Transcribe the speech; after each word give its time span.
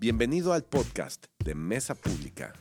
Bienvenido 0.00 0.52
al 0.52 0.62
podcast 0.62 1.26
de 1.44 1.56
Mesa 1.56 1.96
Pública. 1.96 2.52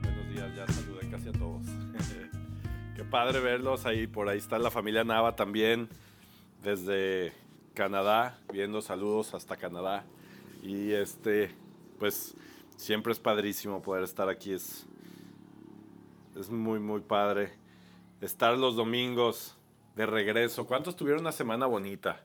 Buenos 0.00 0.28
días, 0.30 0.56
ya 0.56 0.66
saludé 0.66 1.10
casi 1.10 1.28
a 1.28 1.32
todos. 1.32 1.66
Qué 2.96 3.04
padre 3.04 3.40
verlos 3.40 3.84
ahí, 3.84 4.06
por 4.06 4.30
ahí 4.30 4.38
está 4.38 4.58
la 4.58 4.70
familia 4.70 5.04
Nava 5.04 5.36
también, 5.36 5.90
desde 6.62 7.34
Canadá, 7.74 8.38
viendo 8.50 8.80
saludos 8.80 9.34
hasta 9.34 9.58
Canadá. 9.58 10.06
Y 10.62 10.92
este, 10.92 11.50
pues 11.98 12.34
siempre 12.76 13.12
es 13.12 13.18
padrísimo 13.18 13.82
poder 13.82 14.04
estar 14.04 14.28
aquí, 14.28 14.52
es, 14.52 14.86
es 16.38 16.50
muy, 16.50 16.78
muy 16.78 17.00
padre. 17.00 17.52
Estar 18.20 18.56
los 18.56 18.76
domingos 18.76 19.56
de 19.94 20.06
regreso. 20.06 20.66
¿Cuántos 20.66 20.96
tuvieron 20.96 21.22
una 21.22 21.32
semana 21.32 21.66
bonita? 21.66 22.22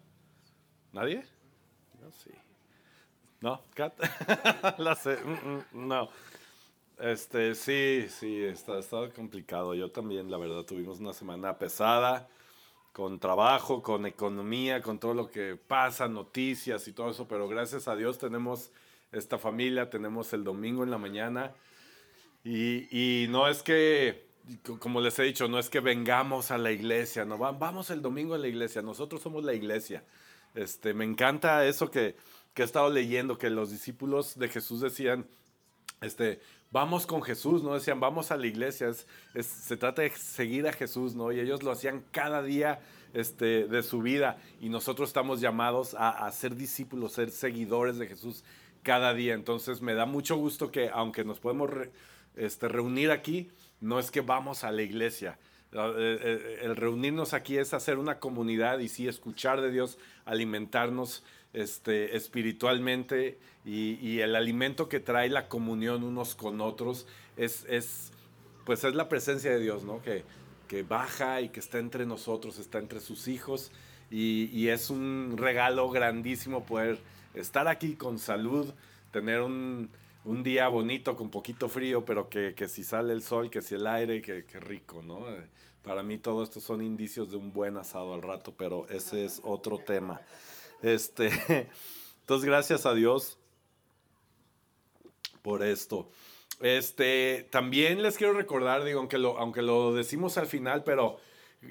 ¿Nadie? 0.93 1.25
Yo 1.99 2.11
sí. 2.11 2.31
¿No? 3.39 3.61
Sé. 4.95 5.17
mm, 5.25 5.49
mm, 5.49 5.87
No. 5.87 6.09
Este, 6.99 7.55
sí, 7.55 8.05
sí, 8.09 8.43
está, 8.43 8.77
está 8.77 9.09
complicado. 9.09 9.73
Yo 9.73 9.89
también, 9.91 10.29
la 10.29 10.38
verdad, 10.38 10.63
tuvimos 10.63 10.99
una 10.99 11.13
semana 11.13 11.57
pesada, 11.57 12.27
con 12.93 13.19
trabajo, 13.19 13.81
con 13.81 14.05
economía, 14.05 14.81
con 14.83 14.99
todo 14.99 15.15
lo 15.15 15.31
que 15.31 15.55
pasa, 15.55 16.07
noticias 16.07 16.88
y 16.88 16.93
todo 16.93 17.09
eso, 17.09 17.27
pero 17.27 17.47
gracias 17.47 17.88
a 17.88 17.95
Dios 17.95 18.19
tenemos 18.19 18.71
esta 19.11 19.38
familia, 19.38 19.89
tenemos 19.89 20.31
el 20.33 20.43
domingo 20.43 20.83
en 20.83 20.91
la 20.91 20.97
mañana 20.97 21.52
y, 22.44 22.88
y 23.23 23.27
no 23.27 23.47
es 23.47 23.61
que, 23.61 24.25
co- 24.63 24.80
como 24.80 25.02
les 25.02 25.17
he 25.19 25.23
dicho, 25.23 25.47
no 25.47 25.59
es 25.59 25.69
que 25.69 25.80
vengamos 25.80 26.52
a 26.52 26.58
la 26.58 26.72
iglesia, 26.72 27.25
no, 27.25 27.38
Va- 27.38 27.52
vamos 27.52 27.89
el 27.89 28.02
domingo 28.02 28.33
a 28.36 28.38
la 28.38 28.47
iglesia, 28.47 28.81
nosotros 28.81 29.21
somos 29.21 29.44
la 29.44 29.53
iglesia. 29.53 30.03
Este, 30.55 30.94
me 30.94 31.05
encanta 31.05 31.66
eso 31.66 31.91
que, 31.91 32.16
que 32.53 32.61
he 32.61 32.66
estado 32.66 32.89
leyendo, 32.89 33.38
que 33.38 33.49
los 33.49 33.69
discípulos 33.71 34.38
de 34.38 34.47
Jesús 34.49 34.81
decían, 34.81 35.25
este, 36.02 36.39
vamos 36.71 37.05
con 37.05 37.21
Jesús, 37.21 37.64
¿no? 37.64 37.73
Decían, 37.73 37.99
vamos 37.99 38.31
a 38.31 38.38
la 38.38 38.47
iglesia, 38.47 38.88
es- 38.89 39.05
es- 39.33 39.45
se 39.45 39.77
trata 39.77 40.02
de 40.02 40.09
seguir 40.11 40.67
a 40.67 40.73
Jesús, 40.73 41.16
¿no? 41.16 41.31
Y 41.31 41.39
ellos 41.39 41.64
lo 41.64 41.71
hacían 41.71 42.03
cada 42.11 42.41
día 42.41 42.80
este, 43.14 43.67
de 43.67 43.83
su 43.83 44.02
vida 44.02 44.38
y 44.61 44.69
nosotros 44.69 45.09
estamos 45.09 45.41
llamados 45.41 45.93
a, 45.95 46.09
a 46.25 46.31
ser 46.31 46.55
discípulos, 46.55 47.11
ser 47.14 47.30
seguidores 47.30 47.97
de 47.97 48.08
Jesús 48.08 48.43
cada 48.83 49.13
día. 49.13 49.33
Entonces 49.33 49.81
me 49.81 49.93
da 49.93 50.05
mucho 50.05 50.35
gusto 50.35 50.71
que 50.71 50.89
aunque 50.89 51.23
nos 51.23 51.39
podemos 51.39 51.69
este, 52.35 52.67
reunir 52.67 53.11
aquí, 53.11 53.49
no 53.79 53.99
es 53.99 54.11
que 54.11 54.21
vamos 54.21 54.63
a 54.63 54.71
la 54.71 54.81
iglesia. 54.81 55.37
Eh, 55.73 55.77
eh, 55.97 56.59
El 56.63 56.75
reunirnos 56.75 57.33
aquí 57.33 57.57
es 57.57 57.73
hacer 57.73 57.97
una 57.97 58.19
comunidad 58.19 58.79
y 58.79 58.89
sí 58.89 59.07
escuchar 59.07 59.61
de 59.61 59.71
Dios, 59.71 59.97
alimentarnos 60.25 61.23
este, 61.53 62.15
espiritualmente 62.15 63.39
y, 63.65 63.93
y 64.05 64.19
el 64.19 64.35
alimento 64.35 64.89
que 64.89 64.99
trae 64.99 65.29
la 65.29 65.47
comunión 65.47 66.03
unos 66.03 66.35
con 66.35 66.61
otros 66.61 67.07
es, 67.37 67.65
es, 67.69 68.11
pues 68.65 68.83
es 68.83 68.95
la 68.95 69.07
presencia 69.07 69.52
de 69.52 69.59
Dios, 69.59 69.83
¿no? 69.83 70.02
Que, 70.02 70.23
que 70.67 70.83
baja 70.83 71.41
y 71.41 71.49
que 71.49 71.59
está 71.59 71.79
entre 71.79 72.05
nosotros, 72.05 72.57
está 72.59 72.79
entre 72.79 72.99
sus 72.99 73.27
hijos 73.27 73.71
y, 74.09 74.49
y 74.53 74.69
es 74.69 74.89
un 74.89 75.35
regalo 75.37 75.89
grandísimo 75.89 76.65
poder 76.65 76.99
estar 77.33 77.67
aquí 77.67 77.95
con 77.95 78.19
salud, 78.19 78.73
tener 79.11 79.41
un, 79.41 79.89
un 80.23 80.43
día 80.43 80.67
bonito 80.67 81.15
con 81.15 81.29
poquito 81.29 81.67
frío, 81.69 82.05
pero 82.05 82.29
que, 82.29 82.53
que 82.53 82.67
si 82.67 82.83
sale 82.83 83.13
el 83.13 83.23
sol, 83.23 83.49
que 83.49 83.61
si 83.61 83.75
el 83.75 83.87
aire, 83.87 84.21
que, 84.21 84.43
rico, 84.59 85.01
¿no? 85.01 85.25
Para 85.83 86.03
mí 86.03 86.17
todo 86.17 86.43
esto 86.43 86.59
son 86.59 86.81
indicios 86.81 87.31
de 87.31 87.37
un 87.37 87.52
buen 87.52 87.77
asado 87.77 88.14
al 88.14 88.21
rato, 88.21 88.53
pero 88.55 88.87
ese 88.89 89.25
es 89.25 89.41
otro 89.43 89.80
tema. 89.80 90.21
Este, 90.81 91.27
entonces, 92.21 92.47
gracias 92.47 92.86
a 92.86 92.93
Dios 92.93 93.39
por 95.41 95.64
esto. 95.64 96.09
Este, 96.59 97.47
también 97.49 98.03
les 98.03 98.17
quiero 98.17 98.33
recordar, 98.33 98.83
digo, 98.83 98.99
aunque 98.99 99.17
lo, 99.17 99.39
aunque 99.39 99.64
lo 99.64 99.93
decimos 99.93 100.37
al 100.37 100.45
final, 100.45 100.83
pero 100.83 101.17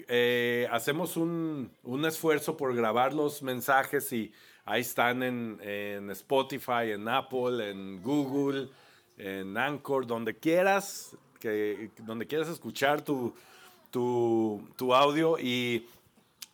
eh, 0.09 0.67
hacemos 0.71 1.15
un, 1.15 1.71
un 1.83 2.05
esfuerzo 2.05 2.57
por 2.57 2.75
grabar 2.75 3.13
los 3.13 3.41
mensajes 3.43 4.11
y 4.11 4.33
ahí 4.65 4.81
están 4.81 5.23
en, 5.23 5.59
en 5.61 6.09
Spotify, 6.11 6.91
en 6.91 7.07
Apple, 7.07 7.69
en 7.69 8.01
Google, 8.01 8.69
en 9.17 9.57
Anchor, 9.57 10.07
donde 10.07 10.35
quieras, 10.35 11.15
que, 11.39 11.91
donde 11.99 12.27
quieras 12.27 12.49
escuchar 12.49 13.01
tu, 13.01 13.33
tu, 13.89 14.67
tu 14.75 14.93
audio 14.93 15.37
y 15.39 15.87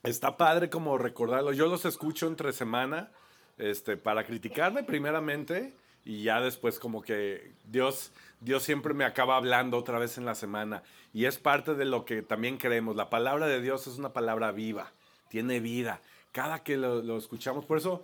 está 0.04 0.38
padre 0.38 0.70
como 0.70 0.98
recordarlo. 0.98 1.54
Yo 1.54 1.68
los 1.68 1.86
escucho 1.86 2.28
entre 2.28 2.54
semana 2.54 3.12
este, 3.58 3.98
para 3.98 4.24
criticarme 4.26 4.84
primeramente 4.84 5.74
y 6.06 6.24
ya 6.24 6.40
después 6.40 6.80
como 6.80 7.02
que 7.02 7.52
Dios, 7.66 8.12
Dios 8.40 8.64
siempre 8.64 8.94
me 8.94 9.04
acaba 9.04 9.36
hablando 9.36 9.78
otra 9.78 10.00
vez 10.00 10.18
en 10.18 10.26
la 10.26 10.36
semana 10.36 10.84
y 11.14 11.26
es 11.26 11.38
parte 11.38 11.76
de 11.76 11.86
lo 11.86 12.06
que 12.06 12.22
también 12.22 12.58
creemos. 12.58 12.96
La 12.96 13.10
palabra 13.10 13.48
de 13.48 13.62
Dios 13.62 13.88
es 13.88 13.98
una 13.98 14.14
palabra 14.14 14.52
viva, 14.52 14.92
tiene 15.30 15.60
vida. 15.60 16.02
Cada 16.38 16.62
que 16.62 16.78
lo, 16.78 17.18
escuchamos, 17.18 17.66
por 17.66 17.80
eso 17.80 18.04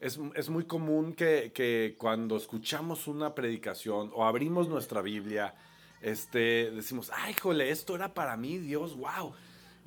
es, 0.00 0.18
es 0.34 0.48
muy 0.48 0.64
común 0.64 1.12
que, 1.12 1.52
que 1.54 1.94
cuando 1.96 2.36
escuchamos 2.36 3.06
una 3.06 3.36
predicación 3.36 4.10
o 4.16 4.24
abrimos 4.24 4.68
nuestra 4.68 5.00
Biblia, 5.00 5.54
este, 6.00 6.72
decimos, 6.72 7.12
ay, 7.14 7.34
jole, 7.34 7.70
esto 7.70 7.94
era 7.94 8.14
para 8.14 8.36
mí, 8.36 8.58
Dios, 8.58 8.96
wow. 8.96 9.32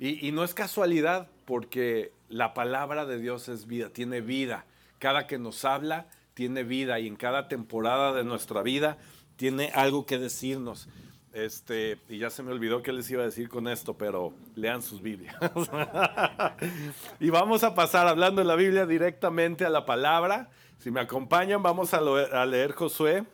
Y, 0.00 0.26
y 0.26 0.32
no 0.32 0.42
es 0.42 0.54
casualidad, 0.54 1.28
porque 1.44 2.14
la 2.30 2.54
palabra 2.54 3.04
de 3.04 3.18
Dios 3.18 3.50
es 3.50 3.66
vida, 3.66 3.90
tiene 3.90 4.22
vida. 4.22 4.64
Cada 4.98 5.26
que 5.26 5.36
nos 5.38 5.66
habla, 5.66 6.08
tiene 6.32 6.64
vida 6.64 6.98
y 6.98 7.06
en 7.06 7.16
cada 7.16 7.46
temporada 7.46 8.14
de 8.14 8.24
nuestra 8.24 8.62
vida 8.62 8.96
tiene 9.36 9.70
algo 9.74 10.06
que 10.06 10.16
decirnos. 10.16 10.88
Este, 11.32 11.98
y 12.10 12.18
ya 12.18 12.28
se 12.28 12.42
me 12.42 12.52
olvidó 12.52 12.82
qué 12.82 12.92
les 12.92 13.10
iba 13.10 13.22
a 13.22 13.26
decir 13.26 13.48
con 13.48 13.66
esto, 13.66 13.94
pero 13.94 14.34
lean 14.54 14.82
sus 14.82 15.00
Biblias. 15.00 15.34
y 17.20 17.30
vamos 17.30 17.64
a 17.64 17.74
pasar 17.74 18.06
hablando 18.06 18.42
de 18.42 18.46
la 18.46 18.54
Biblia 18.54 18.84
directamente 18.84 19.64
a 19.64 19.70
la 19.70 19.86
palabra. 19.86 20.50
Si 20.78 20.90
me 20.90 21.00
acompañan, 21.00 21.62
vamos 21.62 21.94
a, 21.94 22.00
leer 22.44 22.72
Josué. 22.72 23.24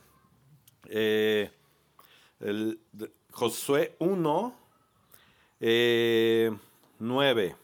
Eh, 0.85 1.51
el, 2.39 2.79
Josué 3.31 3.95
1, 3.99 4.55
eh, 5.59 6.51
9, 6.99 7.55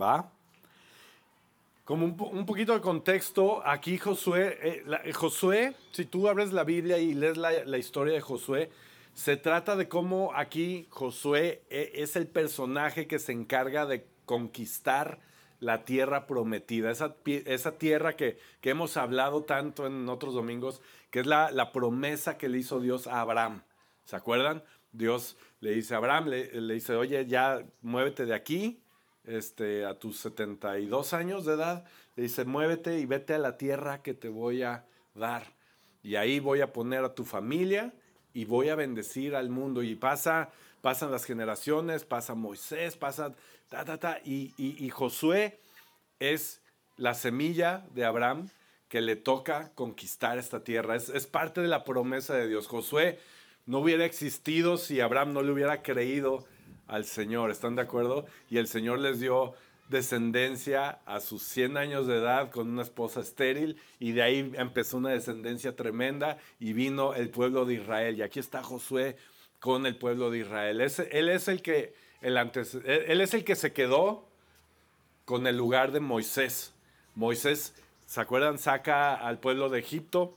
¿va? 0.00 0.30
Como 1.84 2.04
un, 2.04 2.16
po- 2.16 2.26
un 2.26 2.44
poquito 2.44 2.74
de 2.74 2.80
contexto, 2.80 3.62
aquí 3.64 3.98
Josué, 3.98 4.58
eh, 4.60 4.82
la- 4.84 5.02
Josué, 5.14 5.74
si 5.92 6.04
tú 6.06 6.28
abres 6.28 6.52
la 6.52 6.64
Biblia 6.64 6.98
y 6.98 7.14
lees 7.14 7.36
la, 7.36 7.64
la 7.64 7.78
historia 7.78 8.14
de 8.14 8.20
Josué, 8.20 8.70
se 9.16 9.38
trata 9.38 9.76
de 9.76 9.88
cómo 9.88 10.34
aquí 10.34 10.86
Josué 10.90 11.62
eh, 11.70 11.92
es 11.94 12.16
el 12.16 12.26
personaje 12.26 13.06
que 13.06 13.18
se 13.18 13.32
encarga 13.32 13.86
de 13.86 14.06
conquistar 14.26 15.20
la 15.58 15.86
tierra 15.86 16.26
prometida, 16.26 16.90
esa, 16.90 17.16
esa 17.24 17.78
tierra 17.78 18.14
que, 18.14 18.38
que 18.60 18.68
hemos 18.68 18.98
hablado 18.98 19.44
tanto 19.44 19.86
en 19.86 20.06
otros 20.10 20.34
domingos, 20.34 20.82
que 21.10 21.20
es 21.20 21.26
la, 21.26 21.50
la 21.50 21.72
promesa 21.72 22.36
que 22.36 22.50
le 22.50 22.58
hizo 22.58 22.78
Dios 22.78 23.06
a 23.06 23.22
Abraham. 23.22 23.62
¿Se 24.04 24.16
acuerdan? 24.16 24.62
Dios 24.92 25.38
le 25.60 25.70
dice 25.70 25.94
a 25.94 25.96
Abraham, 25.96 26.28
le, 26.28 26.60
le 26.60 26.74
dice, 26.74 26.94
oye, 26.94 27.24
ya 27.24 27.64
muévete 27.80 28.26
de 28.26 28.34
aquí, 28.34 28.82
este, 29.24 29.86
a 29.86 29.98
tus 29.98 30.18
72 30.18 31.14
años 31.14 31.46
de 31.46 31.54
edad, 31.54 31.86
le 32.16 32.24
dice, 32.24 32.44
muévete 32.44 32.98
y 32.98 33.06
vete 33.06 33.32
a 33.32 33.38
la 33.38 33.56
tierra 33.56 34.02
que 34.02 34.12
te 34.12 34.28
voy 34.28 34.62
a 34.62 34.84
dar. 35.14 35.54
Y 36.02 36.16
ahí 36.16 36.38
voy 36.38 36.60
a 36.60 36.74
poner 36.74 37.02
a 37.02 37.14
tu 37.14 37.24
familia 37.24 37.94
y 38.36 38.44
voy 38.44 38.68
a 38.68 38.74
bendecir 38.74 39.34
al 39.34 39.48
mundo. 39.48 39.82
Y 39.82 39.94
pasa, 39.94 40.50
pasan 40.82 41.10
las 41.10 41.24
generaciones, 41.24 42.04
pasa 42.04 42.34
Moisés, 42.34 42.94
pasa 42.94 43.34
ta, 43.70 43.86
ta, 43.86 43.96
ta. 43.98 44.20
Y, 44.26 44.52
y- 44.58 44.90
Josué 44.90 45.58
es 46.20 46.60
la 46.98 47.14
semilla 47.14 47.86
de 47.94 48.04
Abraham 48.04 48.50
que 48.88 49.00
le 49.00 49.16
toca 49.16 49.72
conquistar 49.74 50.36
esta 50.36 50.62
tierra. 50.62 50.96
Es, 50.96 51.08
es 51.08 51.26
parte 51.26 51.62
de 51.62 51.68
la 51.68 51.82
promesa 51.82 52.34
de 52.34 52.46
Dios. 52.46 52.66
Josué 52.66 53.18
no 53.64 53.78
hubiera 53.78 54.04
existido 54.04 54.76
si 54.76 55.00
Abraham 55.00 55.32
no 55.32 55.40
le 55.42 55.52
hubiera 55.52 55.82
creído 55.82 56.44
al 56.88 57.06
Señor. 57.06 57.50
¿Están 57.50 57.74
de 57.74 57.82
acuerdo? 57.82 58.26
Y 58.50 58.58
el 58.58 58.68
Señor 58.68 58.98
les 58.98 59.18
dio 59.18 59.54
descendencia 59.88 61.00
a 61.06 61.20
sus 61.20 61.42
100 61.42 61.76
años 61.76 62.06
de 62.06 62.18
edad 62.18 62.50
con 62.50 62.68
una 62.68 62.82
esposa 62.82 63.20
estéril 63.20 63.80
y 63.98 64.12
de 64.12 64.22
ahí 64.22 64.52
empezó 64.54 64.96
una 64.96 65.10
descendencia 65.10 65.76
tremenda 65.76 66.38
y 66.58 66.72
vino 66.72 67.14
el 67.14 67.30
pueblo 67.30 67.64
de 67.64 67.74
Israel. 67.74 68.16
Y 68.16 68.22
aquí 68.22 68.40
está 68.40 68.62
Josué 68.62 69.16
con 69.60 69.86
el 69.86 69.96
pueblo 69.96 70.30
de 70.30 70.38
Israel. 70.38 70.80
Él 70.80 71.28
es 71.28 71.48
el 71.48 71.62
que, 71.62 71.94
el 72.20 72.36
antes, 72.36 72.74
él 72.74 73.20
es 73.20 73.34
el 73.34 73.44
que 73.44 73.56
se 73.56 73.72
quedó 73.72 74.26
con 75.24 75.46
el 75.46 75.56
lugar 75.56 75.92
de 75.92 76.00
Moisés. 76.00 76.72
Moisés, 77.14 77.74
¿se 78.06 78.20
acuerdan? 78.20 78.58
Saca 78.58 79.14
al 79.14 79.38
pueblo 79.38 79.68
de 79.68 79.78
Egipto 79.78 80.36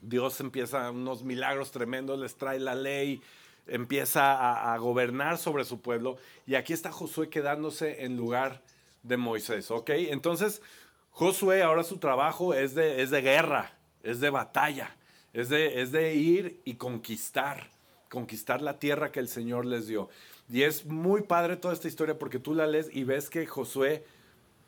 Dios 0.00 0.40
empieza 0.40 0.90
unos 0.90 1.22
milagros 1.24 1.70
tremendos, 1.70 2.18
les 2.18 2.36
trae 2.36 2.60
la 2.60 2.74
ley, 2.74 3.20
empieza 3.68 4.72
a, 4.72 4.76
gobernar 4.78 5.38
sobre 5.38 5.64
su 5.64 5.80
pueblo. 5.80 6.16
Y 6.46 6.54
aquí 6.54 6.72
está 6.72 6.90
Josué 6.92 7.28
quedándose 7.28 8.04
en 8.04 8.16
lugar 8.16 8.62
de 9.02 9.16
Moisés, 9.16 9.70
¿ok? 9.70 9.90
Entonces, 9.90 10.62
Josué 11.10 11.62
ahora 11.62 11.84
su 11.84 11.98
trabajo 11.98 12.54
es 12.54 12.74
de, 12.74 13.02
es 13.02 13.10
de 13.10 13.22
guerra, 13.22 13.72
es 14.02 14.20
de 14.20 14.30
batalla, 14.30 14.96
es 15.32 15.48
de, 15.48 15.82
es 15.82 15.92
de 15.92 16.14
ir 16.14 16.60
y 16.64 16.74
conquistar, 16.74 17.68
conquistar 18.08 18.62
la 18.62 18.78
tierra 18.78 19.12
que 19.12 19.20
el 19.20 19.28
Señor 19.28 19.66
les 19.66 19.86
dio. 19.86 20.08
Y 20.50 20.62
es 20.62 20.86
muy 20.86 21.22
padre 21.22 21.56
toda 21.56 21.74
esta 21.74 21.88
historia 21.88 22.18
porque 22.18 22.38
tú 22.38 22.54
la 22.54 22.66
lees 22.66 22.88
y 22.92 23.04
ves 23.04 23.28
que 23.28 23.46
Josué, 23.46 24.04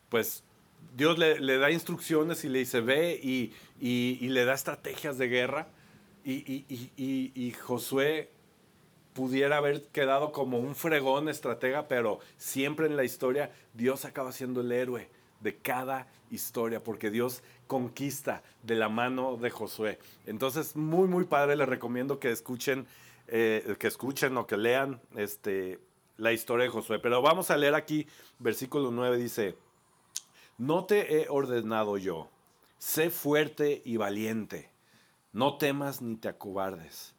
pues 0.09 0.43
Dios 0.95 1.19
le, 1.19 1.59
da 1.59 1.71
instrucciones 1.71 2.45
y 2.45 2.49
le 2.49 2.61
dice, 2.61 2.81
ve 2.81 3.19
y, 3.23 3.53
le 4.29 4.45
da 4.45 4.55
estrategias 4.55 5.19
de 5.19 5.29
guerra. 5.29 5.69
Y, 6.25 6.65
y, 6.97 7.53
Josué 7.53 8.31
pudiera 9.21 9.59
haber 9.59 9.83
quedado 9.89 10.33
como 10.33 10.59
un 10.59 10.75
fregón 10.75 11.29
estratega, 11.29 11.89
pero 11.89 12.21
siempre 12.39 12.87
en 12.87 12.97
la 12.97 13.05
historia 13.05 13.53
Dios 13.75 14.07
acaba 14.07 14.33
siendo 14.33 14.63
el 14.63 14.73
héroe 14.73 15.11
de 15.41 15.59
cada 15.59 16.07
historia, 16.31 16.83
porque 16.83 17.11
Dios 17.11 17.43
conquista 17.67 18.43
de 18.63 18.77
la 18.77 18.89
mano 18.89 19.37
de 19.37 19.51
Josué. 19.51 19.99
Entonces, 20.25 20.75
muy, 20.75 21.07
muy 21.07 21.25
padre, 21.25 21.55
les 21.55 21.69
recomiendo 21.69 22.19
que 22.19 22.31
escuchen, 22.31 22.87
eh, 23.29 23.77
que 23.79 23.89
escuchen 23.89 24.35
o 24.39 24.47
que 24.47 24.57
lean 24.57 25.03
este, 25.17 25.79
la 26.17 26.33
historia 26.33 26.65
de 26.65 26.71
Josué. 26.71 26.99
Pero 26.99 27.21
vamos 27.21 27.51
a 27.51 27.59
leer 27.59 27.75
aquí, 27.75 28.07
versículo 28.39 28.91
9 28.91 29.19
dice, 29.19 29.55
no 30.57 30.87
te 30.87 31.21
he 31.21 31.29
ordenado 31.29 31.99
yo, 31.99 32.31
sé 32.79 33.11
fuerte 33.11 33.83
y 33.85 33.99
valiente, 33.99 34.71
no 35.35 35.59
temas 35.59 36.01
ni 36.01 36.17
te 36.17 36.29
acobardes, 36.29 37.15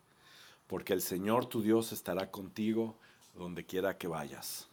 porque 0.72 0.94
el 0.94 1.02
Señor 1.02 1.48
tu 1.48 1.62
Dios 1.62 1.92
estará 1.92 2.32
contigo 2.32 2.96
donde 3.36 3.66
quiera 3.66 3.98
que 3.98 4.08
vayas. 4.08 4.70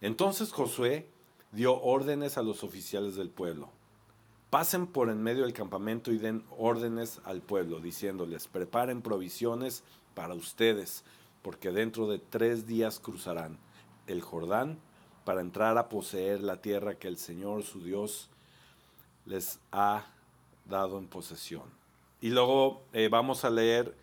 Entonces 0.00 0.50
Josué 0.50 1.08
dio 1.52 1.80
órdenes 1.80 2.36
a 2.36 2.42
los 2.42 2.64
oficiales 2.64 3.14
del 3.14 3.30
pueblo. 3.30 3.70
Pasen 4.50 4.88
por 4.88 5.08
en 5.08 5.22
medio 5.22 5.44
del 5.44 5.52
campamento 5.52 6.10
y 6.10 6.18
den 6.18 6.44
órdenes 6.58 7.20
al 7.24 7.42
pueblo, 7.42 7.78
diciéndoles, 7.78 8.48
preparen 8.48 9.00
provisiones 9.00 9.84
para 10.14 10.34
ustedes, 10.34 11.04
porque 11.42 11.70
dentro 11.70 12.08
de 12.08 12.18
tres 12.18 12.66
días 12.66 12.98
cruzarán 12.98 13.56
el 14.08 14.20
Jordán 14.20 14.80
para 15.24 15.42
entrar 15.42 15.78
a 15.78 15.88
poseer 15.88 16.40
la 16.40 16.60
tierra 16.60 16.96
que 16.96 17.06
el 17.06 17.18
Señor 17.18 17.62
su 17.62 17.84
Dios 17.84 18.30
les 19.26 19.60
ha 19.70 20.06
dado 20.64 20.98
en 20.98 21.06
posesión. 21.06 21.70
Y 22.20 22.30
luego 22.30 22.82
eh, 22.92 23.06
vamos 23.08 23.44
a 23.44 23.50
leer 23.50 23.94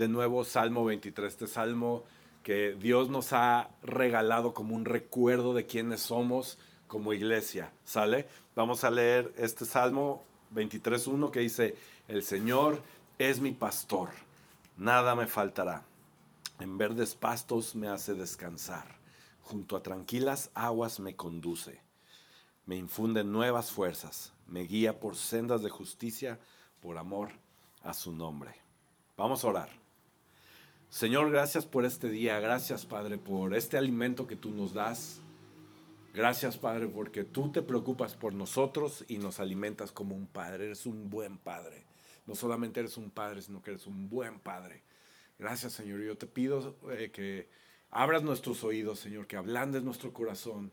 de 0.00 0.08
nuevo 0.08 0.44
Salmo 0.44 0.86
23, 0.86 1.30
este 1.30 1.46
salmo 1.46 2.04
que 2.42 2.72
Dios 2.72 3.10
nos 3.10 3.34
ha 3.34 3.68
regalado 3.82 4.54
como 4.54 4.74
un 4.74 4.86
recuerdo 4.86 5.52
de 5.52 5.66
quiénes 5.66 6.00
somos 6.00 6.56
como 6.86 7.12
iglesia. 7.12 7.70
¿Sale? 7.84 8.26
Vamos 8.56 8.82
a 8.84 8.90
leer 8.90 9.30
este 9.36 9.66
Salmo 9.66 10.24
23.1 10.54 11.30
que 11.30 11.40
dice, 11.40 11.76
el 12.08 12.22
Señor 12.22 12.80
es 13.18 13.40
mi 13.40 13.52
pastor, 13.52 14.08
nada 14.78 15.14
me 15.14 15.26
faltará. 15.26 15.84
En 16.60 16.78
verdes 16.78 17.14
pastos 17.14 17.74
me 17.74 17.88
hace 17.88 18.14
descansar 18.14 18.98
junto 19.42 19.76
a 19.76 19.82
tranquilas 19.82 20.50
aguas 20.54 20.98
me 20.98 21.14
conduce, 21.14 21.82
me 22.64 22.76
infunde 22.76 23.22
nuevas 23.22 23.70
fuerzas, 23.70 24.32
me 24.46 24.60
guía 24.60 24.98
por 24.98 25.14
sendas 25.14 25.60
de 25.62 25.68
justicia, 25.68 26.40
por 26.80 26.96
amor 26.96 27.32
a 27.82 27.92
su 27.92 28.12
nombre. 28.12 28.54
Vamos 29.18 29.44
a 29.44 29.48
orar. 29.48 29.79
Señor, 30.90 31.30
gracias 31.30 31.66
por 31.66 31.84
este 31.84 32.10
día, 32.10 32.40
gracias 32.40 32.84
Padre 32.84 33.16
por 33.16 33.54
este 33.54 33.78
alimento 33.78 34.26
que 34.26 34.34
tú 34.34 34.50
nos 34.50 34.74
das. 34.74 35.20
Gracias 36.12 36.58
Padre 36.58 36.88
porque 36.88 37.22
tú 37.22 37.52
te 37.52 37.62
preocupas 37.62 38.16
por 38.16 38.34
nosotros 38.34 39.04
y 39.06 39.18
nos 39.18 39.38
alimentas 39.38 39.92
como 39.92 40.16
un 40.16 40.26
Padre, 40.26 40.64
eres 40.64 40.86
un 40.86 41.08
buen 41.08 41.38
Padre. 41.38 41.84
No 42.26 42.34
solamente 42.34 42.80
eres 42.80 42.96
un 42.96 43.12
Padre, 43.12 43.40
sino 43.40 43.62
que 43.62 43.70
eres 43.70 43.86
un 43.86 44.08
buen 44.08 44.40
Padre. 44.40 44.82
Gracias 45.38 45.74
Señor, 45.74 46.00
yo 46.00 46.18
te 46.18 46.26
pido 46.26 46.76
eh, 46.90 47.12
que 47.12 47.48
abras 47.92 48.24
nuestros 48.24 48.64
oídos, 48.64 48.98
Señor, 48.98 49.28
que 49.28 49.36
ablandes 49.36 49.84
nuestro 49.84 50.12
corazón, 50.12 50.72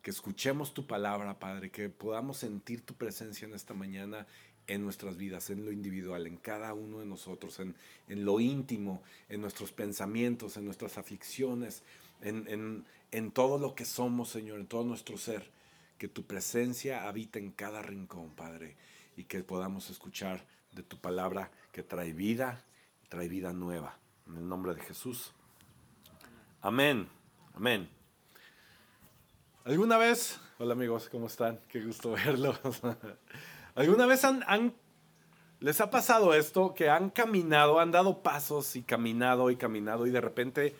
que 0.00 0.10
escuchemos 0.10 0.72
tu 0.72 0.86
palabra, 0.86 1.38
Padre, 1.38 1.70
que 1.70 1.90
podamos 1.90 2.38
sentir 2.38 2.86
tu 2.86 2.94
presencia 2.94 3.46
en 3.46 3.52
esta 3.52 3.74
mañana 3.74 4.26
en 4.72 4.84
nuestras 4.84 5.16
vidas, 5.16 5.50
en 5.50 5.64
lo 5.64 5.72
individual, 5.72 6.26
en 6.26 6.36
cada 6.38 6.72
uno 6.72 7.00
de 7.00 7.06
nosotros, 7.06 7.60
en, 7.60 7.74
lo 8.08 8.40
íntimo, 8.40 9.02
en 9.28 9.40
nuestros 9.40 9.70
pensamientos, 9.70 10.56
en 10.56 10.64
nuestras 10.64 10.96
aflicciones, 10.98 11.82
en, 12.22 12.84
en 13.10 13.30
todo 13.32 13.58
lo 13.58 13.74
que 13.74 13.84
somos, 13.84 14.30
Señor, 14.30 14.60
en 14.60 14.66
todo 14.66 14.84
nuestro 14.84 15.18
ser. 15.18 15.50
Que 15.98 16.08
tu 16.08 16.24
presencia 16.24 17.06
habita 17.06 17.38
en 17.38 17.52
cada 17.52 17.82
rincón, 17.82 18.30
Padre, 18.30 18.76
y 19.16 19.24
que 19.24 19.44
podamos 19.44 19.90
escuchar 19.90 20.44
de 20.72 20.82
tu 20.82 20.98
palabra 20.98 21.50
que 21.70 21.82
trae 21.82 22.12
vida, 22.12 22.64
trae 23.08 23.28
vida 23.28 23.52
nueva. 23.52 23.98
En 24.26 24.36
el 24.36 24.48
nombre 24.48 24.74
de 24.74 24.80
Jesús. 24.80 25.32
Amén, 26.62 27.08
amén. 27.54 27.88
¿Alguna 29.64 29.96
vez, 29.96 30.40
hola 30.58 30.72
amigos, 30.72 31.08
¿cómo 31.08 31.26
están? 31.26 31.60
Qué 31.68 31.84
gusto 31.84 32.12
verlos. 32.12 32.58
¿Alguna 33.74 34.06
vez 34.06 34.24
han, 34.24 34.74
les 35.60 35.80
ha 35.80 35.90
pasado 35.90 36.34
esto 36.34 36.74
que 36.74 36.90
han 36.90 37.08
caminado, 37.08 37.80
han 37.80 37.90
dado 37.90 38.22
pasos 38.22 38.76
y 38.76 38.82
caminado 38.82 39.50
y 39.50 39.56
caminado 39.56 40.06
y 40.06 40.10
de 40.10 40.20
repente 40.20 40.74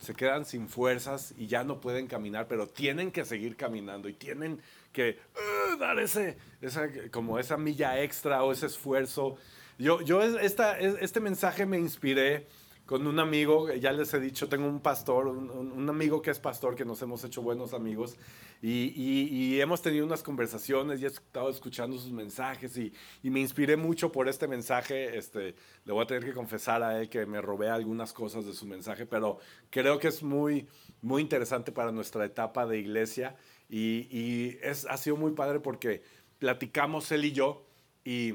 se 0.00 0.14
quedan 0.14 0.44
sin 0.44 0.68
fuerzas 0.68 1.34
y 1.38 1.46
ya 1.46 1.62
no 1.62 1.80
pueden 1.80 2.08
caminar, 2.08 2.46
pero 2.48 2.66
tienen 2.66 3.12
que 3.12 3.24
seguir 3.24 3.56
caminando 3.56 4.08
y 4.08 4.14
tienen 4.14 4.60
que 4.92 5.18
uh, 5.34 5.76
dar 5.78 5.98
ese, 6.00 6.36
esa, 6.60 6.88
como 7.12 7.38
esa 7.38 7.56
milla 7.56 8.00
extra 8.02 8.42
o 8.42 8.52
ese 8.52 8.66
esfuerzo. 8.66 9.36
Yo, 9.78 10.00
yo 10.02 10.22
esta, 10.22 10.78
este 10.78 11.20
mensaje 11.20 11.66
me 11.66 11.78
inspiré 11.78 12.46
con 12.86 13.06
un 13.06 13.18
amigo, 13.18 13.72
ya 13.72 13.92
les 13.92 14.12
he 14.12 14.20
dicho, 14.20 14.48
tengo 14.48 14.66
un 14.66 14.80
pastor, 14.80 15.26
un, 15.26 15.88
amigo 15.88 16.20
que 16.20 16.30
es 16.30 16.38
pastor, 16.38 16.74
que 16.74 16.84
nos 16.84 17.00
hemos 17.00 17.24
hecho 17.24 17.40
buenos 17.40 17.72
amigos, 17.72 18.16
y, 18.60 19.58
hemos 19.60 19.80
tenido 19.80 20.04
unas 20.04 20.22
conversaciones 20.22 21.00
y 21.00 21.04
he 21.04 21.08
estado 21.08 21.48
escuchando 21.48 21.96
sus 21.96 22.12
mensajes 22.12 22.76
y, 22.76 22.92
me 23.22 23.40
inspiré 23.40 23.76
mucho 23.76 24.12
por 24.12 24.28
este 24.28 24.46
mensaje. 24.46 25.16
Este, 25.16 25.54
le 25.84 25.92
voy 25.92 26.02
a 26.02 26.06
tener 26.06 26.24
que 26.24 26.34
confesar 26.34 26.82
a 26.82 27.00
él 27.00 27.08
que 27.08 27.24
me 27.24 27.40
robé 27.40 27.70
algunas 27.70 28.12
cosas 28.12 28.44
de 28.44 28.52
su 28.52 28.66
mensaje, 28.66 29.06
pero 29.06 29.38
creo 29.70 29.98
que 29.98 30.08
es 30.08 30.22
muy, 30.22 30.68
muy 31.00 31.22
interesante 31.22 31.72
para 31.72 31.90
nuestra 31.90 32.24
etapa 32.24 32.66
de 32.66 32.78
iglesia 32.78 33.36
y, 33.68 34.58
es, 34.62 34.86
ha 34.86 34.96
sido 34.98 35.16
muy 35.16 35.32
padre 35.32 35.60
porque 35.60 36.02
platicamos 36.38 37.10
él 37.12 37.24
y 37.24 37.32
yo 37.32 37.66
y 38.04 38.34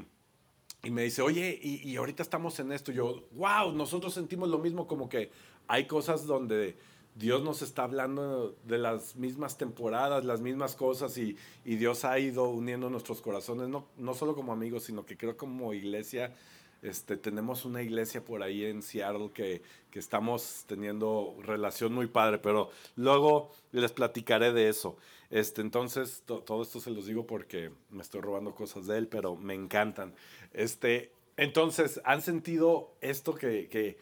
y 0.83 0.91
me 0.91 1.03
dice, 1.03 1.21
oye, 1.21 1.59
y, 1.61 1.95
ahorita 1.97 2.23
estamos 2.23 2.59
en 2.59 2.71
esto. 2.71 2.91
Y 2.91 2.95
yo, 2.95 3.23
wow, 3.31 3.73
nosotros 3.73 4.13
sentimos 4.13 4.49
lo 4.49 4.59
mismo, 4.59 4.87
como 4.87 5.09
que 5.09 5.29
hay 5.67 5.85
cosas 5.87 6.25
donde 6.25 6.77
Dios 7.15 7.43
nos 7.43 7.61
está 7.61 7.83
hablando 7.83 8.55
de 8.63 8.77
las 8.77 9.17
mismas 9.17 9.57
temporadas, 9.57 10.23
las 10.23 10.39
mismas 10.39 10.75
cosas, 10.75 11.17
y, 11.17 11.35
Dios 11.65 12.05
ha 12.05 12.17
ido 12.17 12.49
uniendo 12.49 12.89
nuestros 12.89 13.19
corazones, 13.21 13.67
no, 13.67 13.87
no 13.97 14.13
solo 14.13 14.35
como 14.35 14.53
amigos, 14.53 14.83
sino 14.83 15.05
que 15.05 15.17
creo 15.17 15.35
como 15.35 15.73
iglesia. 15.73 16.33
Este, 16.81 17.17
tenemos 17.17 17.65
una 17.65 17.81
iglesia 17.81 18.23
por 18.23 18.41
ahí 18.41 18.63
en 18.63 18.81
Seattle 18.81 19.31
que, 19.33 19.61
que 19.91 19.99
estamos 19.99 20.63
teniendo 20.65 21.35
relación 21.41 21.91
muy 21.91 22.07
padre, 22.07 22.37
pero 22.37 22.69
luego 22.95 23.51
les 23.73 23.91
platicaré 23.91 24.53
de 24.53 24.69
eso. 24.69 24.95
Este, 25.29 25.61
entonces, 25.61 26.23
todo 26.25 26.63
esto 26.63 26.79
se 26.79 26.89
los 26.89 27.05
digo 27.05 27.27
porque 27.27 27.71
me 27.89 28.01
estoy 28.01 28.21
robando 28.21 28.55
cosas 28.55 28.87
de 28.87 28.97
él, 28.97 29.07
pero 29.07 29.35
me 29.35 29.53
encantan. 29.53 30.15
Este, 30.53 31.11
entonces, 31.37 32.01
¿han 32.03 32.21
sentido 32.21 32.95
esto 33.01 33.35
que, 33.35 33.97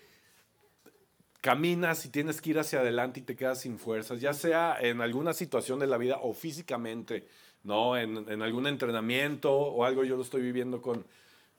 caminas 1.42 2.06
y 2.06 2.10
tienes 2.10 2.42
que 2.42 2.52
ir 2.52 2.60
hacia 2.60 2.80
adelante 2.80 3.20
y 3.20 3.24
te 3.24 3.36
quedas 3.36 3.62
sin 3.62 3.78
fuerzas, 3.78 4.20
ya 4.20 4.34
sea 4.34 4.78
en 4.80 5.02
alguna 5.02 5.34
situación 5.34 5.80
de 5.80 5.88
la 5.88 5.98
vida 5.98 6.18
o 6.22 6.34
físicamente, 6.34 7.28
¿no? 7.64 7.98
En, 7.98 8.42
algún 8.42 8.68
entrenamiento 8.68 9.54
o 9.54 9.86
algo, 9.86 10.04
yo 10.04 10.16
lo 10.16 10.24
estoy 10.24 10.42
viviendo 10.42 10.82
con, 10.82 11.06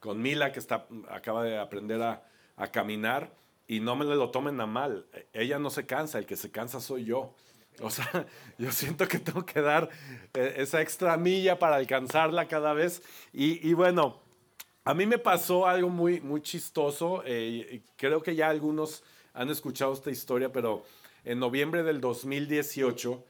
con 0.00 0.20
Mila, 0.20 0.50
que 0.50 0.58
está, 0.58 0.86
acaba 1.08 1.44
de 1.44 1.58
aprender 1.58 2.02
a, 2.02 2.22
a 2.56 2.70
caminar, 2.70 3.32
y 3.66 3.80
no 3.80 3.96
me 3.96 4.06
lo 4.06 4.30
tomen 4.30 4.60
a 4.60 4.66
mal, 4.66 5.06
ella 5.34 5.58
no 5.58 5.68
se 5.68 5.84
cansa, 5.84 6.18
el 6.18 6.26
que 6.26 6.36
se 6.36 6.50
cansa 6.50 6.80
soy 6.80 7.04
yo. 7.04 7.34
O 7.82 7.90
sea, 7.90 8.26
yo 8.58 8.72
siento 8.72 9.06
que 9.06 9.18
tengo 9.18 9.44
que 9.44 9.60
dar 9.60 9.88
eh, 10.34 10.54
esa 10.56 10.80
extra 10.80 11.16
milla 11.16 11.58
para 11.58 11.76
alcanzarla 11.76 12.48
cada 12.48 12.72
vez. 12.72 13.02
Y, 13.32 13.72
bueno, 13.74 14.18
a 14.84 14.94
mí 14.94 15.06
me 15.06 15.18
pasó 15.18 15.66
algo 15.66 15.88
muy, 15.88 16.20
muy 16.20 16.42
chistoso. 16.42 17.22
Eh, 17.24 17.82
creo 17.96 18.22
que 18.22 18.34
ya 18.34 18.48
algunos 18.48 19.04
han 19.32 19.50
escuchado 19.50 19.92
esta 19.92 20.10
historia, 20.10 20.50
pero 20.50 20.84
en 21.24 21.38
noviembre 21.38 21.82
del 21.82 22.00
2018, 22.00 23.24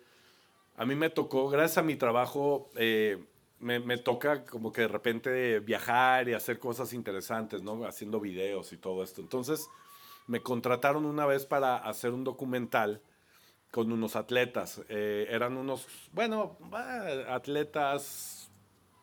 a 0.77 0.87
mí 0.87 0.95
me 0.95 1.11
tocó, 1.11 1.49
gracias 1.49 1.79
a 1.79 1.83
mi 1.83 1.97
trabajo, 1.97 2.71
eh, 2.77 3.23
me, 3.61 3.81
me, 3.81 3.99
toca 3.99 4.45
como 4.45 4.73
que 4.73 4.83
de 4.83 4.89
repente 4.89 5.59
viajar 5.59 6.29
y 6.29 6.33
hacer 6.33 6.59
cosas 6.59 6.93
interesantes, 6.93 7.63
¿no? 7.63 7.85
Haciendo 7.85 8.21
videos 8.21 8.73
y 8.73 8.77
todo 8.77 9.03
esto. 9.03 9.21
Entonces, 9.21 9.69
me 10.29 10.41
contrataron 10.41 11.05
una 11.05 11.27
vez 11.27 11.45
para 11.45 11.77
hacer 11.77 12.13
un 12.13 12.23
documental 12.23 13.03
con 13.79 13.93
unos 13.93 14.17
atletas. 14.17 14.83
Eh, 14.89 15.29
eran 15.31 15.57
unos, 15.57 15.87
bueno, 16.13 16.57
atletas 17.29 18.51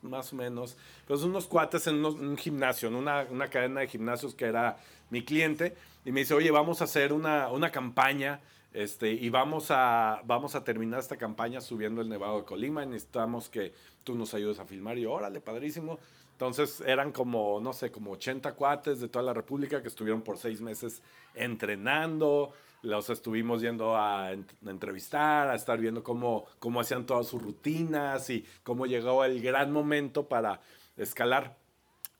más 0.02 0.34
o 0.34 0.36
menos, 0.36 0.76
pues 1.08 1.24
unos 1.24 1.48
cuates 1.48 1.88
en 1.88 2.04
un 2.04 2.36
gimnasio, 2.36 2.90
en 2.90 2.96
una, 2.96 3.26
una, 3.32 3.48
cadena 3.48 3.80
de 3.80 3.88
gimnasios 3.88 4.36
que 4.36 4.44
era 4.44 4.76
mi 5.12 5.24
cliente. 5.24 5.78
Y 6.04 6.12
me 6.12 6.20
dice, 6.20 6.34
oye, 6.34 6.52
vamos 6.52 6.82
a 6.82 6.84
hacer 6.84 7.14
una, 7.14 7.48
una 7.52 7.72
campaña 7.72 8.42
este, 8.74 9.14
y 9.14 9.30
vamos 9.30 9.68
a, 9.70 10.22
vamos 10.26 10.56
a 10.56 10.66
terminar 10.66 11.00
esta 11.00 11.16
campaña 11.16 11.62
subiendo 11.62 12.02
el 12.02 12.10
Nevado 12.10 12.40
de 12.40 12.44
Colima. 12.44 12.84
Y 12.84 12.88
necesitamos 12.88 13.48
que 13.48 13.72
tú 14.04 14.14
nos 14.14 14.34
ayudes 14.34 14.60
a 14.60 14.66
filmar. 14.66 14.98
Y 14.98 15.06
órale, 15.06 15.40
padrísimo. 15.40 16.00
Entonces 16.34 16.84
eran 16.86 17.14
como, 17.14 17.62
no 17.62 17.72
sé, 17.72 17.94
como 17.94 18.12
80 18.12 18.56
cuates 18.56 19.00
de 19.00 19.08
toda 19.08 19.24
la 19.24 19.34
República 19.34 19.82
que 19.82 19.88
estuvieron 19.88 20.22
por 20.22 20.38
seis 20.38 20.60
meses 20.60 21.02
entrenando. 21.34 22.52
Los 22.86 23.10
estuvimos 23.10 23.62
yendo 23.62 23.98
a, 23.98 24.32
entrevistar, 24.66 25.50
a 25.50 25.56
estar 25.56 25.80
viendo 25.80 26.04
cómo, 26.04 26.46
cómo 26.60 26.80
hacían 26.80 27.08
todas 27.08 27.28
sus 27.28 27.42
rutinas 27.42 28.30
y 28.30 28.46
cómo 28.64 28.86
llegó 28.86 29.26
el 29.26 29.42
gran 29.42 29.72
momento 29.72 30.28
para 30.28 30.62
escalar. 30.96 31.58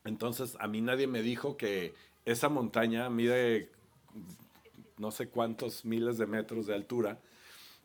Entonces 0.06 0.58
a 0.60 0.68
mí 0.68 0.82
nadie 0.82 1.06
me 1.06 1.22
dijo 1.22 1.56
que 1.56 1.94
esa 2.26 2.50
montaña 2.50 3.10
mide 3.10 3.70
no 4.98 5.12
sé 5.12 5.28
cuántos 5.28 5.86
miles 5.86 6.18
de 6.18 6.26
metros 6.26 6.66
de 6.66 6.74
altura 6.74 7.20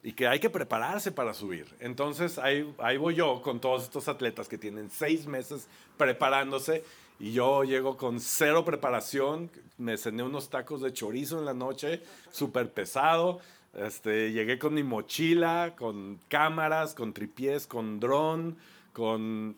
y 0.03 0.13
que 0.13 0.27
hay 0.27 0.41
que 0.41 0.49
prepararse 0.49 1.13
para 1.13 1.35
subir. 1.35 1.67
Entonces 1.81 2.39
ahí, 2.39 2.75
ahí 2.79 2.97
voy 2.97 3.15
yo 3.15 3.43
con 3.43 3.61
todos 3.61 3.83
estos 3.83 4.09
atletas 4.09 4.49
que 4.49 4.57
tienen 4.57 4.91
seis 4.91 5.27
meses 5.27 5.69
preparándose 5.99 6.83
y 7.21 7.33
yo 7.33 7.63
llego 7.63 7.97
con 7.97 8.19
cero 8.19 8.65
preparación, 8.65 9.51
me 9.79 9.97
cené 9.97 10.23
unos 10.23 10.51
tacos 10.51 10.81
de 10.81 10.93
chorizo 10.93 11.39
en 11.39 11.45
la 11.45 11.55
noche, 11.55 12.03
súper 12.33 12.73
pesado. 12.73 13.41
Este, 13.75 14.33
llegué 14.33 14.59
con 14.59 14.75
mi 14.75 14.83
mochila, 14.83 15.75
con 15.79 16.19
cámaras, 16.29 16.95
con 16.95 17.13
tripiés, 17.13 17.69
con 17.69 18.01
dron, 18.01 18.57
con 18.93 19.57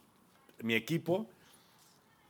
mi 0.61 0.75
equipo 0.75 1.26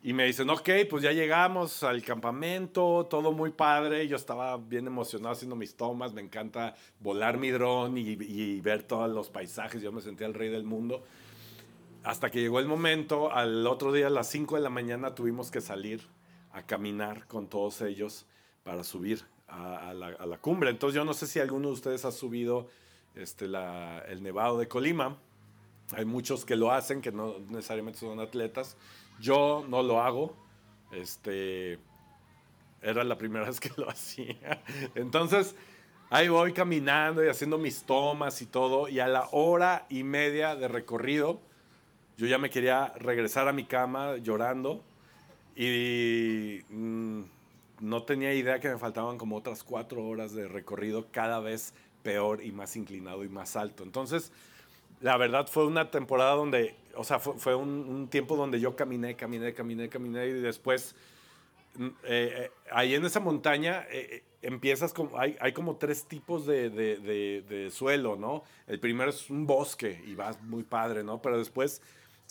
y 0.04 0.12
me 0.14 0.24
dicen, 0.24 0.50
ok, 0.50 0.68
pues 0.90 1.04
ya 1.04 1.12
llegamos 1.12 1.84
al 1.84 2.02
campamento, 2.02 3.06
todo 3.08 3.30
muy 3.30 3.50
padre. 3.50 4.08
Yo 4.08 4.16
estaba 4.16 4.56
bien 4.56 4.88
emocionado 4.88 5.32
haciendo 5.32 5.54
mis 5.54 5.76
tomas, 5.76 6.12
me 6.12 6.20
encanta 6.20 6.74
volar 6.98 7.38
mi 7.38 7.50
dron 7.50 7.96
y, 7.96 8.60
ver 8.60 8.82
todos 8.82 9.08
los 9.08 9.30
paisajes. 9.30 9.80
Yo 9.80 9.92
me 9.92 10.00
sentía 10.00 10.26
el 10.26 10.34
rey 10.34 10.48
del 10.48 10.64
mundo. 10.64 11.04
Hasta 12.04 12.30
que 12.30 12.40
llegó 12.40 12.58
el 12.58 12.66
momento, 12.66 13.32
al 13.32 13.66
otro 13.66 13.92
día 13.92 14.08
a 14.08 14.10
las 14.10 14.28
5 14.28 14.56
de 14.56 14.62
la 14.62 14.70
mañana 14.70 15.14
tuvimos 15.14 15.50
que 15.50 15.60
salir 15.60 16.02
a 16.52 16.62
caminar 16.62 17.26
con 17.26 17.48
todos 17.48 17.80
ellos 17.80 18.26
para 18.64 18.84
subir 18.84 19.24
a, 19.48 19.92
la, 19.94 20.38
cumbre. 20.38 20.70
Entonces 20.70 20.94
yo 20.94 21.04
no 21.04 21.14
sé 21.14 21.26
si 21.26 21.38
alguno 21.38 21.68
de 21.68 21.74
ustedes 21.74 22.04
ha 22.04 22.12
subido 22.12 22.68
este, 23.14 23.44
el 23.44 24.22
Nevado 24.22 24.58
de 24.58 24.68
Colima. 24.68 25.16
Hay 25.94 26.04
muchos 26.04 26.44
que 26.44 26.56
lo 26.56 26.72
hacen, 26.72 27.02
que 27.02 27.12
no 27.12 27.38
necesariamente 27.50 28.00
son 28.00 28.18
atletas 28.20 28.76
yo 29.22 29.64
no 29.68 29.82
lo 29.82 30.02
hago. 30.02 30.34
Este, 30.90 31.78
era 32.82 33.04
la 33.04 33.16
primera 33.16 33.46
vez 33.48 33.60
que 33.60 33.70
lo 33.76 33.88
hacía. 33.88 34.62
Entonces, 34.94 35.54
ahí 36.10 36.28
voy 36.28 36.52
caminando 36.52 37.24
y 37.24 37.28
haciendo 37.28 37.56
mis 37.56 37.84
tomas 37.84 38.42
y 38.42 38.46
todo. 38.46 38.88
Y 38.88 39.00
a 39.00 39.08
la 39.08 39.28
hora 39.32 39.86
y 39.88 40.02
media 40.02 40.56
de 40.56 40.68
recorrido, 40.68 41.40
yo 42.22 42.28
ya 42.28 42.38
me 42.38 42.50
quería 42.50 42.92
regresar 43.00 43.48
a 43.48 43.52
mi 43.52 43.64
cama 43.64 44.16
llorando. 44.18 44.80
Y 45.56 46.60
mm, 46.70 47.22
no 47.80 48.04
tenía 48.04 48.32
idea 48.32 48.60
que 48.60 48.68
me 48.68 48.78
faltaban 48.78 49.18
como 49.18 49.34
otras 49.34 49.64
cuatro 49.64 50.06
horas 50.06 50.32
de 50.32 50.46
recorrido, 50.46 51.08
cada 51.10 51.40
vez 51.40 51.74
peor 52.04 52.44
y 52.44 52.52
más 52.52 52.76
inclinado 52.76 53.24
y 53.24 53.28
más 53.28 53.56
alto. 53.56 53.82
Entonces, 53.82 54.30
la 55.00 55.16
verdad 55.16 55.48
fue 55.48 55.66
una 55.66 55.90
temporada 55.90 56.36
donde, 56.36 56.76
o 56.94 57.02
sea, 57.02 57.18
fue, 57.18 57.56
un, 57.56 58.06
tiempo 58.08 58.36
donde 58.36 58.60
yo 58.60 58.76
caminé, 58.76 59.16
caminé, 59.16 59.52
caminé, 59.52 59.88
caminé 59.88 60.28
y 60.28 60.32
después, 60.34 60.94
mm, 61.74 61.86
eh, 61.86 61.92
eh, 62.04 62.50
ahí 62.70 62.94
en 62.94 63.04
esa 63.04 63.18
montaña 63.18 63.84
eh, 63.90 64.22
empiezas 64.42 64.92
como, 64.92 65.18
hay, 65.18 65.36
hay, 65.40 65.52
como 65.52 65.74
tres 65.74 66.04
tipos 66.04 66.46
de, 66.46 66.70
de, 66.70 67.42
de, 67.42 67.70
suelo, 67.72 68.14
¿no? 68.14 68.44
El 68.68 68.78
primero 68.78 69.10
es 69.10 69.28
un 69.28 69.44
bosque 69.44 70.00
y 70.06 70.14
vas 70.14 70.40
muy 70.42 70.62
padre, 70.62 71.02
¿no? 71.02 71.20
Pero 71.20 71.36
después 71.36 71.82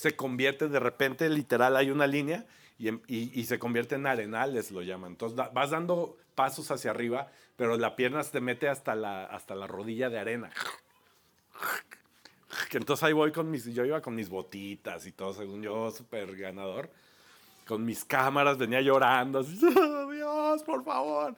se 0.01 0.15
convierte 0.15 0.67
de 0.67 0.79
repente, 0.79 1.29
literal, 1.29 1.75
hay 1.75 1.91
una 1.91 2.07
línea 2.07 2.45
y, 2.79 2.89
y, 2.89 3.31
y 3.33 3.43
se 3.45 3.59
convierte 3.59 3.95
en 3.95 4.07
arenales, 4.07 4.71
lo 4.71 4.81
llaman. 4.81 5.11
Entonces 5.11 5.37
vas 5.53 5.69
dando 5.69 6.17
pasos 6.33 6.71
hacia 6.71 6.91
arriba, 6.91 7.31
pero 7.55 7.77
la 7.77 7.95
pierna 7.95 8.23
se 8.23 8.31
te 8.31 8.41
mete 8.41 8.67
hasta 8.67 8.95
la, 8.95 9.25
hasta 9.25 9.55
la 9.55 9.67
rodilla 9.67 10.09
de 10.09 10.19
arena 10.19 10.51
entonces 12.77 13.03
ahí 13.03 13.13
voy 13.13 13.31
con 13.31 13.49
mis, 13.49 13.65
yo 13.65 13.85
iba 13.85 14.01
con 14.01 14.15
mis 14.15 14.29
botitas 14.29 15.05
y 15.05 15.11
todo, 15.11 15.33
según 15.33 15.61
yo, 15.61 15.91
súper 15.91 16.35
ganador. 16.35 16.89
Con 17.67 17.85
mis 17.85 18.03
cámaras, 18.03 18.57
venía 18.57 18.81
llorando, 18.81 19.39
así, 19.39 19.57
Dios, 20.11 20.63
por 20.63 20.83
favor. 20.83 21.35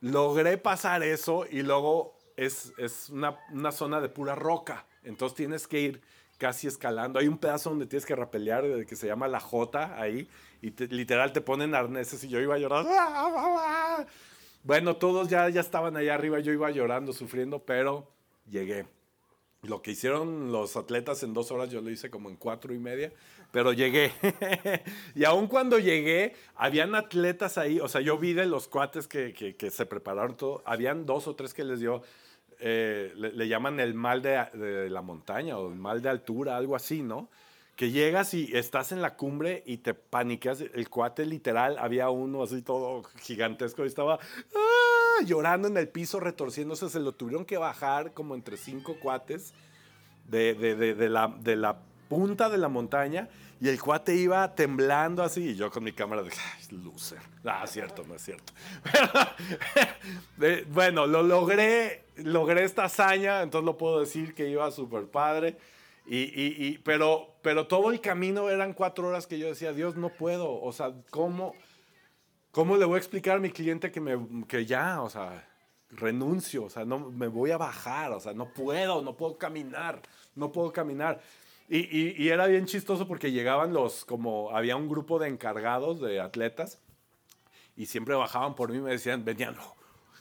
Logré 0.00 0.58
pasar 0.58 1.02
eso 1.02 1.46
y 1.50 1.62
luego 1.62 2.16
es, 2.36 2.72
es 2.76 3.08
una, 3.10 3.38
una, 3.50 3.72
zona 3.72 4.00
de 4.00 4.08
pura 4.08 4.34
roca. 4.34 4.84
Entonces 5.02 5.36
tienes 5.36 5.66
que 5.66 5.80
ir 5.80 6.02
casi 6.38 6.66
escalando. 6.66 7.18
Hay 7.18 7.28
un 7.28 7.38
pedazo 7.38 7.70
donde 7.70 7.86
tienes 7.86 8.06
que 8.06 8.16
rapelear, 8.16 8.86
que 8.86 8.96
se 8.96 9.06
llama 9.06 9.28
la 9.28 9.40
J 9.40 10.00
ahí, 10.00 10.28
y 10.62 10.70
literal 10.86 11.32
te 11.32 11.40
ponen 11.40 11.74
arneses 11.74 12.22
y 12.24 12.28
yo 12.28 12.40
iba 12.40 12.58
llorando. 12.58 12.90
Bueno, 14.62 14.96
todos 14.96 15.28
ya, 15.28 15.48
ya 15.50 15.60
estaban 15.60 15.96
allá 15.96 16.14
arriba, 16.14 16.40
yo 16.40 16.52
iba 16.52 16.70
llorando, 16.70 17.12
sufriendo, 17.12 17.58
pero 17.60 18.08
llegué. 18.50 18.86
Lo 19.62 19.80
que 19.80 19.92
hicieron 19.92 20.52
los 20.52 20.76
atletas 20.76 21.22
en 21.22 21.32
dos 21.32 21.50
horas, 21.50 21.70
yo 21.70 21.80
lo 21.80 21.90
hice 21.90 22.10
como 22.10 22.28
en 22.28 22.36
cuatro 22.36 22.74
y 22.74 22.78
media, 22.78 23.12
pero 23.50 23.72
llegué. 23.72 24.12
y 25.14 25.24
aun 25.24 25.46
cuando 25.46 25.78
llegué, 25.78 26.34
habían 26.54 26.94
atletas 26.94 27.56
ahí, 27.56 27.80
o 27.80 27.88
sea, 27.88 28.00
yo 28.00 28.18
vi 28.18 28.34
de 28.34 28.46
los 28.46 28.68
cuates 28.68 29.08
que, 29.08 29.32
que, 29.32 29.70
se 29.70 29.86
prepararon 29.86 30.36
todo, 30.36 30.62
habían 30.66 31.06
dos 31.06 31.28
o 31.28 31.34
tres 31.34 31.54
que 31.54 31.64
les 31.64 31.80
dio, 31.80 32.02
eh, 32.60 33.12
le, 33.16 33.48
llaman 33.48 33.80
el 33.80 33.94
mal 33.94 34.22
de, 34.22 34.88
la 34.90 35.02
montaña 35.02 35.58
o 35.58 35.68
el 35.68 35.76
mal 35.76 36.02
de 36.02 36.08
altura, 36.08 36.56
algo 36.56 36.76
así, 36.76 37.02
¿no? 37.02 37.28
Que 37.76 37.90
llegas 37.90 38.34
y 38.34 38.56
estás 38.56 38.92
en 38.92 39.02
la 39.02 39.16
cumbre 39.16 39.62
y 39.66 39.78
te 39.78 39.94
paniqueas. 39.94 40.60
El 40.60 40.88
cuate 40.88 41.26
literal, 41.26 41.76
había 41.78 42.10
uno 42.10 42.42
así 42.42 42.62
todo 42.62 43.02
gigantesco 43.20 43.84
y 43.84 43.88
estaba... 43.88 44.18
¡ah! 44.54 44.94
llorando 45.24 45.68
en 45.68 45.76
el 45.76 45.88
piso, 45.88 46.20
retorciéndose. 46.20 46.88
Se 46.88 47.00
lo 47.00 47.12
tuvieron 47.12 47.44
que 47.44 47.56
bajar 47.56 48.12
como 48.12 48.34
entre 48.34 48.56
cinco 48.56 48.96
cuates 49.00 49.54
de, 50.28 50.54
de, 50.54 50.94
de 50.94 51.56
la 51.56 51.78
punta 52.08 52.48
de 52.48 52.58
la 52.58 52.68
montaña. 52.68 53.28
Y 53.60 53.68
el 53.68 53.80
cuate 53.80 54.14
iba 54.14 54.54
temblando 54.54 55.22
así. 55.22 55.50
Y 55.50 55.54
yo 55.56 55.70
con 55.70 55.84
mi 55.84 55.92
cámara 55.92 56.22
de, 56.22 56.30
loser. 56.70 57.18
Ah, 57.44 57.66
cierto, 57.66 58.04
no 58.06 58.14
es 58.14 58.22
cierto. 58.22 58.52
bueno, 60.68 61.06
lo 61.06 61.22
logré, 61.22 62.04
logré 62.16 62.64
esta 62.64 62.84
hazaña. 62.84 63.42
Entonces 63.42 63.64
lo 63.64 63.76
puedo 63.76 64.00
decir 64.00 64.34
que 64.34 64.48
iba 64.48 64.70
súper 64.70 65.06
padre. 65.06 65.56
Y, 66.06 66.18
y, 66.18 66.56
y, 66.58 66.78
pero, 66.78 67.36
pero 67.42 67.66
todo 67.66 67.90
el 67.90 68.00
camino 68.00 68.50
eran 68.50 68.74
cuatro 68.74 69.08
horas 69.08 69.26
que 69.26 69.38
yo 69.38 69.46
decía, 69.46 69.72
Dios, 69.72 69.96
no 69.96 70.10
puedo. 70.10 70.60
O 70.60 70.72
sea, 70.72 70.92
¿cómo? 71.10 71.54
¿Cómo 72.50 72.76
le 72.76 72.84
voy 72.84 72.94
a 72.94 72.98
explicar 72.98 73.36
a 73.38 73.40
mi 73.40 73.50
cliente 73.50 73.90
que, 73.90 74.00
me, 74.00 74.46
que 74.46 74.64
ya, 74.64 75.02
o 75.02 75.10
sea, 75.10 75.48
renuncio, 75.90 76.64
o 76.64 76.70
sea, 76.70 76.84
no 76.84 77.10
me 77.10 77.26
voy 77.26 77.50
a 77.50 77.56
bajar, 77.56 78.12
o 78.12 78.20
sea, 78.20 78.32
no 78.32 78.52
puedo, 78.52 79.02
no 79.02 79.16
puedo 79.16 79.36
caminar, 79.38 80.02
no 80.34 80.52
puedo 80.52 80.72
caminar? 80.72 81.20
Y, 81.68 81.78
y, 81.78 82.14
y, 82.18 82.28
era 82.28 82.46
bien 82.46 82.66
chistoso 82.66 83.08
porque 83.08 83.32
llegaban 83.32 83.72
los, 83.72 84.04
como 84.04 84.50
había 84.50 84.76
un 84.76 84.88
grupo 84.88 85.18
de 85.18 85.28
encargados 85.28 86.00
de 86.00 86.20
atletas 86.20 86.78
y 87.76 87.86
siempre 87.86 88.14
bajaban 88.14 88.54
por 88.54 88.70
mí 88.70 88.78
y 88.78 88.80
me 88.80 88.90
decían, 88.90 89.24
venían, 89.24 89.56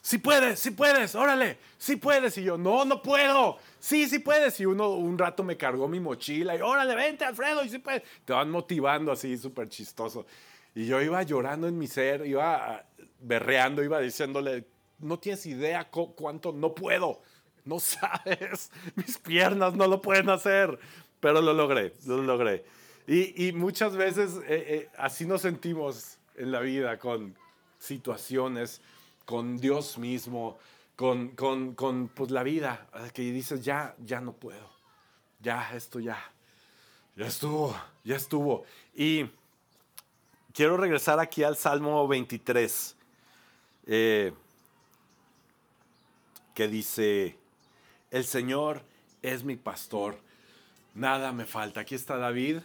sí 0.02 0.20
puedes, 0.20 0.60
sí 0.60 0.72
puedes, 0.72 1.16
órale, 1.16 1.58
sí 1.78 1.96
puedes. 1.96 2.38
Y 2.38 2.44
yo, 2.44 2.58
no, 2.58 2.86
no 2.86 3.02
puedo, 3.02 3.58
sí, 3.80 4.08
sí 4.08 4.20
puedes. 4.20 4.60
Y 4.60 4.66
uno 4.66 4.90
un 4.90 5.18
rato 5.18 5.44
me 5.44 5.58
cargó 5.58 5.88
mi 5.88 6.00
mochila 6.00 6.56
y, 6.56 6.62
órale, 6.62 6.96
vente, 6.96 7.26
Alfredo, 7.26 7.64
y 7.64 7.70
sí 7.70 7.80
puedes. 7.80 8.04
Te 8.26 8.34
van 8.34 8.50
motivando 8.50 9.12
así, 9.12 9.38
súper 9.38 9.70
chistoso. 9.70 10.26
Y 10.76 10.86
yo 10.86 11.02
iba 11.02 11.22
llorando 11.24 11.68
en 11.68 11.78
mi 11.78 11.88
ser, 11.88 12.26
iba 12.26 12.86
berreando, 13.20 13.84
iba 13.84 14.00
diciéndole, 14.00 14.66
no 15.00 15.20
tienes 15.20 15.46
idea 15.46 15.90
cuánto 15.90 16.52
no 16.52 16.74
puedo, 16.74 17.22
no 17.66 17.80
sabes, 17.80 18.72
mis 18.96 19.18
piernas 19.18 19.76
no 19.76 19.88
lo 19.88 20.02
pueden 20.02 20.30
hacer, 20.30 20.78
pero 21.24 21.42
lo 21.42 21.54
logré, 21.54 21.94
lo 22.06 22.22
logré. 22.22 22.66
Y, 23.08 23.54
muchas 23.54 23.96
veces 23.96 24.36
eh, 24.46 24.66
eh, 24.68 24.90
así 24.98 25.26
nos 25.26 25.44
sentimos 25.44 26.18
en 26.36 26.52
la 26.52 26.60
vida 26.60 27.00
con 27.00 27.34
situaciones, 27.80 28.82
con 29.24 29.58
Dios 29.58 29.98
mismo, 29.98 30.58
con, 30.98 31.30
con, 31.30 31.76
con 31.76 32.10
pues, 32.10 32.30
la 32.30 32.44
vida, 32.44 32.90
que 33.14 33.22
dices, 33.22 33.64
ya, 33.64 33.96
ya 34.04 34.20
no 34.20 34.34
puedo, 34.34 34.70
ya, 35.40 35.74
esto 35.74 36.02
ya, 36.02 36.22
Ya 37.16 37.28
estuvo, 37.28 37.74
ya 38.04 38.18
estuvo. 38.18 38.66
Y 38.94 39.26
quiero 40.54 40.76
regresar 40.76 41.22
aquí 41.22 41.44
al 41.44 41.56
Salmo 41.56 42.06
23, 42.06 42.98
eh, 43.88 44.34
que 46.54 46.68
dice, 46.68 47.38
el 48.12 48.26
Señor 48.26 48.82
es 49.22 49.46
mi 49.46 49.56
pastor, 49.56 50.18
nada 50.94 51.32
me 51.32 51.46
falta. 51.46 51.82
Aquí 51.82 51.96
está 51.96 52.18
David 52.18 52.60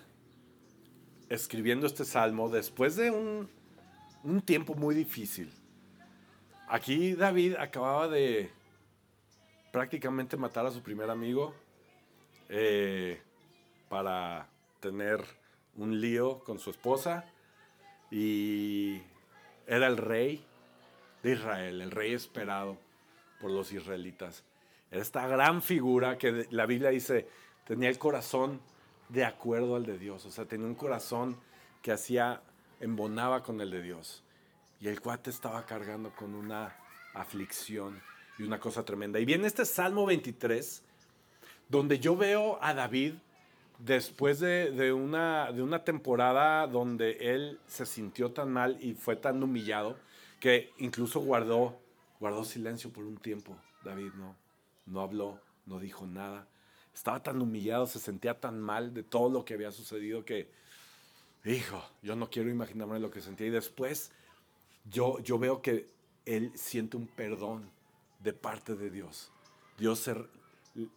escribiendo 1.28 1.86
este 1.86 2.04
salmo 2.04 2.48
después 2.48 2.96
de 2.96 3.10
un, 3.10 3.48
tiempo 4.42 4.74
muy 4.74 4.94
difícil. 4.94 5.52
Aquí 6.68 7.14
David 7.14 7.56
acababa 7.56 8.08
de 8.08 8.50
prácticamente 9.72 10.36
matar 10.36 10.66
a 10.66 10.70
su 10.70 10.82
primer 10.82 11.10
amigo 11.10 11.54
eh, 12.48 13.20
para 13.88 14.48
tener 14.80 15.24
un 15.76 16.00
lío 16.00 16.40
con 16.40 16.58
su 16.58 16.70
esposa 16.70 17.24
y 18.10 19.00
era 19.66 19.86
el 19.86 19.96
rey 19.96 20.44
de 21.22 21.32
Israel, 21.32 21.80
el 21.80 21.90
rey 21.90 22.12
esperado 22.12 22.78
por 23.40 23.50
los 23.50 23.72
israelitas. 23.72 24.44
Esta 24.90 25.26
gran 25.26 25.62
figura 25.62 26.16
que 26.18 26.46
la 26.50 26.66
Biblia 26.66 26.90
dice 26.90 27.28
tenía 27.68 27.90
el 27.90 27.98
corazón 27.98 28.60
de 29.10 29.26
acuerdo 29.26 29.76
al 29.76 29.84
de 29.84 29.98
Dios, 29.98 30.24
o 30.24 30.30
sea, 30.30 30.46
tenía 30.46 30.66
un 30.66 30.74
corazón 30.74 31.36
que 31.82 31.92
hacía, 31.92 32.40
embonaba 32.80 33.42
con 33.42 33.60
el 33.60 33.70
de 33.70 33.82
Dios. 33.82 34.24
Y 34.80 34.88
el 34.88 35.02
cuate 35.02 35.28
estaba 35.28 35.66
cargando 35.66 36.10
con 36.16 36.34
una 36.34 36.74
aflicción 37.12 38.00
y 38.38 38.44
una 38.44 38.58
cosa 38.58 38.84
tremenda. 38.84 39.20
Y 39.20 39.26
viene 39.26 39.46
este 39.46 39.66
Salmo 39.66 40.06
23, 40.06 40.82
donde 41.68 41.98
yo 41.98 42.16
veo 42.16 42.58
a 42.62 42.72
David 42.72 43.14
después 43.78 44.40
de, 44.40 44.92
una, 44.92 45.52
de 45.52 45.62
una 45.62 45.84
temporada 45.84 46.66
donde 46.66 47.34
él 47.34 47.60
se 47.66 47.84
sintió 47.84 48.32
tan 48.32 48.50
mal 48.50 48.78
y 48.80 48.94
fue 48.94 49.16
tan 49.16 49.42
humillado 49.42 49.98
que 50.40 50.72
incluso 50.78 51.20
guardó, 51.20 51.78
guardó 52.18 52.44
silencio 52.44 52.90
por 52.90 53.04
un 53.04 53.18
tiempo. 53.18 53.58
David 53.84 54.12
no, 54.14 54.36
no 54.86 55.00
habló, 55.02 55.38
no 55.66 55.78
dijo 55.78 56.06
nada. 56.06 56.46
Estaba 56.98 57.22
tan 57.22 57.40
humillado, 57.40 57.86
se 57.86 58.00
sentía 58.00 58.40
tan 58.40 58.60
mal 58.60 58.92
de 58.92 59.04
todo 59.04 59.30
lo 59.30 59.44
que 59.44 59.54
había 59.54 59.70
sucedido 59.70 60.24
que, 60.24 60.50
hijo, 61.44 61.80
yo 62.02 62.16
no 62.16 62.28
quiero 62.28 62.50
imaginarme 62.50 62.98
lo 62.98 63.12
que 63.12 63.20
sentía. 63.20 63.46
Y 63.46 63.50
después 63.50 64.10
yo, 64.90 65.20
yo 65.20 65.38
veo 65.38 65.62
que 65.62 65.88
él 66.26 66.50
siente 66.56 66.96
un 66.96 67.06
perdón 67.06 67.70
de 68.18 68.32
parte 68.32 68.74
de 68.74 68.90
Dios. 68.90 69.30
Dios 69.78 70.10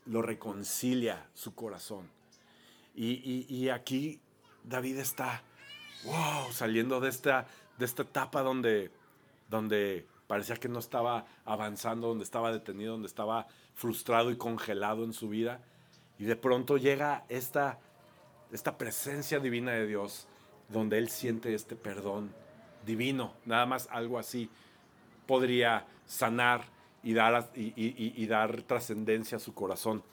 lo 0.07 0.23
reconcilia 0.23 1.29
su 1.35 1.53
corazón. 1.53 2.09
Y, 2.95 3.69
aquí 3.69 4.19
David 4.63 4.97
está, 4.97 5.43
wow, 6.05 6.51
saliendo 6.51 6.99
de 6.99 7.09
esta, 7.09 7.45
de 7.77 7.85
esta 7.85 8.01
etapa 8.01 8.41
donde, 8.41 8.89
donde 9.51 10.07
parecía 10.25 10.55
que 10.55 10.67
no 10.67 10.79
estaba 10.79 11.27
avanzando, 11.45 12.07
donde 12.07 12.23
estaba 12.23 12.51
detenido, 12.51 12.93
donde 12.93 13.07
estaba 13.07 13.45
frustrado 13.75 14.31
y 14.31 14.37
congelado 14.37 15.03
en 15.03 15.13
su 15.13 15.29
vida. 15.29 15.61
Y 16.21 16.25
de 16.25 16.35
pronto 16.35 16.77
llega 16.77 17.25
esta, 17.29 17.79
esta 18.51 18.77
presencia 18.77 19.39
divina 19.39 19.71
de 19.71 19.87
Dios, 19.87 20.27
donde 20.69 20.99
él 20.99 21.09
siente 21.09 21.55
este 21.55 21.75
perdón 21.75 22.31
divino. 22.85 23.33
Nada 23.43 23.65
más 23.65 23.87
algo 23.89 24.19
así 24.19 24.47
podría 25.25 25.87
sanar 26.05 26.63
y 27.01 27.13
dar, 27.15 27.49
y, 27.55 28.27
dar 28.27 28.61
trascendencia 28.61 29.37
a 29.37 29.39
su 29.39 29.55
corazón. 29.55 30.03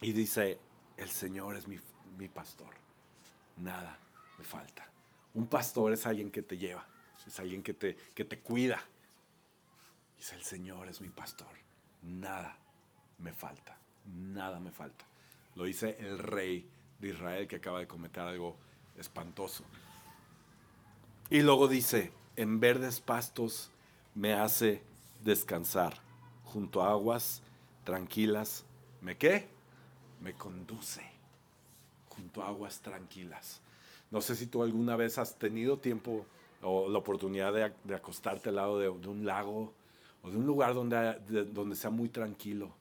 Y 0.00 0.10
dice, 0.10 0.58
el 0.96 1.10
Señor 1.10 1.54
es 1.54 1.68
mi, 1.68 1.78
mi 2.18 2.26
pastor. 2.26 2.74
Nada 3.58 3.96
me 4.36 4.42
falta. 4.42 4.84
Un 5.34 5.46
pastor 5.46 5.92
es 5.92 6.06
alguien 6.06 6.32
que 6.32 6.42
te 6.42 6.58
lleva, 6.58 6.84
es 7.24 7.38
alguien 7.38 7.62
que 7.62 7.74
te, 7.74 7.94
que 8.16 8.24
te 8.24 8.40
cuida. 8.40 8.82
Dice, 10.16 10.34
el 10.34 10.42
Señor 10.42 10.88
es 10.88 11.00
mi 11.00 11.08
pastor. 11.08 11.56
Nada 12.02 12.58
me 13.18 13.32
falta. 13.32 13.78
Nada 14.06 14.58
me 14.58 14.72
falta. 14.72 15.09
Lo 15.60 15.66
dice 15.66 15.94
el 16.00 16.18
rey 16.18 16.66
de 17.00 17.08
Israel 17.08 17.46
que 17.46 17.56
acaba 17.56 17.80
de 17.80 17.86
cometer 17.86 18.22
algo 18.22 18.56
espantoso. 18.96 19.62
Y 21.28 21.42
luego 21.42 21.68
dice, 21.68 22.12
en 22.36 22.60
verdes 22.60 23.00
pastos 23.00 23.70
me 24.14 24.32
hace 24.32 24.80
descansar 25.22 25.98
junto 26.44 26.80
a 26.80 26.92
aguas 26.92 27.42
tranquilas. 27.84 28.64
¿Me 29.02 29.18
qué? 29.18 29.48
Me 30.22 30.32
conduce 30.32 31.02
junto 32.08 32.42
a 32.42 32.48
aguas 32.48 32.80
tranquilas. 32.80 33.60
No 34.10 34.22
sé 34.22 34.36
si 34.36 34.46
tú 34.46 34.62
alguna 34.62 34.96
vez 34.96 35.18
has 35.18 35.36
tenido 35.36 35.76
tiempo 35.76 36.24
o 36.62 36.88
la 36.88 36.96
oportunidad 36.96 37.52
de, 37.84 37.94
acostarte 37.94 38.48
al 38.48 38.56
lado 38.56 38.78
de, 38.78 38.88
un 38.88 39.26
lago 39.26 39.74
o 40.22 40.30
de 40.30 40.38
un 40.38 40.46
lugar 40.46 40.72
donde, 40.72 41.18
donde 41.52 41.76
sea 41.76 41.90
muy 41.90 42.08
tranquilo. 42.08 42.79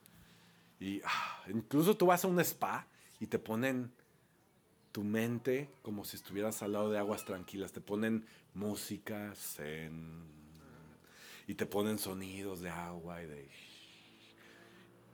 Y 0.80 1.02
ah, 1.06 1.44
incluso 1.48 1.98
tú 1.98 2.08
vas 2.08 2.24
a 2.24 2.28
un 2.28 2.40
spa 2.40 2.88
y 3.20 3.28
te 3.28 3.40
ponen 3.40 3.92
tu 4.92 5.04
mente 5.04 5.70
como 5.82 6.06
si 6.06 6.16
estuvieras 6.16 6.64
al 6.64 6.74
lado 6.74 6.90
de 6.90 6.98
aguas 6.98 7.26
tranquilas. 7.26 7.72
Te 7.72 7.82
ponen 7.82 8.26
música, 8.54 9.34
y 11.48 11.56
te 11.56 11.66
ponen 11.66 11.98
sonidos 11.98 12.62
de 12.62 12.70
agua 12.70 13.24
y 13.24 13.26
de... 13.26 13.50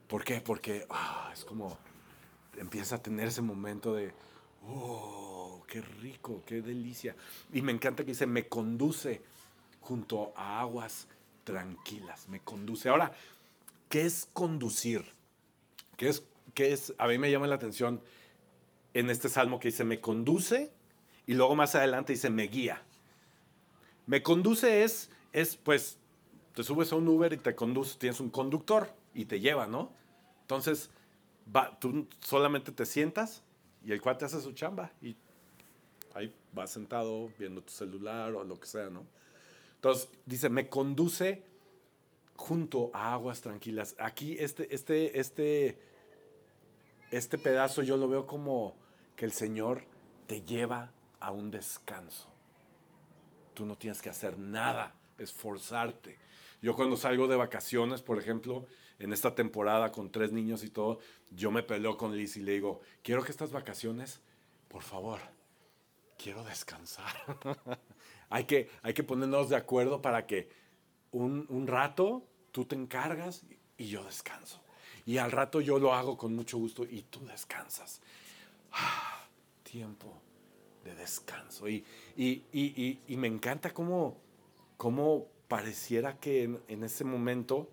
¿Por 0.07 0.23
qué? 0.23 0.41
Porque 0.41 0.85
ah, 0.89 1.31
es 1.33 1.45
como 1.45 1.77
empieza 2.57 2.95
a 2.95 3.01
tener 3.01 3.27
ese 3.27 3.41
momento 3.41 3.93
de, 3.93 4.13
oh, 4.67 5.63
qué 5.67 5.81
rico, 5.81 6.43
qué 6.45 6.61
delicia. 6.61 7.15
Y 7.53 7.61
me 7.61 7.71
encanta 7.71 8.03
que 8.03 8.11
dice, 8.11 8.27
me 8.27 8.47
conduce 8.47 9.21
junto 9.81 10.33
a 10.35 10.59
aguas 10.61 11.07
tranquilas, 11.43 12.27
me 12.27 12.41
conduce. 12.41 12.89
Ahora, 12.89 13.13
¿qué 13.89 14.05
es 14.05 14.27
conducir? 14.33 15.05
¿Qué 15.97 16.09
es, 16.09 16.23
qué 16.53 16.73
es? 16.73 16.93
A 16.97 17.07
mí 17.07 17.17
me 17.17 17.31
llama 17.31 17.47
la 17.47 17.55
atención 17.55 18.01
en 18.93 19.09
este 19.09 19.29
salmo 19.29 19.59
que 19.59 19.69
dice, 19.69 19.83
me 19.83 19.99
conduce 19.99 20.71
y 21.27 21.33
luego 21.33 21.55
más 21.55 21.75
adelante 21.75 22.13
dice, 22.13 22.29
me 22.29 22.43
guía. 22.43 22.81
Me 24.07 24.21
conduce 24.21 24.83
es, 24.83 25.09
es 25.33 25.55
pues, 25.55 25.97
te 26.53 26.63
subes 26.63 26.91
a 26.91 26.95
un 26.95 27.07
Uber 27.07 27.33
y 27.33 27.37
te 27.37 27.55
conduce, 27.55 27.97
tienes 27.97 28.19
un 28.19 28.29
conductor 28.29 28.89
y 29.13 29.25
te 29.25 29.39
lleva, 29.39 29.67
¿no? 29.67 29.91
Entonces, 30.41 30.89
va, 31.53 31.77
tú 31.79 32.07
solamente 32.19 32.71
te 32.71 32.85
sientas 32.85 33.43
y 33.83 33.91
el 33.91 34.01
cuate 34.01 34.25
hace 34.25 34.41
su 34.41 34.53
chamba 34.53 34.91
y 35.01 35.15
ahí 36.13 36.33
vas 36.53 36.71
sentado 36.71 37.29
viendo 37.37 37.61
tu 37.61 37.71
celular 37.71 38.33
o 38.33 38.43
lo 38.43 38.59
que 38.59 38.67
sea, 38.67 38.89
¿no? 38.89 39.05
Entonces, 39.75 40.09
dice, 40.25 40.49
me 40.49 40.69
conduce 40.69 41.43
junto 42.35 42.91
a 42.93 43.13
aguas 43.13 43.41
tranquilas. 43.41 43.95
Aquí 43.97 44.37
este, 44.39 44.73
este, 44.73 45.19
este, 45.19 45.79
este 47.11 47.37
pedazo 47.37 47.81
yo 47.81 47.97
lo 47.97 48.07
veo 48.07 48.25
como 48.27 48.75
que 49.15 49.25
el 49.25 49.31
Señor 49.31 49.83
te 50.27 50.41
lleva 50.41 50.91
a 51.19 51.31
un 51.31 51.51
descanso. 51.51 52.29
Tú 53.53 53.65
no 53.65 53.77
tienes 53.77 54.01
que 54.01 54.09
hacer 54.09 54.37
nada, 54.37 54.93
esforzarte. 55.17 56.17
Yo 56.61 56.75
cuando 56.75 56.97
salgo 56.97 57.27
de 57.27 57.35
vacaciones, 57.35 58.01
por 58.01 58.19
ejemplo, 58.19 58.65
en 58.99 59.13
esta 59.13 59.35
temporada 59.35 59.91
con 59.91 60.11
tres 60.11 60.31
niños 60.31 60.63
y 60.63 60.69
todo, 60.69 60.99
yo 61.31 61.51
me 61.51 61.63
peleo 61.63 61.97
con 61.97 62.15
Liz 62.15 62.37
y 62.37 62.41
le 62.41 62.53
digo, 62.53 62.81
quiero 63.03 63.23
que 63.23 63.31
estas 63.31 63.51
vacaciones, 63.51 64.21
por 64.67 64.81
favor, 64.81 65.19
quiero 66.17 66.43
descansar. 66.43 67.13
hay, 68.29 68.45
que, 68.45 68.69
hay 68.81 68.93
que 68.93 69.03
ponernos 69.03 69.49
de 69.49 69.55
acuerdo 69.55 70.01
para 70.01 70.25
que 70.25 70.49
un, 71.15 71.45
un 71.49 71.67
rato 71.67 72.23
tú 72.51 72.65
te 72.65 72.75
encargas 72.75 73.43
y 73.77 73.87
yo 73.87 74.03
descanso. 74.03 74.61
Y 75.05 75.17
al 75.17 75.31
rato 75.31 75.61
yo 75.61 75.79
lo 75.79 75.93
hago 75.93 76.17
con 76.17 76.35
mucho 76.35 76.57
gusto 76.57 76.83
y 76.83 77.03
tú 77.03 77.25
descansas. 77.25 78.01
Ah, 78.71 79.25
tiempo 79.63 80.11
de 80.83 80.95
descanso. 80.95 81.69
Y, 81.69 81.85
y, 82.15 82.43
y, 82.51 82.99
y, 83.07 83.17
me 83.17 83.27
encanta 83.27 83.73
cómo, 83.73 84.17
cómo 84.77 85.27
pareciera 85.47 86.17
que 86.19 86.43
en, 86.67 86.83
ese 86.83 87.03
momento 87.03 87.69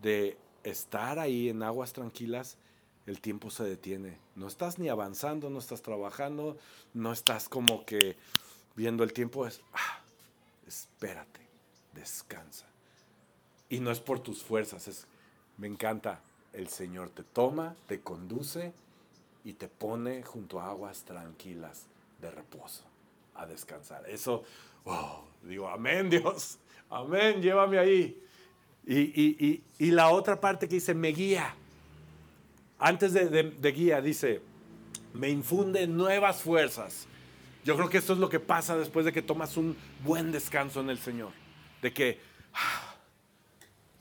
de 0.00 0.38
estar 0.62 1.18
ahí 1.18 1.48
en 1.48 1.62
aguas 1.62 1.92
tranquilas, 1.92 2.58
el 3.06 3.20
tiempo 3.20 3.50
se 3.50 3.64
detiene. 3.64 4.18
No 4.34 4.46
estás 4.46 4.78
ni 4.78 4.88
avanzando, 4.88 5.50
no 5.50 5.58
estás 5.58 5.82
trabajando, 5.82 6.56
no 6.94 7.12
estás 7.12 7.48
como 7.48 7.84
que 7.84 8.16
viendo 8.76 9.04
el 9.04 9.12
tiempo. 9.12 9.46
Es, 9.46 9.62
ah, 9.72 10.00
espérate, 10.66 11.39
descansa. 11.94 12.66
Y 13.68 13.80
no 13.80 13.90
es 13.90 14.00
por 14.00 14.20
tus 14.20 14.42
fuerzas, 14.42 14.88
es, 14.88 15.06
me 15.56 15.66
encanta, 15.66 16.20
el 16.52 16.68
Señor 16.68 17.10
te 17.10 17.22
toma, 17.22 17.76
te 17.86 18.00
conduce 18.00 18.72
y 19.44 19.52
te 19.52 19.68
pone 19.68 20.22
junto 20.22 20.60
a 20.60 20.70
aguas 20.70 21.04
tranquilas 21.04 21.86
de 22.20 22.30
reposo 22.30 22.82
a 23.34 23.46
descansar. 23.46 24.08
Eso, 24.08 24.44
oh, 24.84 25.24
digo, 25.42 25.68
amén 25.68 26.10
Dios, 26.10 26.58
amén, 26.90 27.40
llévame 27.40 27.78
ahí. 27.78 28.22
Y, 28.86 29.90
la 29.90 30.10
otra 30.10 30.40
parte 30.40 30.68
que 30.68 30.76
dice, 30.76 30.94
me 30.94 31.08
guía. 31.08 31.54
Antes 32.78 33.12
de, 33.12 33.72
guía 33.72 34.00
dice, 34.00 34.40
me 35.12 35.28
infunde 35.28 35.86
nuevas 35.86 36.42
fuerzas. 36.42 37.06
Yo 37.64 37.76
creo 37.76 37.88
que 37.90 37.98
esto 37.98 38.14
es 38.14 38.18
lo 38.18 38.28
que 38.28 38.40
pasa 38.40 38.76
después 38.76 39.04
de 39.04 39.12
que 39.12 39.22
tomas 39.22 39.56
un 39.56 39.76
buen 40.02 40.32
descanso 40.32 40.80
en 40.80 40.90
el 40.90 40.98
Señor. 40.98 41.30
De 41.82 41.92
que, 41.92 42.20
ah, 42.54 42.94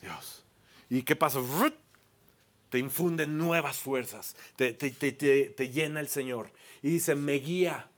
Dios, 0.01 0.43
¿y 0.89 1.03
qué 1.03 1.15
pasa? 1.15 1.39
Te 2.69 2.77
infunde 2.77 3.25
nuevas 3.25 3.77
fuerzas, 3.77 4.35
te, 4.55 4.73
te, 4.73 5.69
llena 5.69 5.99
el 5.99 6.07
Señor. 6.07 6.51
Y 6.81 6.89
dice, 6.89 7.15
me 7.15 7.33
guía 7.33 7.89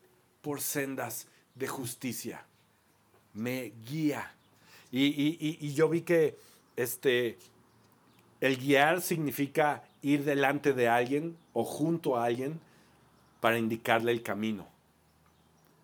por 0.41 0.61
sendas 0.61 1.27
de 1.55 1.67
justicia. 1.67 2.45
Me 3.33 3.73
guía. 3.85 4.33
Y, 4.91 5.37
y 5.39 5.73
yo 5.73 5.89
vi 5.89 6.01
que 6.01 6.37
este, 6.75 7.37
el 8.39 8.57
guiar 8.57 9.01
significa 9.01 9.83
ir 10.01 10.23
delante 10.23 10.73
de 10.73 10.87
alguien 10.87 11.37
o 11.53 11.63
junto 11.63 12.17
a 12.17 12.25
alguien 12.25 12.59
para 13.39 13.57
indicarle 13.57 14.11
el 14.11 14.23
camino. 14.23 14.67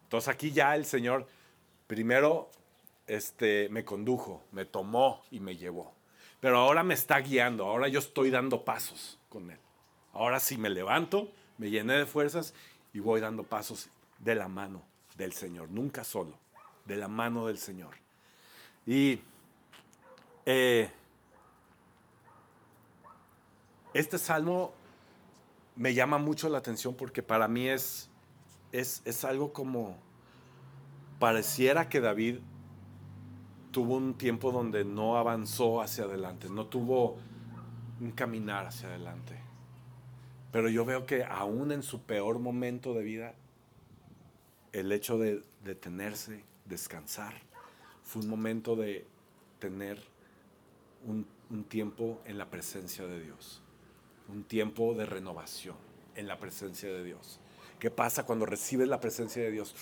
Entonces 0.04 0.28
aquí 0.28 0.52
ya 0.52 0.76
el 0.76 0.86
Señor 0.86 1.28
primero 1.86 2.50
este, 3.08 3.70
me 3.70 3.86
condujo, 3.86 4.44
me 4.52 4.66
tomó 4.66 5.24
y 5.32 5.40
me 5.40 5.56
llevó. 5.56 5.94
Pero 6.40 6.60
ahora 6.60 6.84
me 6.84 6.94
está 6.94 7.20
guiando, 7.20 7.66
ahora 7.66 7.88
yo 7.88 8.00
estoy 8.00 8.30
dando 8.30 8.64
pasos 8.64 9.18
con 9.30 9.50
Él. 9.50 9.60
Ahora 10.14 10.40
sí 10.40 10.58
me 10.58 10.70
levanto, 10.70 11.32
me 11.58 11.70
llené 11.70 11.94
de 11.94 12.06
fuerzas 12.06 12.54
y 12.94 13.00
voy 13.00 13.22
dando 13.22 13.44
pasos 13.44 13.90
de 14.20 14.36
la 14.36 14.48
mano 14.48 14.84
del 15.16 15.34
Señor, 15.34 15.70
nunca 15.70 16.04
solo, 16.04 16.38
de 16.86 16.98
la 16.98 17.08
mano 17.08 17.48
del 17.48 17.58
Señor. 17.58 17.96
Y 18.86 19.20
eh, 20.46 20.92
este 23.94 24.18
salmo 24.18 24.74
me 25.76 25.94
llama 25.94 26.18
mucho 26.18 26.50
la 26.50 26.60
atención 26.60 26.96
porque 26.96 27.24
para 27.24 27.48
mí 27.48 27.68
es, 27.68 28.10
es, 28.72 29.02
es 29.06 29.26
algo 29.26 29.54
como, 29.54 29.98
pareciera 31.20 31.90
que 31.90 32.00
David 32.00 32.40
tuvo 33.78 33.98
un 33.98 34.16
tiempo 34.16 34.52
donde 34.52 34.84
no 34.84 35.18
avanzó 35.18 35.82
hacia 35.82 36.06
adelante, 36.06 36.50
no 36.50 36.66
tuvo 36.66 37.16
un 38.02 38.10
caminar 38.10 38.66
hacia 38.66 38.90
adelante. 38.90 39.40
Pero 40.52 40.68
yo 40.68 40.84
veo 40.84 41.06
que 41.06 41.24
aún 41.24 41.72
en 41.72 41.84
su 41.84 42.02
peor 42.02 42.40
momento 42.40 42.96
de 42.96 43.04
vida, 43.04 43.36
el 44.72 44.92
hecho 44.92 45.20
de 45.20 45.44
detenerse, 45.64 46.44
descansar, 46.66 47.36
fue 48.02 48.24
un 48.24 48.30
momento 48.30 48.76
de 48.76 49.06
tener 49.60 50.02
un, 51.06 51.28
tiempo 51.66 52.20
en 52.26 52.40
la 52.40 52.50
presencia 52.50 53.06
de 53.06 53.22
Dios 53.22 53.62
un 54.28 54.44
tiempo 54.44 54.96
de 54.96 55.06
renovación 55.06 55.76
en 56.16 56.28
la 56.28 56.40
presencia 56.40 56.90
de 56.90 57.04
Dios. 57.04 57.40
¿Qué 57.78 57.92
pasa 57.92 58.26
cuando 58.26 58.48
recibes 58.48 58.88
la 58.88 59.00
presencia 59.00 59.44
de 59.44 59.52
Dios? 59.52 59.76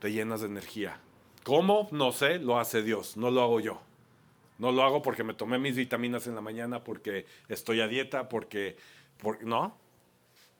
Te 0.00 0.10
llenas 0.10 0.40
de 0.40 0.48
energía. 0.48 1.00
¿Cómo? 1.48 1.88
No 1.92 2.12
sé, 2.12 2.38
lo 2.38 2.58
hace 2.58 2.82
Dios, 2.82 3.16
no 3.16 3.30
lo 3.30 3.40
hago 3.40 3.58
yo. 3.58 3.80
No 4.58 4.70
lo 4.70 4.82
hago 4.82 5.00
porque 5.00 5.24
me 5.24 5.32
tomé 5.32 5.58
mis 5.58 5.76
vitaminas 5.76 6.26
en 6.26 6.34
la 6.34 6.42
mañana, 6.42 6.84
porque 6.84 7.24
estoy 7.48 7.80
a 7.80 7.88
dieta, 7.88 8.28
porque, 8.28 8.76
no, 9.40 9.74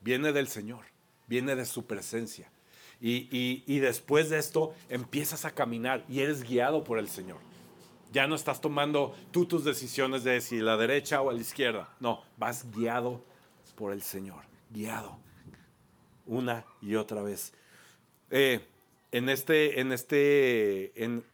viene 0.01 0.33
del 0.33 0.49
Señor, 0.49 0.87
viene 1.27 1.57
de 1.57 1.67
su 1.67 1.85
presencia. 1.85 2.51
Y, 3.03 3.29
y 3.67 3.79
después 3.81 4.31
de 4.31 4.39
esto 4.39 4.75
empiezas 4.89 5.45
a 5.45 5.51
caminar 5.51 6.07
y 6.09 6.21
eres 6.21 6.43
guiado 6.43 6.85
por 6.85 6.99
el 6.99 7.11
Señor. 7.11 7.37
Ya 8.11 8.27
no 8.27 8.35
estás 8.35 8.63
tomando 8.63 9.15
tú 9.31 9.45
tus 9.45 9.65
decisiones 9.65 10.25
de 10.25 10.41
si 10.41 10.61
la 10.61 10.79
derecha 10.79 11.21
o 11.21 11.29
a 11.29 11.35
la 11.35 11.41
izquierda. 11.43 11.95
No, 12.01 12.23
vas 12.39 12.65
guiado 12.73 13.23
por 13.77 13.93
el 13.93 14.01
Señor, 14.01 14.43
guiado 14.71 15.19
una 16.25 16.65
y 16.81 16.95
otra 16.95 17.21
vez. 17.21 17.53
Eh, 18.31 18.67
en, 19.13 19.29
este, 19.29 19.81
en, 19.81 19.93
este, 19.93 21.05
en, 21.05 21.25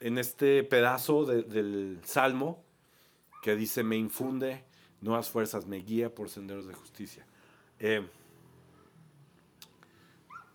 este 0.00 0.62
pedazo 0.64 1.24
del 1.24 2.00
Salmo 2.04 2.62
que 3.42 3.56
dice, 3.56 3.82
me 3.82 3.96
infunde 3.96 4.64
nuevas 5.00 5.28
fuerzas, 5.28 5.66
me 5.66 5.78
guía 5.78 6.14
por 6.14 6.28
senderos 6.28 6.66
de 6.66 6.74
justicia. 6.74 7.26
Eh, 7.80 8.06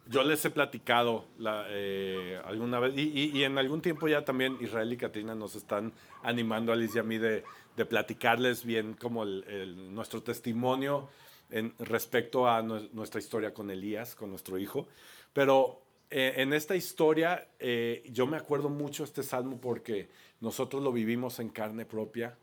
yo 0.10 0.24
les 0.24 0.44
he 0.46 0.50
platicado 0.50 1.26
eh, 1.70 2.40
alguna 2.46 2.80
vez, 2.80 2.94
y, 2.96 3.44
en 3.44 3.58
algún 3.58 3.82
tiempo 3.82 4.08
ya 4.08 4.24
también 4.24 4.58
Israel 4.62 4.92
y 4.94 4.98
Katrina 4.98 5.36
nos 5.36 5.56
están 5.56 5.92
animando 6.24 6.72
a 6.72 6.76
Liz 6.76 6.96
y 6.96 7.00
a 7.00 7.04
mí 7.04 7.18
de, 7.18 7.44
platicarles 7.90 8.66
bien 8.66 8.94
como 8.94 9.24
nuestro 9.24 10.24
testimonio 10.24 11.10
en, 11.52 11.76
respecto 11.78 12.48
a 12.50 12.64
nuestra 12.64 13.20
historia 13.20 13.54
con 13.54 13.70
Elías, 13.70 14.16
con 14.16 14.30
nuestro 14.32 14.58
hijo. 14.58 14.88
Pero 15.34 15.84
eh, 16.10 16.36
en 16.38 16.54
esta 16.54 16.76
historia 16.76 17.50
eh, 17.60 18.04
yo 18.12 18.28
me 18.28 18.38
acuerdo 18.38 18.70
mucho 18.70 19.04
este 19.04 19.24
salmo 19.24 19.60
porque 19.60 20.10
nosotros 20.40 20.82
lo 20.82 20.92
vivimos 20.92 21.40
en 21.40 21.50
carne 21.50 21.86
propia, 21.86 22.38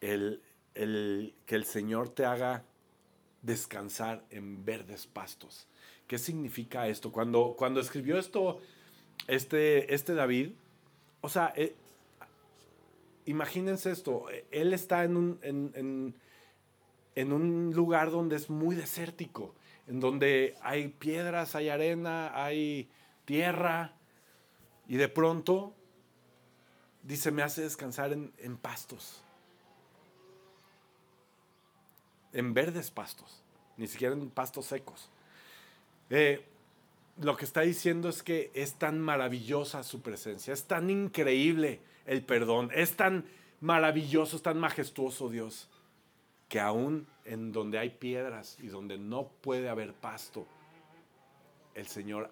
el, 0.00 0.42
el, 0.74 1.34
que 1.44 1.56
el 1.56 1.64
Señor 1.64 2.08
te 2.08 2.24
haga 2.24 2.64
descansar 3.42 4.24
en 4.30 4.64
verdes 4.64 5.06
pastos. 5.06 5.66
¿Qué 6.06 6.18
significa 6.18 6.88
esto? 6.88 7.12
Cuando, 7.12 7.54
cuando 7.58 7.80
escribió 7.80 8.18
esto, 8.18 8.60
este, 9.26 9.92
este 9.94 10.14
David, 10.14 10.52
o 11.20 11.28
sea, 11.28 11.52
eh, 11.54 11.74
imagínense 13.26 13.90
esto, 13.90 14.26
él 14.50 14.72
está 14.72 15.04
en 15.04 15.16
un, 15.16 15.38
en, 15.42 16.14
en 17.14 17.32
un 17.32 17.72
lugar 17.74 18.10
donde 18.10 18.36
es 18.36 18.48
muy 18.48 18.76
desértico, 18.76 19.54
en 19.88 20.00
donde 20.00 20.56
hay 20.62 20.88
piedras, 20.88 21.54
hay 21.54 21.70
arena, 21.70 22.30
hay 22.34 22.88
tierra, 23.24 23.92
y 24.86 24.96
de 24.96 25.08
pronto 25.08 25.74
dice, 27.02 27.30
me 27.30 27.42
hace 27.42 27.62
descansar 27.62 28.12
en, 28.12 28.56
pastos, 28.56 29.22
en 32.32 32.54
verdes 32.54 32.90
pastos, 32.90 33.42
ni 33.76 33.86
siquiera 33.86 34.14
en 34.14 34.30
pastos 34.30 34.66
secos. 34.66 35.10
Eh, 36.10 36.44
lo 37.20 37.36
que 37.36 37.44
está 37.44 37.62
diciendo 37.62 38.08
es 38.08 38.22
que 38.22 38.50
es 38.54 38.74
tan 38.74 39.00
maravillosa 39.00 39.82
su 39.82 40.00
presencia, 40.02 40.54
es 40.54 40.64
tan 40.64 40.88
increíble 40.90 41.80
el 42.06 42.22
perdón, 42.22 42.70
es 42.74 42.96
tan 42.96 43.26
maravilloso, 43.60 44.36
es 44.36 44.42
tan 44.42 44.58
majestuoso 44.58 45.28
Dios, 45.28 45.68
que 46.48 46.60
aún 46.60 47.06
en 47.24 47.52
donde 47.52 47.78
hay 47.78 47.90
piedras 47.90 48.58
y 48.60 48.68
donde 48.68 48.98
no 48.98 49.28
puede 49.40 49.68
haber 49.68 49.94
pasto, 49.94 50.46
el 51.74 51.86
Señor 51.86 52.30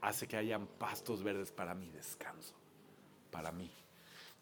hace 0.00 0.26
que 0.26 0.36
hayan 0.36 0.66
pastos 0.66 1.22
verdes 1.22 1.52
para 1.52 1.74
mi 1.74 1.90
descanso, 1.90 2.54
para 3.30 3.52
mí. 3.52 3.70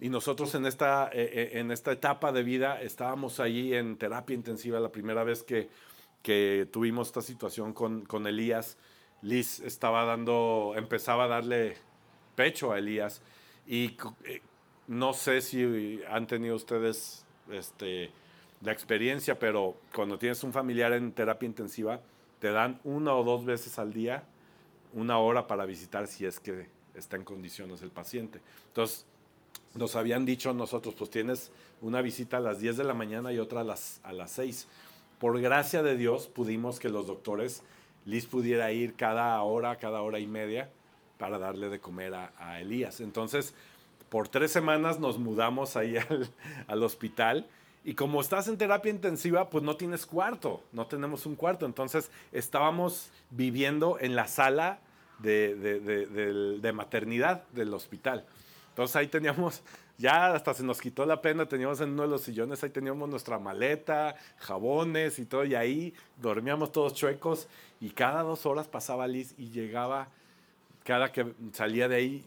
Y 0.01 0.09
nosotros 0.09 0.55
en 0.55 0.67
esta, 0.67 1.11
eh, 1.13 1.31
eh, 1.33 1.51
en 1.61 1.71
esta 1.71 1.93
etapa 1.93 2.33
de 2.33 2.43
vida 2.43 2.81
estábamos 2.81 3.39
allí 3.39 3.75
en 3.75 3.97
terapia 3.97 4.35
intensiva 4.35 4.81
la 4.81 4.91
primera 4.91 5.23
vez 5.23 5.43
que 5.43 5.69
que 6.23 6.69
tuvimos 6.71 7.09
esta 7.09 7.21
situación 7.21 7.73
con, 7.73 8.05
con 8.07 8.27
Elías, 8.27 8.79
Liz 9.23 9.61
estaba 9.61 10.05
dando, 10.05 10.75
empezaba 10.77 11.25
a 11.25 11.29
darle 11.29 11.77
pecho 12.35 12.73
a 12.73 12.79
Elías 12.79 13.23
y 13.67 13.97
eh, 14.25 14.41
no 14.89 15.13
sé 15.13 15.41
si 15.41 16.01
han 16.09 16.27
tenido 16.27 16.57
ustedes 16.57 17.25
este, 17.51 18.11
la 18.63 18.73
experiencia, 18.73 19.39
pero 19.39 19.77
cuando 19.95 20.19
tienes 20.19 20.43
un 20.45 20.53
familiar 20.53 20.93
en 20.93 21.13
terapia 21.13 21.47
intensiva, 21.47 22.01
te 22.39 22.51
dan 22.51 22.81
una 22.85 23.15
o 23.15 23.25
dos 23.25 23.45
veces 23.45 23.79
al 23.79 23.93
día 23.93 24.25
una 24.95 25.19
hora 25.19 25.47
para 25.47 25.65
visitar 25.65 26.07
si 26.07 26.27
es 26.27 26.39
que 26.39 26.69
está 26.95 27.17
en 27.17 27.25
condiciones 27.25 27.83
el 27.83 27.91
paciente. 27.91 28.41
Entonces, 28.69 29.07
nos 29.75 29.97
habían 29.97 30.27
dicho 30.27 30.53
nosotros, 30.53 30.95
pues 30.95 31.11
tienes 31.11 31.51
una 31.81 32.03
visita 32.03 32.37
a 32.37 32.41
las 32.41 32.61
10 32.61 32.77
de 32.77 32.85
la 32.85 32.95
mañana 32.95 33.33
y 33.33 33.39
otra 33.39 33.63
a 33.63 33.65
las, 33.65 34.01
a 34.05 34.13
las 34.13 34.33
6 34.33 34.69
por 35.23 35.41
gracia 35.41 35.85
de 35.85 35.97
Dios 35.97 36.27
pudimos 36.27 36.81
que 36.81 36.89
los 36.89 37.07
doctores, 37.07 37.63
Liz 38.07 38.27
pudiera 38.27 38.73
ir 38.73 38.95
cada 38.95 39.41
hora, 39.43 39.77
cada 39.77 40.03
hora 40.03 40.19
y 40.19 40.27
media 40.27 40.69
para 41.17 41.39
darle 41.39 41.69
de 41.69 41.79
comer 41.79 42.13
a, 42.13 42.61
Elías. 42.61 43.01
Entonces, 43.01 43.55
por 44.09 44.27
tres 44.27 44.51
semanas 44.51 44.99
nos 44.99 45.21
mudamos 45.21 45.77
ahí 45.77 45.95
al, 46.67 46.83
hospital. 46.83 47.47
Y 47.85 47.95
como 47.95 48.21
estás 48.21 48.47
en 48.47 48.57
terapia 48.57 48.91
intensiva, 48.91 49.51
pues 49.51 49.65
no 49.65 49.77
tienes 49.77 50.07
cuarto, 50.07 50.63
no 50.73 50.87
tenemos 50.87 51.27
un 51.27 51.35
cuarto. 51.35 51.67
Entonces 51.67 52.11
estábamos 52.31 53.11
viviendo 53.31 53.99
en 54.01 54.15
la 54.15 54.29
sala 54.29 54.79
de, 55.19 55.55
de, 56.61 56.73
maternidad 56.73 57.45
del 57.53 57.75
hospital. 57.75 58.25
Entonces 58.71 58.97
ahí 58.97 59.09
teníamos 59.09 59.63
ya 59.99 60.35
hasta 60.35 60.55
se 60.55 60.65
nos 60.65 60.81
quitó 60.81 61.07
la 61.07 61.21
pena, 61.21 61.47
teníamos 61.47 61.81
en 61.81 61.91
uno 61.91 62.03
de 62.03 62.09
los 62.09 62.23
sillones, 62.23 62.65
ahí 62.65 62.71
teníamos 62.71 63.09
nuestra 63.09 63.39
maleta, 63.39 64.17
jabones 64.39 65.19
y 65.19 65.27
todo, 65.27 65.45
y 65.45 65.55
ahí 65.55 65.95
dormíamos 66.21 66.73
todos 66.73 66.95
chuecos 66.95 67.47
y 67.81 67.91
cada 67.91 68.23
dos 68.23 68.47
horas 68.47 68.67
pasaba 68.67 69.07
Liz 69.07 69.35
y 69.39 69.51
llegaba, 69.51 70.09
cada 70.83 71.13
que 71.13 71.33
salía 71.53 71.89
de 71.89 71.97
ahí, 71.97 72.25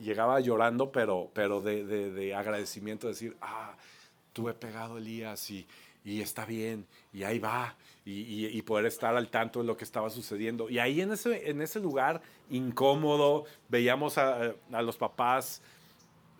llegaba 0.00 0.40
llorando, 0.40 0.90
pero, 0.90 1.28
pero 1.34 1.60
de, 1.60 1.84
de, 1.84 2.10
de 2.12 2.34
agradecimiento, 2.34 3.08
decir, 3.08 3.36
ah, 3.42 3.74
tuve 4.38 4.54
pegado 4.54 4.98
Elías 4.98 5.50
y, 5.50 5.66
y 6.04 6.20
está 6.20 6.46
bien, 6.46 6.86
y 7.12 7.24
ahí 7.24 7.40
va, 7.40 7.74
y, 8.04 8.62
poder 8.62 8.86
estar 8.86 9.16
al 9.16 9.28
tanto 9.30 9.58
de 9.58 9.66
lo 9.66 9.76
que 9.76 9.82
estaba 9.82 10.10
sucediendo. 10.10 10.70
Y 10.70 10.78
ahí 10.78 11.00
en 11.00 11.10
ese, 11.10 11.80
lugar 11.80 12.22
incómodo, 12.50 13.46
veíamos 13.68 14.16
a, 14.16 14.54
los 14.70 14.96
papás 14.96 15.60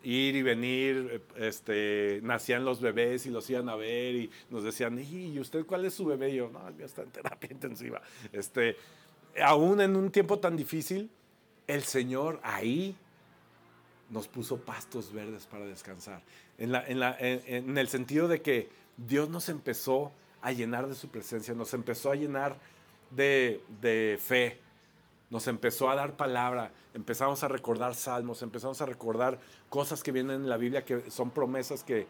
ir 0.05 0.37
y 0.37 0.43
venir, 0.43 1.23
este, 1.37 2.21
nacían 2.23 2.65
los 2.65 2.81
bebés 2.81 3.27
y 3.27 3.31
los 3.31 3.51
iban 3.51 3.69
a 3.69 3.75
ver 3.75 4.15
y 4.15 4.31
nos 4.49 4.63
decían, 4.63 4.97
¿y 5.01 5.41
usted 5.41 5.67
cuál 5.67 5.85
es 5.87 5.95
su 5.95 6.05
bebé? 6.05 6.31
Y 6.31 6.37
yo, 6.37 6.51
no, 6.51 6.61
ya 6.79 6.85
está 6.85 7.03
en 7.03 7.11
terapia 7.11 7.51
intensiva. 7.51 8.01
Este, 8.33 8.77
aún 9.43 9.81
en 9.81 9.97
un 9.97 10.13
tiempo 10.13 10.39
tan 10.39 10.57
difícil, 10.57 11.11
el 11.67 11.83
Señor 11.83 12.39
ahí 12.45 12.95
nos 14.11 14.29
puso 14.29 14.59
pastos 14.59 15.13
verdes 15.13 15.47
para 15.47 15.67
descansar. 15.67 16.23
En, 16.57 16.73
la, 16.73 16.87
en, 16.87 17.01
la, 17.01 17.17
en 17.19 17.77
el 17.77 17.89
sentido 17.89 18.29
de 18.29 18.43
que 18.43 18.71
Dios 18.97 19.29
nos 19.29 19.49
empezó 19.49 20.13
a 20.43 20.53
llenar 20.53 20.87
de 20.89 20.95
su 20.95 21.09
presencia, 21.09 21.55
nos 21.55 21.75
empezó 21.75 22.11
a 22.11 22.15
llenar 22.15 22.59
de, 23.11 23.63
de 23.81 24.19
fe, 24.21 24.61
nos 25.31 25.47
empezó 25.47 25.91
a 25.91 25.95
dar 25.95 26.17
palabra, 26.17 26.73
empezamos 26.95 27.43
a 27.43 27.49
recordar 27.49 27.95
salmos, 27.95 28.43
empezamos 28.43 28.81
a 28.81 28.87
recordar 28.87 29.39
cosas 29.69 30.03
que 30.03 30.13
vienen 30.13 30.43
en 30.43 30.49
la 30.49 30.57
Biblia 30.57 30.85
que 30.85 31.11
son 31.11 31.31
promesas 31.31 31.85
que, 31.85 32.07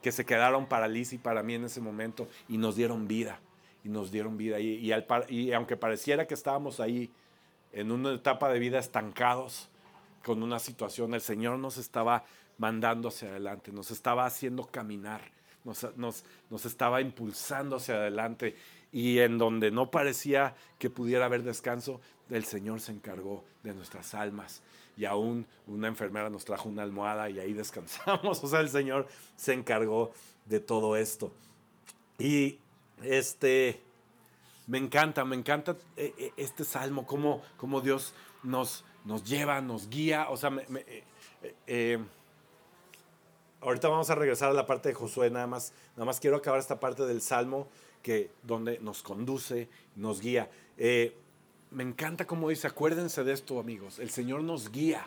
que 0.00 0.12
se 0.12 0.24
quedaron 0.24 0.66
para 0.66 0.88
Liz 0.88 1.12
y 1.12 1.18
para 1.18 1.42
mí 1.42 1.54
en 1.54 1.64
ese 1.64 1.80
momento 1.80 2.28
y 2.48 2.58
nos 2.58 2.76
dieron 2.76 3.06
vida, 3.06 3.40
y 3.84 3.88
nos 3.88 4.10
dieron 4.10 4.36
vida. 4.36 4.58
Y, 4.60 4.90
y, 4.90 4.92
y 5.28 5.52
aunque 5.52 5.76
pareciera 5.76 6.26
que 6.26 6.34
estábamos 6.34 6.80
ahí 6.80 7.10
en 7.72 7.90
una 7.90 8.12
etapa 8.14 8.50
de 8.52 8.58
vida 8.58 8.78
estancados 8.78 9.68
con 10.24 10.42
una 10.42 10.58
situación, 10.58 11.14
el 11.14 11.20
Señor 11.20 11.58
nos 11.58 11.78
estaba 11.78 12.24
mandando 12.58 13.08
hacia 13.08 13.28
adelante, 13.28 13.72
nos 13.72 13.90
estaba 13.90 14.26
haciendo 14.26 14.66
caminar 14.66 15.22
nos, 15.64 16.64
estaba 16.66 17.00
impulsando 17.00 17.76
hacia 17.76 17.94
adelante 17.94 18.56
y 18.90 19.18
en 19.18 19.38
donde 19.38 19.70
no 19.70 19.90
parecía 19.90 20.54
que 20.78 20.90
pudiera 20.90 21.26
haber 21.26 21.42
descanso, 21.42 22.00
el 22.30 22.44
Señor 22.44 22.80
se 22.80 22.92
encargó 22.92 23.44
de 23.62 23.74
nuestras 23.74 24.14
almas. 24.14 24.62
Y 24.96 25.06
aún 25.06 25.46
una 25.66 25.88
enfermera 25.88 26.28
nos 26.28 26.44
trajo 26.44 26.68
una 26.68 26.82
almohada 26.82 27.30
y 27.30 27.38
ahí 27.38 27.52
descansamos. 27.54 28.42
O 28.42 28.48
sea, 28.48 28.60
el 28.60 28.68
Señor 28.68 29.06
se 29.36 29.54
encargó 29.54 30.12
de 30.46 30.60
todo 30.60 30.96
esto. 30.96 31.32
Y 32.18 32.58
este, 33.02 33.80
me 34.66 34.78
encanta, 34.78 35.24
me 35.24 35.36
encanta 35.36 35.76
eh, 35.96 36.12
eh, 36.18 36.32
este 36.36 36.64
salmo, 36.64 37.06
cómo, 37.06 37.42
cómo 37.56 37.80
Dios 37.80 38.12
nos, 38.42 38.84
nos 39.04 39.24
lleva, 39.24 39.60
nos 39.60 39.88
guía. 39.88 40.28
O 40.30 40.36
sea, 40.36 40.50
me, 40.50 40.64
eh, 41.66 41.98
ahorita 43.60 43.88
vamos 43.88 44.10
a 44.10 44.14
regresar 44.14 44.50
a 44.50 44.52
la 44.52 44.66
parte 44.66 44.90
de 44.90 44.94
Josué, 44.94 45.30
nada 45.30 45.46
más, 45.46 45.72
nada 45.96 46.04
más 46.04 46.20
quiero 46.20 46.36
acabar 46.36 46.60
esta 46.60 46.80
parte 46.80 47.04
del 47.06 47.20
Salmo 47.20 47.68
que, 48.02 48.30
donde 48.42 48.78
nos 48.80 49.02
conduce, 49.02 49.68
nos 49.96 50.20
guía. 50.20 50.50
Eh, 50.76 51.16
me 51.70 51.82
encanta 51.82 52.26
como 52.26 52.48
dice, 52.48 52.66
acuérdense 52.66 53.24
de 53.24 53.32
esto 53.32 53.58
amigos, 53.58 53.98
el 53.98 54.10
Señor 54.10 54.42
nos 54.42 54.70
guía, 54.70 55.06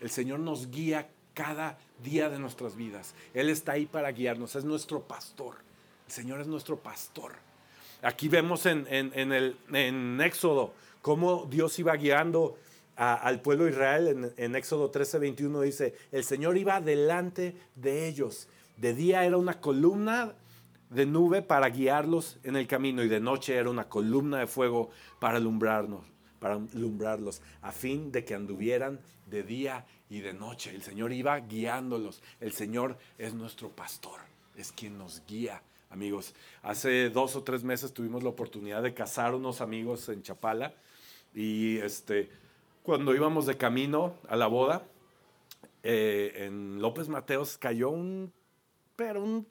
el 0.00 0.10
Señor 0.10 0.40
nos 0.40 0.70
guía 0.70 1.08
cada 1.32 1.78
día 2.02 2.28
de 2.28 2.38
nuestras 2.38 2.76
vidas. 2.76 3.14
Él 3.34 3.48
está 3.48 3.72
ahí 3.72 3.86
para 3.86 4.10
guiarnos, 4.10 4.56
es 4.56 4.64
nuestro 4.64 5.02
pastor, 5.02 5.56
el 6.06 6.12
Señor 6.12 6.40
es 6.40 6.46
nuestro 6.46 6.78
pastor. 6.78 7.32
Aquí 8.02 8.28
vemos 8.28 8.66
en, 8.66 8.86
en, 8.90 9.32
el, 9.32 9.56
en 9.72 10.20
Éxodo 10.20 10.74
cómo 11.00 11.46
Dios 11.48 11.78
iba 11.78 11.94
guiando 11.96 12.58
al 12.96 13.42
pueblo 13.42 13.68
Israel 13.68 14.32
en, 14.36 14.56
Éxodo 14.56 14.90
13, 14.90 15.18
21 15.18 15.60
dice, 15.60 15.94
el 16.12 16.24
Señor 16.24 16.56
iba 16.56 16.80
delante 16.80 17.54
de 17.74 18.08
ellos. 18.08 18.48
De 18.76 18.94
día 18.94 19.24
era 19.24 19.36
una 19.36 19.60
columna 19.60 20.34
de 20.90 21.04
nube 21.04 21.42
para 21.42 21.68
guiarlos 21.68 22.38
en 22.42 22.56
el 22.56 22.66
camino 22.66 23.02
y 23.02 23.08
de 23.08 23.20
noche 23.20 23.54
era 23.54 23.68
una 23.68 23.88
columna 23.88 24.38
de 24.38 24.46
fuego 24.46 24.90
para 25.20 25.36
alumbrarnos, 25.36 26.06
para 26.38 26.54
alumbrarlos, 26.54 27.42
a 27.60 27.72
fin 27.72 28.12
de 28.12 28.24
que 28.24 28.34
anduvieran 28.34 29.00
de 29.26 29.42
día 29.42 29.84
y 30.08 30.20
de 30.20 30.32
noche. 30.32 30.74
El 30.74 30.82
Señor 30.82 31.12
iba 31.12 31.38
guiándolos. 31.40 32.22
El 32.40 32.52
Señor 32.52 32.96
es 33.18 33.34
nuestro 33.34 33.70
pastor, 33.70 34.20
es 34.56 34.72
quien 34.72 34.96
nos 34.96 35.22
guía. 35.26 35.62
Amigos, 35.90 36.34
hace 36.62 37.10
dos 37.10 37.36
o 37.36 37.42
tres 37.42 37.62
meses 37.62 37.92
tuvimos 37.92 38.22
la 38.22 38.30
oportunidad 38.30 38.82
de 38.82 38.94
casar 38.94 39.34
unos 39.34 39.60
amigos 39.60 40.08
en 40.08 40.22
Chapala 40.22 40.74
y 41.34 41.78
este, 41.78 42.30
cuando 42.86 43.16
íbamos 43.16 43.46
de 43.46 43.56
camino 43.56 44.14
a 44.28 44.36
la 44.36 44.46
boda, 44.46 44.84
eh, 45.82 46.44
en 46.46 46.80
López 46.80 47.08
Mateos 47.08 47.58
cayó 47.58 47.90
un, 47.90 48.32
pero 48.94 49.24
un, 49.24 49.44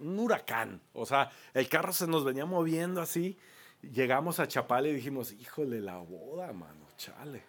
un, 0.00 0.18
huracán. 0.18 0.80
O 0.92 1.06
sea, 1.06 1.30
el 1.54 1.68
carro 1.68 1.92
se 1.92 2.08
nos 2.08 2.24
venía 2.24 2.46
moviendo 2.46 3.00
así. 3.00 3.38
Llegamos 3.80 4.40
a 4.40 4.48
Chapala 4.48 4.88
y 4.88 4.92
dijimos, 4.92 5.30
híjole, 5.34 5.80
la 5.80 5.98
boda, 5.98 6.52
mano, 6.52 6.84
chale. 6.96 7.44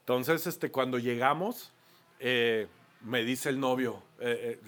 Entonces, 0.00 0.46
este, 0.46 0.70
cuando 0.70 0.98
llegamos, 0.98 1.70
eh, 2.18 2.68
me 3.02 3.22
dice 3.22 3.50
el 3.50 3.60
novio, 3.60 4.02
eh, 4.20 4.58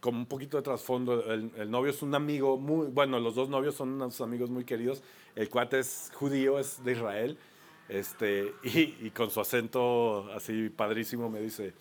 como 0.00 0.18
un 0.18 0.26
poquito 0.26 0.56
de 0.56 0.64
trasfondo, 0.64 1.32
el, 1.32 1.52
el, 1.56 1.70
novio 1.70 1.92
es 1.92 2.02
un 2.02 2.16
amigo 2.16 2.58
muy, 2.58 2.88
bueno, 2.88 3.20
los 3.20 3.36
dos 3.36 3.48
novios 3.48 3.76
son 3.76 3.90
unos 3.90 4.20
amigos 4.20 4.50
muy 4.50 4.64
queridos. 4.64 5.00
El 5.36 5.48
cuate 5.48 5.78
es 5.78 6.10
judío, 6.16 6.58
es 6.58 6.82
de 6.82 6.90
Israel 6.90 7.38
este, 7.88 8.54
y, 8.62 9.10
con 9.10 9.30
su 9.30 9.40
acento 9.40 10.32
así 10.32 10.68
padrísimo 10.70 11.28
me 11.28 11.40
dice, 11.40 11.74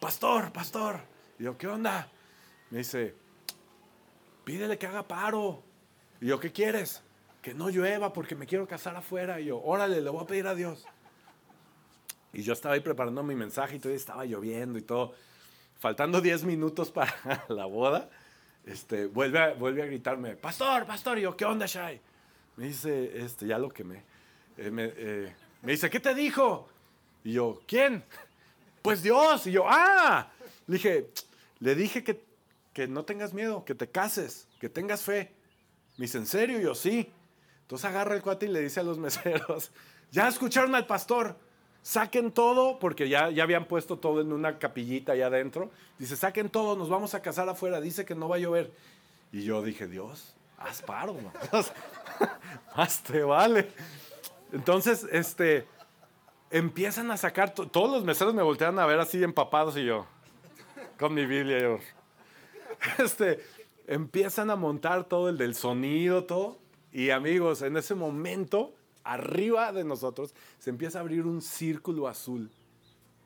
pastor, 0.00 0.52
pastor. 0.52 1.00
Y 1.38 1.44
yo, 1.44 1.56
¿qué 1.56 1.66
onda? 1.66 2.10
Me 2.70 2.78
dice, 2.78 3.14
pídele 4.44 4.78
que 4.78 4.86
haga 4.86 5.06
paro. 5.06 5.62
Y 6.20 6.26
yo, 6.26 6.38
¿qué 6.38 6.52
quieres? 6.52 7.02
Que 7.42 7.54
no 7.54 7.70
llueva 7.70 8.12
porque 8.12 8.34
me 8.34 8.46
quiero 8.46 8.66
casar 8.66 8.96
afuera. 8.96 9.40
Y 9.40 9.46
yo, 9.46 9.62
órale, 9.62 10.00
le 10.00 10.10
voy 10.10 10.22
a 10.22 10.26
pedir 10.26 10.46
a 10.46 10.54
Dios. 10.54 10.86
Y 12.32 12.42
yo 12.42 12.52
estaba 12.52 12.74
ahí 12.74 12.80
preparando 12.80 13.22
mi 13.22 13.34
mensaje 13.34 13.76
y 13.76 13.78
todavía 13.78 13.96
estaba 13.96 14.24
lloviendo 14.24 14.78
y 14.78 14.82
todo. 14.82 15.14
Faltando 15.78 16.20
10 16.20 16.44
minutos 16.44 16.90
para 16.92 17.44
la 17.48 17.64
boda, 17.66 18.10
este, 18.64 19.06
vuelve, 19.06 19.38
a, 19.38 19.54
vuelve 19.54 19.82
a 19.82 19.86
gritarme, 19.86 20.36
pastor, 20.36 20.86
pastor. 20.86 21.18
Y 21.18 21.22
yo, 21.22 21.36
¿qué 21.36 21.44
onda, 21.44 21.66
Shai? 21.66 22.00
Me 22.56 22.66
dice, 22.66 23.24
este, 23.24 23.46
ya 23.46 23.58
lo 23.58 23.70
quemé. 23.70 24.04
Eh, 24.60 24.70
me, 24.70 24.92
eh, 24.94 25.34
me, 25.62 25.72
dice, 25.72 25.88
¿qué 25.88 26.00
te 26.00 26.14
dijo? 26.14 26.68
Y 27.24 27.32
yo, 27.32 27.60
¿quién? 27.66 28.04
Pues 28.82 29.02
Dios. 29.02 29.46
Y 29.46 29.52
yo, 29.52 29.64
ah. 29.66 30.30
Le 30.66 30.74
dije, 30.74 31.10
le 31.58 31.74
dije 31.74 32.02
que, 32.02 32.22
que 32.72 32.88
no 32.88 33.04
tengas 33.04 33.34
miedo, 33.34 33.64
que 33.64 33.74
te 33.74 33.88
cases, 33.88 34.48
que 34.58 34.70
tengas 34.70 35.02
fe. 35.02 35.32
Me 35.98 36.04
dice, 36.04 36.16
¿en 36.16 36.26
serio? 36.26 36.58
Y 36.58 36.62
yo, 36.62 36.74
sí. 36.74 37.10
Entonces 37.62 37.84
agarra 37.84 38.14
el 38.14 38.22
cuate 38.22 38.46
y 38.46 38.48
le 38.48 38.60
dice 38.60 38.80
a 38.80 38.82
los 38.82 38.98
meseros, 39.06 39.70
ya 40.10 40.28
escucharon 40.28 40.74
al 40.74 40.86
pastor, 40.86 41.36
saquen 41.82 42.32
todo, 42.32 42.78
porque 42.78 43.08
ya, 43.08 43.30
ya 43.30 43.42
habían 43.42 43.66
puesto 43.66 43.98
todo 43.98 44.20
en 44.22 44.32
una 44.32 44.58
capillita 44.58 45.12
allá 45.12 45.26
adentro. 45.26 45.70
Dice, 45.98 46.16
saquen 46.16 46.48
todo, 46.48 46.76
nos 46.76 46.88
vamos 46.88 47.14
a 47.14 47.20
casar 47.20 47.48
afuera, 47.48 47.80
dice 47.80 48.04
que 48.04 48.14
no 48.14 48.28
va 48.28 48.36
a 48.36 48.40
llover. 48.40 48.72
Y 49.32 49.42
yo 49.42 49.62
dije, 49.62 49.86
Dios, 49.86 50.34
haz 50.58 50.82
paro, 50.82 51.16
más 52.76 53.02
te 53.02 53.22
vale. 53.22 53.70
Entonces, 54.52 55.06
este, 55.12 55.66
empiezan 56.50 57.10
a 57.10 57.16
sacar, 57.16 57.54
todos 57.54 57.90
los 57.90 58.04
meseros 58.04 58.34
me 58.34 58.42
voltean 58.42 58.78
a 58.78 58.86
ver 58.86 58.98
así 58.98 59.22
empapados 59.22 59.76
y 59.76 59.84
yo, 59.84 60.06
con 60.98 61.14
mi 61.14 61.26
Biblia, 61.26 61.60
yo, 61.60 61.78
este, 62.98 63.40
empiezan 63.86 64.50
a 64.50 64.56
montar 64.56 65.04
todo 65.04 65.28
el 65.28 65.38
del 65.38 65.54
sonido, 65.54 66.24
todo. 66.24 66.58
Y 66.92 67.10
amigos, 67.10 67.62
en 67.62 67.76
ese 67.76 67.94
momento, 67.94 68.74
arriba 69.04 69.72
de 69.72 69.84
nosotros, 69.84 70.34
se 70.58 70.70
empieza 70.70 70.98
a 70.98 71.02
abrir 71.02 71.26
un 71.26 71.40
círculo 71.40 72.08
azul. 72.08 72.50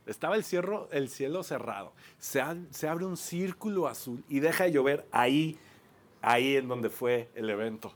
Estaba 0.07 0.37
el, 0.37 0.45
cielo, 0.45 0.89
el 0.93 1.09
cielo 1.09 1.43
cerrado. 1.43 1.93
Se, 2.19 2.43
se 2.71 2.89
abre 2.89 3.07
un 3.07 3.17
círculo 3.17 3.89
azul 3.89 4.23
y 4.29 4.41
deja 4.41 4.65
de 4.65 4.73
llover 4.73 5.07
ahí, 5.13 5.59
ahí 6.21 6.57
en 6.57 6.69
donde 6.69 6.91
fue 6.91 7.31
el 7.35 7.49
evento. 7.49 7.95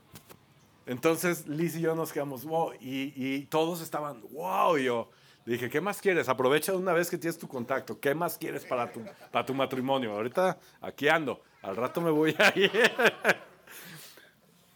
Entonces 0.89 1.47
Liz 1.47 1.75
y 1.75 1.81
yo 1.81 1.93
nos 1.93 2.11
quedamos, 2.11 2.45
wow, 2.45 2.73
y, 2.81 3.45
todos 3.45 3.79
estaban, 3.79 4.23
wow, 4.31 4.75
y 4.75 4.85
yo 4.85 5.11
dije, 5.45 5.69
¿qué 5.69 5.81
más 5.81 6.01
quieres? 6.01 6.27
Aprovecha 6.29 6.71
de 6.71 6.79
una 6.79 6.93
vez 6.93 7.11
que 7.11 7.19
tienes 7.19 7.37
tu 7.37 7.47
contacto, 7.47 7.99
¿qué 7.99 8.15
más 8.15 8.39
quieres 8.39 8.65
para 8.65 8.91
tu, 8.91 9.01
para 9.31 9.45
tu 9.45 9.53
matrimonio? 9.53 10.13
Ahorita 10.13 10.57
aquí 10.81 11.07
ando, 11.07 11.43
al 11.61 11.75
rato 11.75 12.01
me 12.01 12.09
voy 12.09 12.35
a 12.39 12.51
ir. 12.59 12.71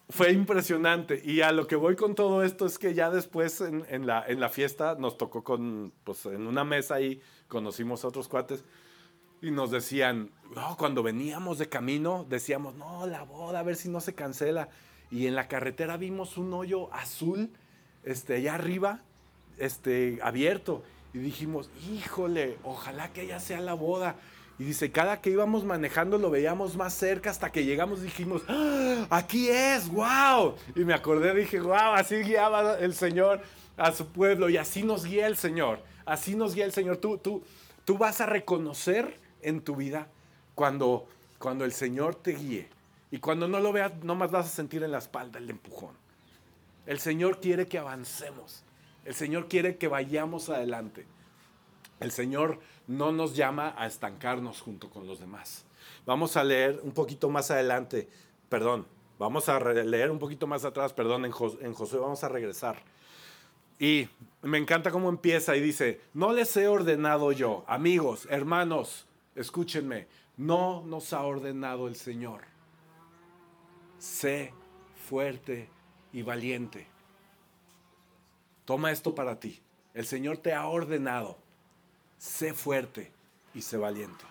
Fue 0.07 0.31
impresionante. 0.31 1.19
Y 1.25 1.41
a 1.41 1.51
lo 1.51 1.65
que 1.65 1.75
voy 1.75 1.95
con 1.95 2.13
todo 2.13 2.43
esto 2.43 2.67
es 2.67 2.77
que 2.77 2.93
ya 2.93 3.09
después 3.09 3.59
en, 3.61 4.05
la, 4.05 4.23
en 4.27 4.39
la 4.39 4.49
fiesta 4.49 4.93
nos 4.93 5.17
tocó 5.17 5.43
con, 5.43 5.93
pues 6.03 6.27
en 6.27 6.45
una 6.45 6.63
mesa 6.63 6.93
ahí, 6.93 7.23
conocimos 7.47 8.05
a 8.05 8.09
otros 8.09 8.27
cuates 8.27 8.63
y 9.41 9.49
nos 9.49 9.71
decían, 9.71 10.29
no, 10.55 10.77
cuando 10.77 11.01
veníamos 11.01 11.57
de 11.57 11.69
camino, 11.69 12.23
decíamos, 12.29 12.75
no, 12.75 13.07
la 13.07 13.23
boda, 13.23 13.61
a 13.61 13.63
ver 13.63 13.75
si 13.75 13.89
no 13.89 13.99
se 13.99 14.13
cancela 14.13 14.69
y 15.13 15.27
en 15.27 15.35
la 15.35 15.47
carretera 15.47 15.95
vimos 15.95 16.39
un 16.39 16.51
hoyo 16.55 16.91
azul, 16.91 17.51
este, 18.03 18.37
allá 18.37 18.55
arriba, 18.55 19.01
este, 19.59 20.17
abierto. 20.23 20.81
Y 21.13 21.19
dijimos, 21.19 21.69
híjole, 21.87 22.57
ojalá 22.63 23.13
que 23.13 23.21
ella 23.21 23.39
sea 23.39 23.61
la 23.61 23.75
boda. 23.75 24.15
Y 24.57 24.63
dice, 24.63 24.91
cada 24.91 25.21
que 25.21 25.29
íbamos 25.29 25.65
manejando 25.65 26.17
lo 26.17 26.31
veíamos 26.31 26.75
más 26.75 26.95
cerca 26.95 27.29
hasta 27.29 27.51
que 27.51 27.63
llegamos 27.63 28.01
dijimos, 28.01 28.41
¡Ah, 28.47 29.05
aquí 29.11 29.49
es, 29.49 29.87
wow. 29.89 30.55
Y 30.75 30.79
me 30.79 30.95
acordé, 30.95 31.35
dije, 31.35 31.59
wow, 31.59 31.93
así 31.93 32.15
guiaba 32.15 32.79
el 32.79 32.95
Señor 32.95 33.39
a 33.77 33.91
su 33.91 34.07
pueblo 34.07 34.49
y 34.49 34.57
así 34.57 34.81
nos 34.81 35.05
guía 35.05 35.27
el 35.27 35.37
Señor. 35.37 35.79
Así 36.07 36.35
nos 36.35 36.55
guía 36.55 36.65
el 36.65 36.73
Señor. 36.73 36.97
Tú, 36.97 37.19
tú, 37.19 37.43
tú 37.85 37.99
vas 37.99 38.19
a 38.19 38.25
reconocer 38.25 39.19
en 39.43 39.61
tu 39.61 39.75
vida 39.75 40.07
cuando, 40.55 41.05
cuando 41.37 41.65
el 41.65 41.71
Señor 41.71 42.15
te 42.15 42.31
guíe. 42.31 42.67
Y 43.13 43.19
cuando 43.19 43.47
no 43.47 43.59
lo 43.59 43.71
veas, 43.71 43.93
nomás 44.03 44.31
vas 44.31 44.47
a 44.47 44.49
sentir 44.49 44.81
en 44.81 44.91
la 44.91 44.97
espalda 44.97 45.37
el 45.37 45.47
empujón. 45.47 45.95
El 46.87 46.97
Señor 46.97 47.39
quiere 47.39 47.67
que 47.67 47.77
avancemos. 47.77 48.63
El 49.05 49.13
Señor 49.13 49.47
quiere 49.47 49.77
que 49.77 49.87
vayamos 49.87 50.49
adelante. 50.49 51.05
El 51.99 52.09
Señor 52.09 52.59
no 52.87 53.11
nos 53.11 53.35
llama 53.35 53.75
a 53.77 53.85
estancarnos 53.85 54.61
junto 54.61 54.89
con 54.89 55.05
los 55.05 55.19
demás. 55.19 55.63
Vamos 56.07 56.37
a 56.37 56.43
leer 56.43 56.79
un 56.81 56.91
poquito 56.91 57.29
más 57.29 57.51
adelante, 57.51 58.09
perdón, 58.49 58.87
vamos 59.19 59.47
a 59.47 59.59
leer 59.59 60.09
un 60.09 60.17
poquito 60.17 60.47
más 60.47 60.65
atrás, 60.65 60.91
perdón, 60.91 61.25
en, 61.25 61.33
en 61.61 61.73
Josué 61.75 61.99
vamos 61.99 62.23
a 62.23 62.29
regresar. 62.29 62.81
Y 63.77 64.09
me 64.41 64.57
encanta 64.57 64.89
cómo 64.89 65.09
empieza 65.09 65.55
y 65.55 65.61
dice, 65.61 66.01
no 66.15 66.33
les 66.33 66.57
he 66.57 66.67
ordenado 66.67 67.31
yo, 67.31 67.63
amigos, 67.67 68.27
hermanos, 68.31 69.05
escúchenme, 69.35 70.07
no 70.35 70.81
nos 70.87 71.13
ha 71.13 71.21
ordenado 71.21 71.87
el 71.87 71.95
Señor. 71.95 72.52
Sé 74.03 74.53
fuerte 75.07 75.69
y 76.11 76.23
valiente. 76.23 76.85
Toma 78.65 78.91
esto 78.91 79.15
para 79.15 79.39
ti. 79.39 79.61
El 79.93 80.05
Señor 80.05 80.39
te 80.39 80.53
ha 80.53 80.67
ordenado 80.67 81.37
sé 82.17 82.53
fuerte 82.53 83.13
y 83.53 83.61
sé 83.61 83.77
valiente. 83.77 84.25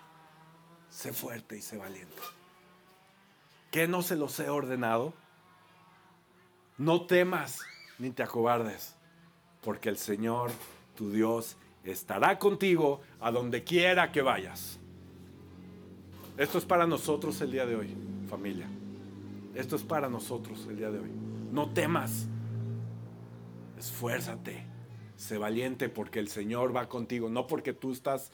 Sé 0.91 1.11
fuerte 1.11 1.57
y 1.57 1.61
sé 1.63 1.79
valiente. 1.79 2.21
¿Qué 3.71 3.87
no 3.87 4.03
se 4.03 4.15
los 4.15 4.39
he 4.39 4.47
ordenado? 4.47 5.11
No 6.77 7.07
temas 7.07 7.59
ni 7.97 8.11
te 8.11 8.21
acobardes, 8.21 8.93
porque 9.63 9.89
el 9.89 9.97
Señor, 9.97 10.51
tu 10.95 11.09
Dios, 11.09 11.57
estará 11.83 12.37
contigo 12.37 13.01
a 13.19 13.31
donde 13.31 13.63
quiera 13.63 14.11
que 14.11 14.21
vayas. 14.21 14.77
Esto 16.37 16.59
es 16.59 16.65
para 16.65 16.85
nosotros 16.85 17.41
el 17.41 17.51
día 17.51 17.65
de 17.65 17.75
hoy, 17.75 17.97
familia. 18.29 18.67
Esto 19.55 19.75
es 19.75 19.83
para 19.83 20.09
nosotros 20.09 20.65
el 20.67 20.77
día 20.77 20.89
de 20.89 20.99
hoy. 20.99 21.11
No 21.51 21.69
temas. 21.69 22.27
Esfuérzate. 23.77 24.65
Sé 25.15 25.37
valiente 25.37 25.89
porque 25.89 26.19
el 26.19 26.27
Señor 26.27 26.75
va 26.75 26.89
contigo, 26.89 27.29
no 27.29 27.45
porque 27.47 27.71
tú 27.71 27.91
estás, 27.91 28.31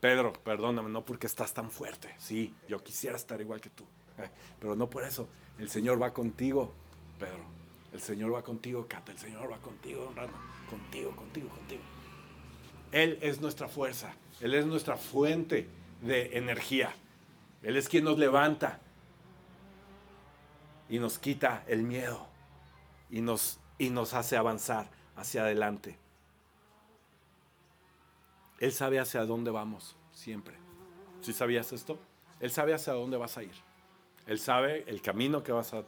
Pedro, 0.00 0.32
perdóname, 0.32 0.90
no 0.90 1.04
porque 1.04 1.26
estás 1.26 1.54
tan 1.54 1.70
fuerte, 1.70 2.14
sí, 2.18 2.54
yo 2.68 2.78
quisiera 2.84 3.16
estar 3.16 3.40
igual 3.40 3.60
que 3.60 3.70
tú, 3.70 3.84
eh, 4.18 4.28
pero 4.60 4.76
no 4.76 4.88
por 4.88 5.02
eso, 5.02 5.26
el 5.58 5.68
Señor 5.70 6.00
va 6.00 6.12
contigo, 6.12 6.72
Pedro, 7.18 7.42
el 7.92 8.00
Señor 8.00 8.34
va 8.34 8.42
contigo, 8.42 8.86
Cata, 8.86 9.10
el 9.10 9.18
Señor 9.18 9.50
va 9.50 9.56
contigo, 9.56 10.06
honrando, 10.06 10.36
contigo, 10.68 11.16
contigo, 11.16 11.48
contigo. 11.48 11.82
Él 12.92 13.18
es 13.20 13.40
nuestra 13.40 13.66
fuerza, 13.66 14.14
Él 14.40 14.54
es 14.54 14.66
nuestra 14.66 14.96
fuente 14.96 15.66
de 16.02 16.36
energía, 16.36 16.94
Él 17.62 17.76
es 17.76 17.88
quien 17.88 18.04
nos 18.04 18.18
levanta 18.18 18.80
y 20.88 20.98
nos 20.98 21.18
quita 21.18 21.64
el 21.66 21.82
miedo 21.82 22.26
y 23.10 23.20
nos, 23.20 23.58
y 23.78 23.90
nos 23.90 24.14
hace 24.14 24.36
avanzar 24.36 24.88
hacia 25.16 25.42
adelante. 25.42 25.98
Él 28.58 28.72
sabe 28.72 28.98
hacia 28.98 29.24
dónde 29.24 29.50
vamos, 29.50 29.96
siempre. 30.12 30.56
¿Sí 31.20 31.32
sabías 31.32 31.72
esto? 31.72 31.98
Él 32.40 32.50
sabe 32.50 32.74
hacia 32.74 32.92
dónde 32.92 33.16
vas 33.16 33.36
a 33.38 33.42
ir. 33.42 33.54
Él 34.26 34.38
sabe 34.38 34.84
el 34.88 35.00
camino 35.00 35.42
que 35.42 35.52
vas 35.52 35.74
a 35.74 35.84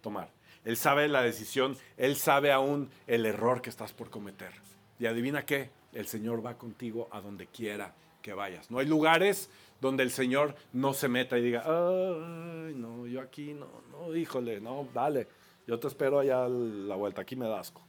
tomar. 0.00 0.28
Él 0.64 0.76
sabe 0.76 1.08
la 1.08 1.22
decisión. 1.22 1.76
Él 1.96 2.16
sabe 2.16 2.52
aún 2.52 2.90
el 3.06 3.26
error 3.26 3.62
que 3.62 3.70
estás 3.70 3.92
por 3.92 4.10
cometer. 4.10 4.52
Y 4.98 5.06
adivina 5.06 5.44
qué, 5.44 5.70
el 5.92 6.06
Señor 6.06 6.44
va 6.44 6.58
contigo 6.58 7.08
a 7.10 7.20
donde 7.20 7.46
quiera 7.46 7.94
que 8.24 8.32
vayas. 8.32 8.72
No 8.72 8.78
hay 8.78 8.86
lugares 8.86 9.50
donde 9.80 10.02
el 10.02 10.10
Señor 10.10 10.56
no 10.72 10.94
se 10.94 11.08
meta 11.08 11.38
y 11.38 11.42
diga, 11.42 11.62
ay, 11.66 12.74
no, 12.74 13.06
yo 13.06 13.20
aquí 13.20 13.52
no, 13.52 13.68
no, 13.92 14.16
híjole, 14.16 14.60
no, 14.60 14.88
dale, 14.94 15.28
yo 15.66 15.78
te 15.78 15.88
espero 15.88 16.18
allá 16.18 16.48
la 16.48 16.96
vuelta, 16.96 17.20
aquí 17.20 17.36
me 17.36 17.46
dasco. 17.46 17.82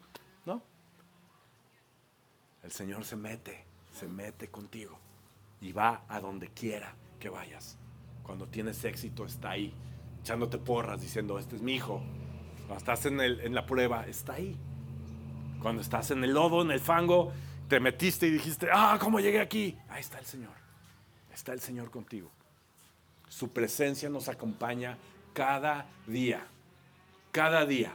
No. 0.45 0.61
El 2.63 2.71
Señor 2.71 3.05
se 3.05 3.15
mete 3.15 3.65
se 3.95 4.07
mete 4.07 4.49
contigo 4.49 4.99
y 5.61 5.71
va 5.71 6.03
a 6.09 6.19
donde 6.19 6.49
quiera 6.49 6.95
que 7.19 7.29
vayas. 7.29 7.77
Cuando 8.23 8.47
tienes 8.47 8.83
éxito 8.83 9.25
está 9.25 9.51
ahí, 9.51 9.73
echándote 10.21 10.57
porras, 10.57 11.01
diciendo, 11.01 11.39
este 11.39 11.55
es 11.55 11.61
mi 11.61 11.75
hijo. 11.75 12.01
Cuando 12.67 12.77
estás 12.77 13.05
en, 13.05 13.21
el, 13.21 13.39
en 13.39 13.55
la 13.55 13.65
prueba, 13.65 14.05
está 14.05 14.33
ahí. 14.33 14.57
Cuando 15.61 15.81
estás 15.81 16.11
en 16.11 16.23
el 16.23 16.33
lodo, 16.33 16.61
en 16.61 16.71
el 16.71 16.79
fango, 16.79 17.31
te 17.67 17.79
metiste 17.79 18.27
y 18.27 18.31
dijiste, 18.31 18.67
ah, 18.71 18.97
¿cómo 18.99 19.19
llegué 19.19 19.39
aquí? 19.39 19.77
Ahí 19.89 20.01
está 20.01 20.19
el 20.19 20.25
Señor. 20.25 20.53
Está 21.33 21.53
el 21.53 21.59
Señor 21.59 21.89
contigo. 21.91 22.31
Su 23.27 23.49
presencia 23.51 24.09
nos 24.09 24.29
acompaña 24.29 24.97
cada 25.33 25.87
día. 26.07 26.45
Cada 27.31 27.65
día. 27.65 27.93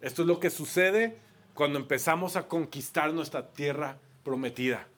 Esto 0.00 0.22
es 0.22 0.28
lo 0.28 0.40
que 0.40 0.50
sucede 0.50 1.18
cuando 1.54 1.78
empezamos 1.78 2.36
a 2.36 2.48
conquistar 2.48 3.12
nuestra 3.12 3.52
tierra 3.52 3.98
prometida. 4.24 4.88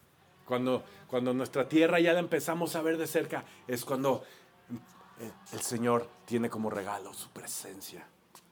Cuando, 0.44 0.85
cuando 1.07 1.35
nuestra 1.35 1.68
tierra 1.68 2.01
ya 2.01 2.14
la 2.14 2.21
empezamos 2.21 2.75
a 2.75 2.83
ver 2.83 2.97
de 2.97 3.07
cerca, 3.07 3.44
es 3.66 3.85
cuando 3.85 4.25
eh, 5.21 5.31
el 5.53 5.61
Señor 5.61 6.09
tiene 6.25 6.49
como 6.49 6.71
regalo 6.71 7.12
su 7.12 7.29
presencia, 7.31 8.07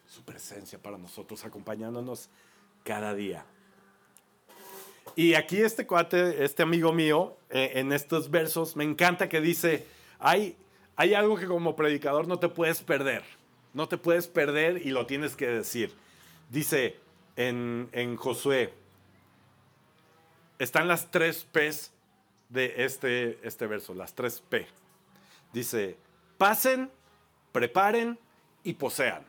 su 0.06 0.22
presencia 0.22 0.78
para 0.78 0.98
nosotros, 0.98 1.44
acompañándonos 1.44 2.28
cada 2.84 3.14
día. 3.14 3.46
Y 5.16 5.32
aquí 5.32 5.62
este 5.62 5.86
cuate, 5.86 6.44
este 6.44 6.62
amigo 6.62 6.92
mío, 6.92 7.38
eh, 7.48 7.72
en 7.76 7.90
estos 7.90 8.30
versos, 8.30 8.76
me 8.76 8.84
encanta 8.84 9.30
que 9.30 9.40
dice, 9.40 9.86
hay, 10.18 10.54
hay 10.94 11.14
algo 11.14 11.36
que 11.36 11.46
como 11.46 11.74
predicador 11.74 12.28
no 12.28 12.38
te 12.38 12.50
puedes 12.50 12.82
perder, 12.82 13.24
no 13.72 13.88
te 13.88 13.96
puedes 13.96 14.28
perder 14.28 14.86
y 14.86 14.90
lo 14.90 15.06
tienes 15.06 15.34
que 15.34 15.46
decir. 15.46 15.94
Dice 16.50 16.96
en, 17.34 17.88
en 17.92 18.16
Josué 18.16 18.74
están 20.58 20.86
las 20.86 21.10
tres 21.10 21.46
P's 21.50 21.92
de 22.50 22.84
este, 22.84 23.38
este 23.42 23.66
verso, 23.66 23.94
las 23.94 24.14
tres 24.14 24.42
P. 24.46 24.66
Dice, 25.50 25.96
pasen, 26.36 26.90
preparen 27.52 28.18
y 28.62 28.74
posean. 28.74 29.24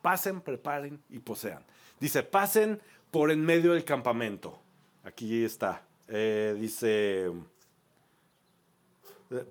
Pasen, 0.00 0.40
preparen 0.40 1.02
y 1.10 1.18
posean. 1.18 1.64
Dice, 1.98 2.22
pasen 2.22 2.80
por 3.10 3.30
en 3.30 3.44
medio 3.44 3.72
del 3.72 3.84
campamento. 3.84 4.60
Aquí 5.04 5.44
está. 5.44 5.82
Eh, 6.08 6.56
dice, 6.58 7.30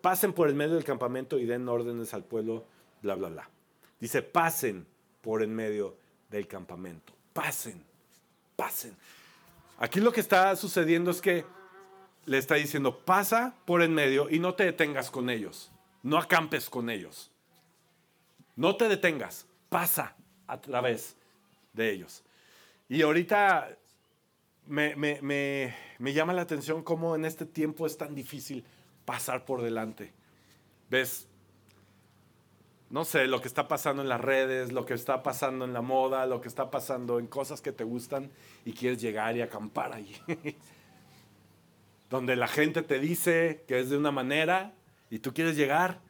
pasen 0.01 0.33
por 0.33 0.49
en 0.49 0.57
medio 0.57 0.75
del 0.75 0.83
campamento 0.83 1.37
y 1.37 1.45
den 1.45 1.67
órdenes 1.67 2.13
al 2.13 2.23
pueblo, 2.23 2.65
bla, 3.01 3.15
bla, 3.15 3.29
bla. 3.29 3.49
Dice, 3.99 4.21
pasen 4.21 4.85
por 5.21 5.43
en 5.43 5.53
medio 5.53 5.97
del 6.29 6.47
campamento. 6.47 7.13
Pasen, 7.33 7.83
pasen. 8.55 8.95
Aquí 9.77 9.99
lo 9.99 10.11
que 10.11 10.21
está 10.21 10.55
sucediendo 10.55 11.11
es 11.11 11.21
que 11.21 11.45
le 12.25 12.37
está 12.37 12.55
diciendo, 12.55 12.99
pasa 12.99 13.55
por 13.65 13.81
en 13.81 13.93
medio 13.93 14.29
y 14.29 14.39
no 14.39 14.53
te 14.53 14.65
detengas 14.65 15.09
con 15.09 15.29
ellos. 15.29 15.71
No 16.03 16.17
acampes 16.17 16.69
con 16.69 16.89
ellos. 16.89 17.31
No 18.55 18.75
te 18.75 18.87
detengas. 18.87 19.47
Pasa 19.69 20.15
a 20.47 20.59
través 20.59 21.15
de 21.73 21.91
ellos. 21.91 22.23
Y 22.89 23.03
ahorita 23.03 23.77
me, 24.65 24.95
me, 24.95 26.13
llama 26.13 26.33
la 26.33 26.41
atención 26.41 26.83
cómo 26.83 27.15
en 27.15 27.23
este 27.23 27.45
tiempo 27.45 27.85
es 27.85 27.97
tan 27.97 28.15
difícil 28.15 28.65
pasar 29.05 29.45
por 29.45 29.61
delante. 29.61 30.11
¿Ves? 30.89 31.27
no 32.89 33.05
sé, 33.05 33.27
lo 33.27 33.39
que 33.39 33.47
está 33.47 33.67
pasando 33.67 34.01
en 34.01 34.09
las 34.09 34.19
redes, 34.19 34.71
lo 34.71 34.85
que 34.85 34.95
está 34.95 35.21
pasando 35.21 35.63
en 35.65 35.73
la 35.73 35.81
moda, 35.81 36.25
lo 36.25 36.41
que 36.41 36.47
está 36.47 36.71
pasando 36.71 37.19
en 37.19 37.27
cosas 37.27 37.61
que 37.61 37.71
te 37.71 37.83
gustan 37.83 38.31
y 38.65 38.73
quieres 38.73 38.99
llegar 38.99 39.37
y 39.37 39.41
acampar 39.41 39.93
ahí. 39.93 40.15
Donde 42.09 42.35
la 42.35 42.47
gente 42.47 42.81
te 42.81 42.99
dice 42.99 43.63
que 43.67 43.79
es 43.79 43.91
de 43.91 43.97
una 43.97 44.11
manera 44.11 44.73
y 45.11 45.19
tú 45.19 45.35
quieres 45.35 45.55
llegar 45.55 46.01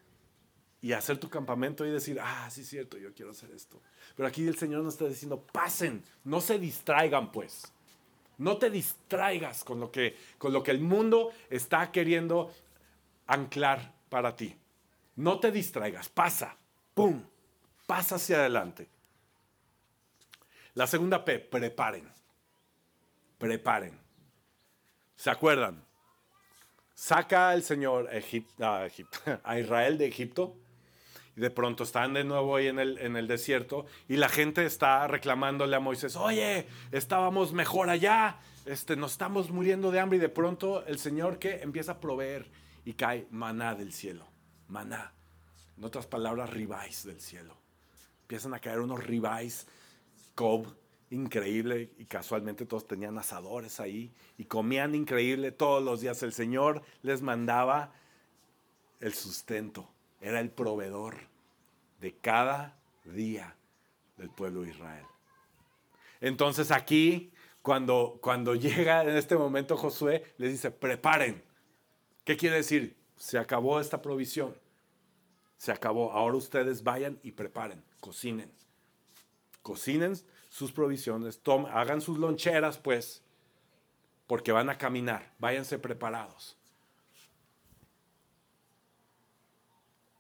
y 0.82 0.94
hacer 0.94 1.18
tu 1.18 1.30
campamento 1.30 1.86
y 1.86 1.90
decir, 1.92 2.20
ah, 2.22 2.50
sí 2.50 2.62
es 2.62 2.70
cierto, 2.70 2.98
yo 2.98 3.14
quiero 3.14 3.32
hacer 3.32 3.52
esto. 3.52 3.82
Pero 4.16 4.28
aquí 4.28 4.48
el 4.48 4.58
Señor 4.58 4.84
nos 4.84 4.94
está 4.94 5.08
diciendo, 5.08 5.46
pasen, 5.52 6.04
no 6.24 6.42
se 6.42 6.58
distraigan 6.58 7.32
pues. 7.32 7.72
No 8.38 8.58
te 8.58 8.70
distraigas 8.70 9.64
con 9.64 9.80
lo 9.80 9.92
que, 9.92 10.18
con 10.38 10.54
lo 10.54 10.64
que 10.64 10.72
el 10.72 10.80
mundo 10.80 11.32
está 11.50 11.92
queriendo 11.92 12.54
anclar 13.28 13.94
para 14.10 14.36
ti. 14.36 14.56
No 15.18 15.40
te 15.40 15.52
distraigas, 15.52 16.08
pasa. 16.08 16.56
¡Pum! 16.94 17.22
Pasa 17.86 18.16
hacia 18.16 18.38
adelante. 18.38 18.88
La 20.76 20.88
segunda 20.88 21.26
P, 21.26 21.40
preparen. 21.40 22.10
Preparen. 23.38 24.00
¿Se 25.18 25.30
acuerdan? 25.30 25.90
saca 27.00 27.52
al 27.52 27.64
Señor 27.64 28.10
a 29.44 29.60
Israel 29.60 29.98
de 29.98 30.06
Egipto 30.06 30.58
de 31.40 31.50
pronto 31.50 31.84
están 31.84 32.14
de 32.14 32.24
nuevo 32.24 32.56
ahí 32.56 32.68
en 32.68 32.80
el, 32.80 32.98
en 33.00 33.16
el 33.16 33.28
desierto 33.28 33.86
y 34.08 34.18
la 34.18 34.30
gente 34.30 34.66
está 34.66 35.08
reclamándole 35.08 35.76
a 35.76 35.80
Moisés, 35.80 36.16
oye, 36.16 36.68
estábamos 36.92 37.54
mejor 37.54 37.90
allá, 37.90 38.40
este, 38.66 38.96
nos 38.96 39.14
estamos 39.14 39.50
muriendo 39.50 39.90
de 39.90 40.00
hambre 40.00 40.18
y 40.18 40.22
de 40.22 40.30
pronto 40.30 40.86
el 40.86 41.00
Señor 41.00 41.40
que 41.40 41.62
empieza 41.62 41.94
a 41.94 42.00
proveer 42.00 42.52
y 42.84 42.94
cae 42.94 43.26
maná 43.32 43.74
del 43.74 43.94
cielo, 43.94 44.28
maná. 44.68 45.14
En 45.78 45.86
otras 45.86 46.08
palabras, 46.08 46.50
ribáis 46.50 47.06
del 47.06 47.22
cielo. 47.22 47.56
Empiezan 48.24 48.54
a 48.54 48.60
caer 48.60 48.82
unos 48.82 49.02
ribáis, 49.02 49.66
cob, 50.36 50.68
increíble 51.10 51.92
y 51.98 52.06
casualmente 52.06 52.66
todos 52.66 52.86
tenían 52.86 53.18
asadores 53.18 53.80
ahí 53.80 54.14
y 54.38 54.46
comían 54.46 54.94
increíble 54.94 55.52
todos 55.52 55.82
los 55.82 56.02
días. 56.02 56.22
El 56.22 56.34
Señor 56.34 56.84
les 57.02 57.22
mandaba 57.22 57.94
el 59.00 59.14
sustento, 59.14 59.90
era 60.20 60.42
el 60.42 60.50
proveedor 60.50 61.29
de 62.00 62.16
cada 62.16 62.78
día 63.06 63.56
del 64.18 64.30
pueblo 64.30 64.62
de 64.62 64.70
Israel. 64.70 65.06
Entonces 66.22 66.72
aquí, 66.72 67.32
cuando, 67.62 68.20
cuando 68.22 68.56
llega 68.56 69.04
en 69.04 69.16
este 69.16 69.36
momento 69.36 69.78
Josué, 69.78 70.34
les 70.38 70.52
dice, 70.52 70.72
preparen. 70.72 71.44
¿Qué 72.24 72.38
quiere 72.38 72.58
decir? 72.58 72.96
Se 73.16 73.38
acabó 73.38 73.80
esta 73.80 74.02
provisión. 74.02 74.56
Se 75.58 75.72
acabó. 75.72 76.12
Ahora 76.12 76.38
ustedes 76.38 76.84
vayan 76.84 77.20
y 77.24 77.32
preparen, 77.32 77.84
cocinen. 78.00 78.52
Cocinen 79.62 80.16
sus 80.48 80.72
provisiones, 80.72 81.42
hagan 81.72 82.02
sus 82.02 82.18
loncheras, 82.18 82.78
pues, 82.78 83.22
porque 84.26 84.52
van 84.52 84.70
a 84.70 84.78
caminar. 84.78 85.34
Váyanse 85.38 85.78
preparados. 85.78 86.56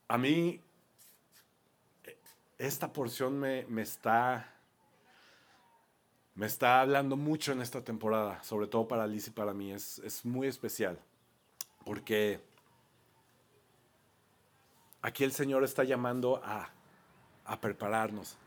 A 0.08 0.18
mí 0.18 0.62
esta 2.60 2.91
porción 2.91 3.39
me, 3.39 3.82
está, 3.82 4.53
me 6.36 6.45
está 6.45 6.82
hablando 6.82 7.16
mucho 7.16 7.53
en 7.53 7.62
esta 7.62 7.84
temporada, 7.84 8.43
sobre 8.43 8.68
todo 8.68 8.88
para 8.88 9.07
Liz 9.07 9.28
y 9.30 9.32
para 9.32 9.53
mí. 9.53 9.72
Es, 9.72 9.99
es 9.99 10.26
muy 10.26 10.47
especial, 10.47 10.99
porque 11.86 12.41
aquí 15.01 15.24
el 15.24 15.32
Señor 15.32 15.64
está 15.64 15.86
llamando 15.86 16.41
a, 16.43 16.70
a 17.45 17.62
prepararnos. 17.62 18.38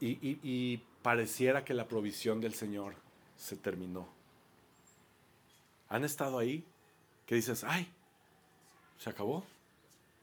Y, 0.00 0.12
y, 0.26 0.40
y 0.42 0.78
pareciera 1.02 1.64
que 1.64 1.74
la 1.74 1.86
provisión 1.86 2.40
del 2.40 2.54
Señor 2.54 2.94
se 3.36 3.56
terminó. 3.56 4.08
¿Han 5.90 6.04
estado 6.04 6.38
ahí? 6.38 6.66
Que 7.26 7.34
dices, 7.34 7.62
ay, 7.62 7.92
se 8.98 9.10
acabó. 9.10 9.44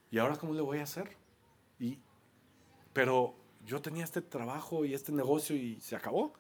¿Y 0.10 0.18
ahora 0.18 0.36
cómo 0.38 0.54
le 0.54 0.62
voy 0.62 0.80
a 0.80 0.84
hacer? 0.84 1.21
Pero 2.94 3.36
yo 3.66 3.82
tenía 3.82 4.04
este 4.04 4.22
trabajo 4.22 4.86
y 4.86 4.94
este 4.94 5.12
negocio 5.12 5.56
y 5.56 5.80
se 5.82 5.96
acabó. 5.96 6.34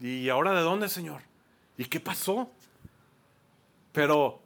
¿Y 0.00 0.28
ahora 0.28 0.52
de 0.54 0.60
dónde, 0.60 0.88
Señor? 0.88 1.22
¿Y 1.76 1.86
qué 1.86 2.00
pasó? 2.00 2.50
Pero 3.92 4.40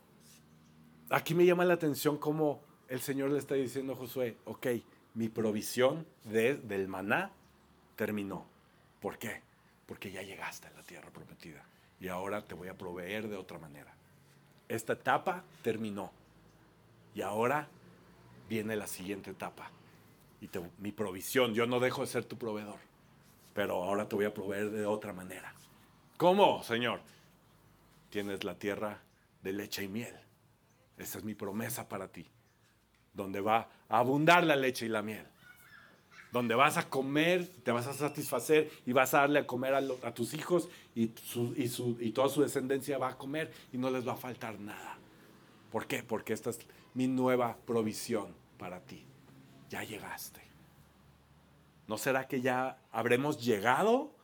aquí 1.10 1.34
me 1.34 1.44
llama 1.44 1.64
la 1.64 1.74
atención 1.74 2.16
cómo 2.16 2.60
el 2.88 3.00
Señor 3.00 3.30
le 3.30 3.38
está 3.38 3.54
diciendo 3.54 3.92
a 3.92 3.96
Josué, 3.96 4.36
ok, 4.44 4.66
mi 5.14 5.28
provisión 5.28 6.06
de, 6.24 6.54
del 6.54 6.88
maná 6.88 7.30
terminó. 7.96 8.46
¿Por 9.00 9.18
qué? 9.18 9.42
Porque 9.86 10.10
ya 10.10 10.22
llegaste 10.22 10.68
a 10.68 10.72
la 10.72 10.82
tierra 10.82 11.10
prometida 11.10 11.64
y 12.00 12.08
ahora 12.08 12.44
te 12.44 12.54
voy 12.54 12.68
a 12.68 12.76
proveer 12.76 13.28
de 13.28 13.36
otra 13.36 13.58
manera. 13.58 13.92
Esta 14.68 14.94
etapa 14.94 15.44
terminó 15.62 16.10
y 17.14 17.20
ahora 17.20 17.68
viene 18.48 18.76
la 18.76 18.86
siguiente 18.86 19.30
etapa 19.30 19.70
y 20.42 20.50
mi 20.78 20.90
provisión. 20.90 21.54
Yo 21.54 21.66
no 21.66 21.78
dejo 21.78 22.00
de 22.00 22.08
ser 22.08 22.24
tu 22.24 22.36
proveedor, 22.36 22.80
pero 23.54 23.84
ahora 23.84 24.08
te 24.08 24.16
voy 24.16 24.24
a 24.24 24.34
proveer 24.34 24.70
de 24.70 24.84
otra 24.84 25.12
manera. 25.12 25.54
¿Cómo, 26.16 26.62
Señor? 26.64 27.00
Tienes 28.10 28.42
la 28.42 28.56
tierra 28.56 29.00
de 29.42 29.52
leche 29.52 29.84
y 29.84 29.88
miel. 29.88 30.14
Esa 30.98 31.18
es 31.18 31.24
mi 31.24 31.34
promesa 31.34 31.88
para 31.88 32.08
ti, 32.08 32.26
donde 33.14 33.40
va 33.40 33.68
a 33.88 33.98
abundar 33.98 34.44
la 34.44 34.56
leche 34.56 34.86
y 34.86 34.88
la 34.88 35.00
miel. 35.00 35.24
Donde 36.32 36.54
vas 36.54 36.76
a 36.76 36.88
comer, 36.88 37.46
te 37.62 37.70
vas 37.70 37.86
a 37.86 37.92
satisfacer 37.92 38.70
y 38.84 38.92
vas 38.92 39.14
a 39.14 39.20
darle 39.20 39.40
a 39.40 39.46
comer 39.46 39.74
a, 39.74 40.14
tus 40.14 40.34
hijos 40.34 40.68
y, 40.94 41.12
y 41.34 42.10
toda 42.10 42.28
su 42.28 42.42
descendencia 42.42 42.98
va 42.98 43.10
a 43.10 43.18
comer 43.18 43.52
y 43.72 43.78
no 43.78 43.90
les 43.90 44.06
va 44.06 44.14
a 44.14 44.16
faltar 44.16 44.58
nada. 44.58 44.98
¿Por 45.70 45.86
qué? 45.86 46.02
Porque 46.02 46.32
esta 46.32 46.50
es 46.50 46.60
mi 46.94 47.06
nueva 47.06 47.56
provisión 47.64 48.34
para 48.58 48.80
ti 48.80 49.04
ya 49.72 49.82
llegaste. 49.84 50.42
¿No 51.88 51.96
será 51.96 52.28
que 52.28 52.42
ya 52.42 52.78
habremos 52.90 53.42
llegado 53.42 54.14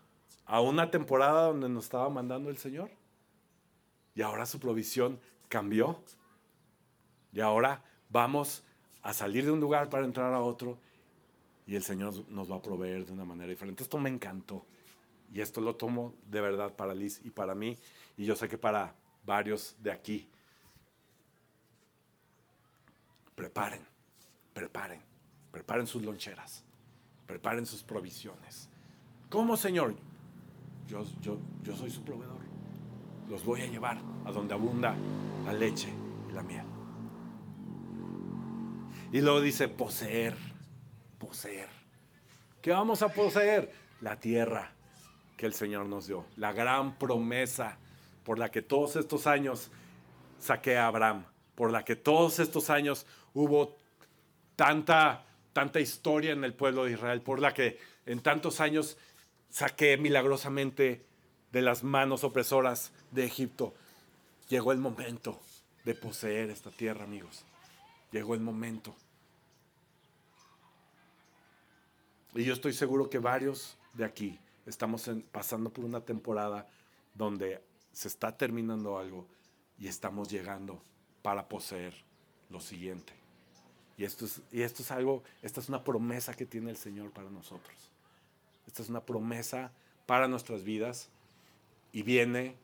a 0.44 0.61
una 0.61 0.90
temporada 0.90 1.46
donde 1.46 1.70
nos 1.70 1.84
estaba 1.84 2.11
mandando 2.11 2.51
el 2.51 2.59
Señor? 2.59 2.90
Y 4.14 4.20
ahora 4.20 4.44
su 4.44 4.61
provisión 4.61 5.18
cambió. 5.49 6.03
Y 7.32 7.40
ahora 7.40 7.82
vamos 8.11 8.62
a 9.03 9.14
salir 9.14 9.46
de 9.46 9.51
un 9.51 9.61
lugar 9.61 9.88
para 9.88 10.05
entrar 10.05 10.34
a 10.34 10.40
otro 10.40 10.78
y 11.66 11.76
el 11.76 11.82
Señor 11.82 12.28
nos 12.28 12.51
va 12.51 12.57
a 12.57 12.62
proveer 12.62 13.07
de 13.07 13.12
una 13.12 13.24
manera 13.24 13.49
diferente. 13.49 13.82
Esto 13.82 13.96
me 13.96 14.11
encantó. 14.11 14.66
Y 15.32 15.40
esto 15.40 15.62
lo 15.62 15.76
tomo 15.76 16.14
de 16.26 16.42
verdad 16.42 16.74
para 16.74 16.94
Liz 16.94 17.22
y 17.24 17.30
para 17.30 17.55
mí. 17.55 17.78
Y 18.18 18.26
yo 18.26 18.36
sé 18.36 18.49
que 18.49 18.59
para 18.59 18.94
varios 19.24 19.76
de 19.78 19.92
aquí. 19.92 20.28
Preparen, 23.34 23.86
preparen. 24.53 25.07
Preparen 25.51 25.86
sus 25.86 26.03
loncheras. 26.03 26.64
Preparen 27.26 27.66
sus 27.66 27.82
provisiones. 27.82 28.68
¿Cómo, 29.28 29.57
Señor? 29.57 29.94
Yo, 30.86 31.05
yo, 31.20 31.38
yo 31.62 31.76
soy 31.76 31.90
su 31.90 32.03
proveedor. 32.03 32.38
Los 33.28 33.44
voy 33.44 33.61
a 33.61 33.66
llevar 33.66 33.99
a 34.24 34.32
donde 34.32 34.55
abunda 34.55 34.94
la 35.44 35.53
leche 35.53 35.92
y 36.30 36.32
la 36.32 36.42
miel. 36.42 36.64
Y 39.12 39.20
luego 39.20 39.40
dice 39.40 39.68
poseer, 39.68 40.36
poseer. 41.18 41.68
¿Qué 42.61 42.70
vamos 42.70 43.03
a 43.03 43.09
poseer? 43.09 43.72
La 44.01 44.18
tierra 44.18 44.70
que 45.36 45.46
el 45.46 45.55
Señor 45.55 45.86
nos 45.86 46.07
dio. 46.07 46.24
La 46.36 46.53
gran 46.53 46.99
promesa 46.99 47.78
por 48.24 48.38
la 48.38 48.51
que 48.51 48.62
todos 48.62 48.96
estos 48.96 49.26
años 49.26 49.70
saqué 50.38 50.76
a 50.76 50.86
Abraham. 50.86 51.24
Por 51.55 51.70
la 51.70 51.84
que 51.84 51.96
todos 51.96 52.38
estos 52.38 52.70
años 52.70 53.07
hubo 53.34 53.76
tanta 54.57 55.24
tanta 55.59 55.80
historia 55.80 56.30
en 56.30 56.44
el 56.44 56.54
pueblo 56.54 56.84
de 56.84 56.92
Israel, 56.92 57.20
por 57.20 57.40
la 57.40 57.52
que 57.52 57.80
en 58.06 58.20
tantos 58.20 58.61
años 58.61 58.96
saqué 59.50 59.96
milagrosamente 59.96 61.04
de 61.50 61.62
las 61.62 61.82
manos 61.82 62.22
opresoras 62.22 62.92
de 63.11 63.24
Egipto. 63.24 63.74
Llegó 64.48 64.70
el 64.70 64.78
momento 64.78 65.40
de 65.84 65.96
poseer 65.96 66.50
esta 66.50 66.70
tierra, 66.70 67.02
amigos. 67.02 67.44
Llegó 68.12 68.34
el 68.34 68.40
momento. 68.40 68.94
Y 72.36 72.44
yo 72.44 72.52
estoy 72.52 72.72
seguro 72.72 73.11
que 73.11 73.18
varios 73.18 73.76
de 73.94 74.04
aquí 74.04 74.38
estamos 74.64 75.11
pasando 75.32 75.70
por 75.70 75.84
una 75.84 76.02
temporada 76.02 76.68
donde 77.14 77.61
se 77.90 78.06
está 78.06 78.36
terminando 78.36 78.96
algo 78.96 79.26
y 79.76 79.88
estamos 79.88 80.28
llegando 80.28 80.80
para 81.20 81.48
poseer 81.48 81.94
lo 82.48 82.61
siguiente. 82.61 83.12
Y 83.99 84.05
esto, 84.05 84.26
es, 84.53 84.90
algo, 84.92 85.24
esta 85.42 85.61
es 85.61 85.68
una 85.68 85.82
promesa 85.82 86.32
que 86.32 86.46
tiene 86.46 86.70
el 86.70 86.76
Señor 86.76 87.11
para 87.11 87.28
nosotros. 87.30 87.76
Esta 88.64 88.82
es 88.82 88.88
una 88.88 89.01
promesa 89.01 89.72
para 90.07 90.28
nuestras 90.28 90.62
vidas 90.62 91.09
y 91.92 92.03
viene 92.03 92.55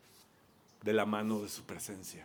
de 0.85 0.93
la 0.93 1.07
mano 1.07 1.43
de 1.43 1.49
su 1.49 1.65
presencia. 1.65 2.25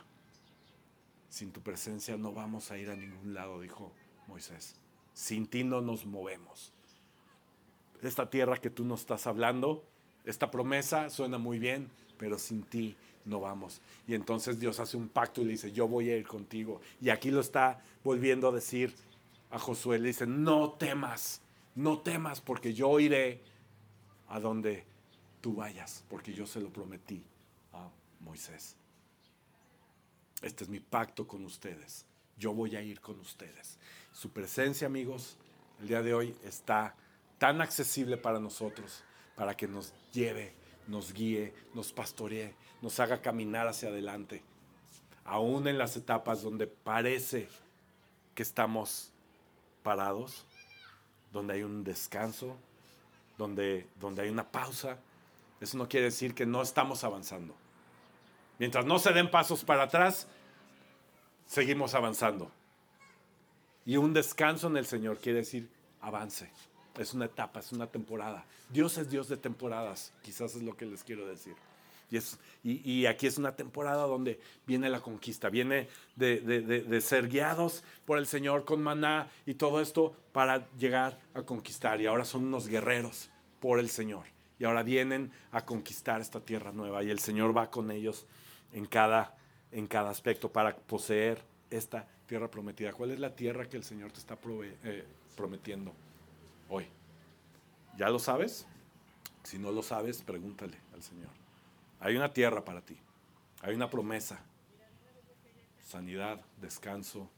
Sin 1.28 1.52
tu 1.52 1.60
presencia 1.62 2.18
no 2.18 2.34
vamos 2.34 2.70
a 2.70 2.78
ir 2.78 2.92
a 2.92 2.96
ningún 2.96 3.34
lado, 3.34 3.60
dijo 3.60 3.92
Moisés. 4.28 4.76
Sin 5.16 5.48
ti 5.48 5.64
no 5.64 5.82
nos 5.82 6.06
movemos. 6.06 6.72
Esta 8.04 8.30
tierra 8.30 8.58
que 8.58 8.70
tú 8.70 8.86
nos 8.86 9.02
estás 9.02 9.26
hablando, 9.26 9.84
esta 10.24 10.52
promesa 10.52 11.10
suena 11.10 11.40
muy 11.40 11.58
bien, 11.58 11.90
pero 12.20 12.38
sin 12.38 12.64
ti 12.64 12.96
no 13.26 13.40
vamos. 13.40 13.82
Y 14.06 14.14
entonces 14.14 14.60
Dios 14.60 14.80
hace 14.80 14.98
un 14.98 15.08
pacto 15.08 15.42
y 15.42 15.46
le 15.46 15.52
dice, 15.52 15.72
yo 15.72 15.88
voy 15.88 16.10
a 16.12 16.18
ir 16.18 16.28
contigo. 16.28 16.82
Y 17.02 17.10
aquí 17.10 17.32
lo 17.32 17.40
está 17.40 17.82
volviendo 18.04 18.50
a 18.50 18.52
decir 18.52 18.94
a 19.50 19.58
Josué, 19.58 19.98
le 19.98 20.10
dice, 20.10 20.28
no 20.28 20.74
temas, 20.74 21.42
no 21.76 22.00
temas, 22.00 22.42
porque 22.42 22.74
yo 22.74 23.00
iré 23.00 23.42
a 24.28 24.40
donde 24.40 24.84
tú 25.42 25.56
vayas, 25.56 26.04
porque 26.10 26.34
yo 26.34 26.46
se 26.46 26.60
lo 26.60 26.70
prometí 26.70 27.24
a 27.74 27.90
Moisés. 28.20 28.76
Este 30.42 30.66
es 30.66 30.70
mi 30.70 30.82
pacto 30.82 31.26
con 31.26 31.46
ustedes. 31.46 32.06
Yo 32.38 32.54
voy 32.54 32.76
a 32.76 32.82
ir 32.82 33.00
con 33.00 33.18
ustedes. 33.20 33.78
Su 34.12 34.30
presencia, 34.30 34.88
amigos, 34.88 35.38
el 35.80 35.88
día 35.88 36.02
de 36.02 36.14
hoy 36.14 36.36
está 36.44 36.96
tan 37.38 37.62
accesible 37.62 38.18
para 38.18 38.40
nosotros, 38.40 39.04
para 39.36 39.56
que 39.56 39.68
nos 39.68 39.94
lleve 40.12 40.54
nos 40.90 41.14
guíe, 41.14 41.54
nos 41.74 41.94
pastoree, 41.94 42.54
nos 42.82 43.00
haga 43.00 43.22
caminar 43.22 43.68
hacia 43.68 43.90
adelante. 43.90 44.44
aún 45.24 45.68
en 45.68 45.78
las 45.78 45.96
etapas 45.96 46.42
donde 46.42 46.66
parece 46.66 47.48
que 48.34 48.42
estamos 48.42 49.12
parados, 49.84 50.44
donde 51.32 51.54
hay 51.54 51.62
un 51.62 51.84
descanso, 51.84 52.58
donde, 53.38 53.88
donde 54.00 54.24
hay 54.24 54.30
una 54.30 54.50
pausa, 54.52 54.98
eso 55.62 55.78
no 55.78 55.88
quiere 55.88 56.06
decir 56.06 56.34
que 56.34 56.48
no 56.48 56.64
estamos 56.64 57.04
avanzando. 57.04 57.54
Mientras 58.58 58.86
no 58.86 58.98
se 58.98 59.14
den 59.14 59.30
pasos 59.30 59.64
para 59.64 59.84
atrás, 59.84 60.28
seguimos 61.46 61.94
avanzando. 61.94 62.52
Y 63.86 63.98
un 63.98 64.14
descanso 64.14 64.68
en 64.68 64.78
el 64.78 64.88
Señor 64.88 65.20
quiere 65.20 65.40
decir 65.40 65.70
avance. 66.02 66.52
Es 67.00 67.14
una 67.14 67.26
etapa, 67.26 67.62
es 67.62 67.72
una 67.72 67.88
temporada. 67.88 68.46
Dios 68.70 68.98
es 68.98 69.10
Dios 69.10 69.30
de 69.30 69.38
temporadas, 69.38 70.12
quizás 70.22 70.54
es 70.56 70.64
lo 70.64 70.76
que 70.76 70.86
les 70.86 71.02
quiero 71.02 71.26
decir. 71.26 71.56
Y, 72.12 72.18
es, 72.18 72.38
y, 72.62 73.06
aquí 73.06 73.26
es 73.26 73.38
una 73.38 73.56
temporada 73.56 74.04
donde 74.04 74.42
viene 74.68 74.90
la 74.90 75.00
conquista, 75.00 75.50
viene 75.50 75.88
de, 76.18 77.02
ser 77.02 77.30
guiados 77.30 77.84
por 78.06 78.18
el 78.18 78.28
Señor 78.28 78.66
con 78.66 78.82
maná 78.82 79.30
y 79.46 79.54
todo 79.54 79.80
esto 79.80 80.14
para 80.34 80.70
llegar 80.72 81.20
a 81.34 81.44
conquistar. 81.44 82.02
Y 82.02 82.08
ahora 82.08 82.26
son 82.26 82.46
unos 82.46 82.68
guerreros 82.68 83.30
por 83.62 83.80
el 83.80 83.90
Señor. 83.90 84.26
Y 84.58 84.66
ahora 84.66 84.84
vienen 84.84 85.32
a 85.52 85.66
conquistar 85.66 86.20
esta 86.20 86.42
tierra 86.42 86.74
nueva 86.74 87.02
y 87.02 87.12
el 87.12 87.20
Señor 87.20 87.56
va 87.56 87.72
con 87.72 87.92
ellos 87.92 88.26
en 88.74 88.86
cada, 88.86 89.38
en 89.72 89.88
cada 89.88 90.10
aspecto 90.10 90.52
para 90.52 90.76
poseer 90.76 91.42
esta 91.70 92.06
tierra 92.26 92.52
prometida. 92.52 92.92
¿Cuál 92.92 93.12
es 93.12 93.20
la 93.20 93.34
tierra 93.34 93.70
que 93.70 93.78
el 93.78 93.86
Señor 93.86 94.12
te 94.12 94.20
está 94.20 94.38
eh, 94.84 95.06
prometiendo 95.38 95.94
hoy? 96.70 96.88
¿Ya 97.98 98.10
lo 98.10 98.20
sabes? 98.20 98.66
Si 99.44 99.58
no 99.58 99.72
lo 99.72 99.84
sabes, 99.84 100.22
pregúntale 100.22 100.78
al 100.94 101.04
Señor. 101.04 101.32
Hay 102.00 102.16
una 102.16 102.32
tierra 102.32 102.64
para 102.64 102.82
ti. 102.82 102.98
Hay 103.62 103.76
una 103.76 103.90
promesa. 103.90 104.40
Sanidad, 105.86 106.40
descanso, 106.62 107.30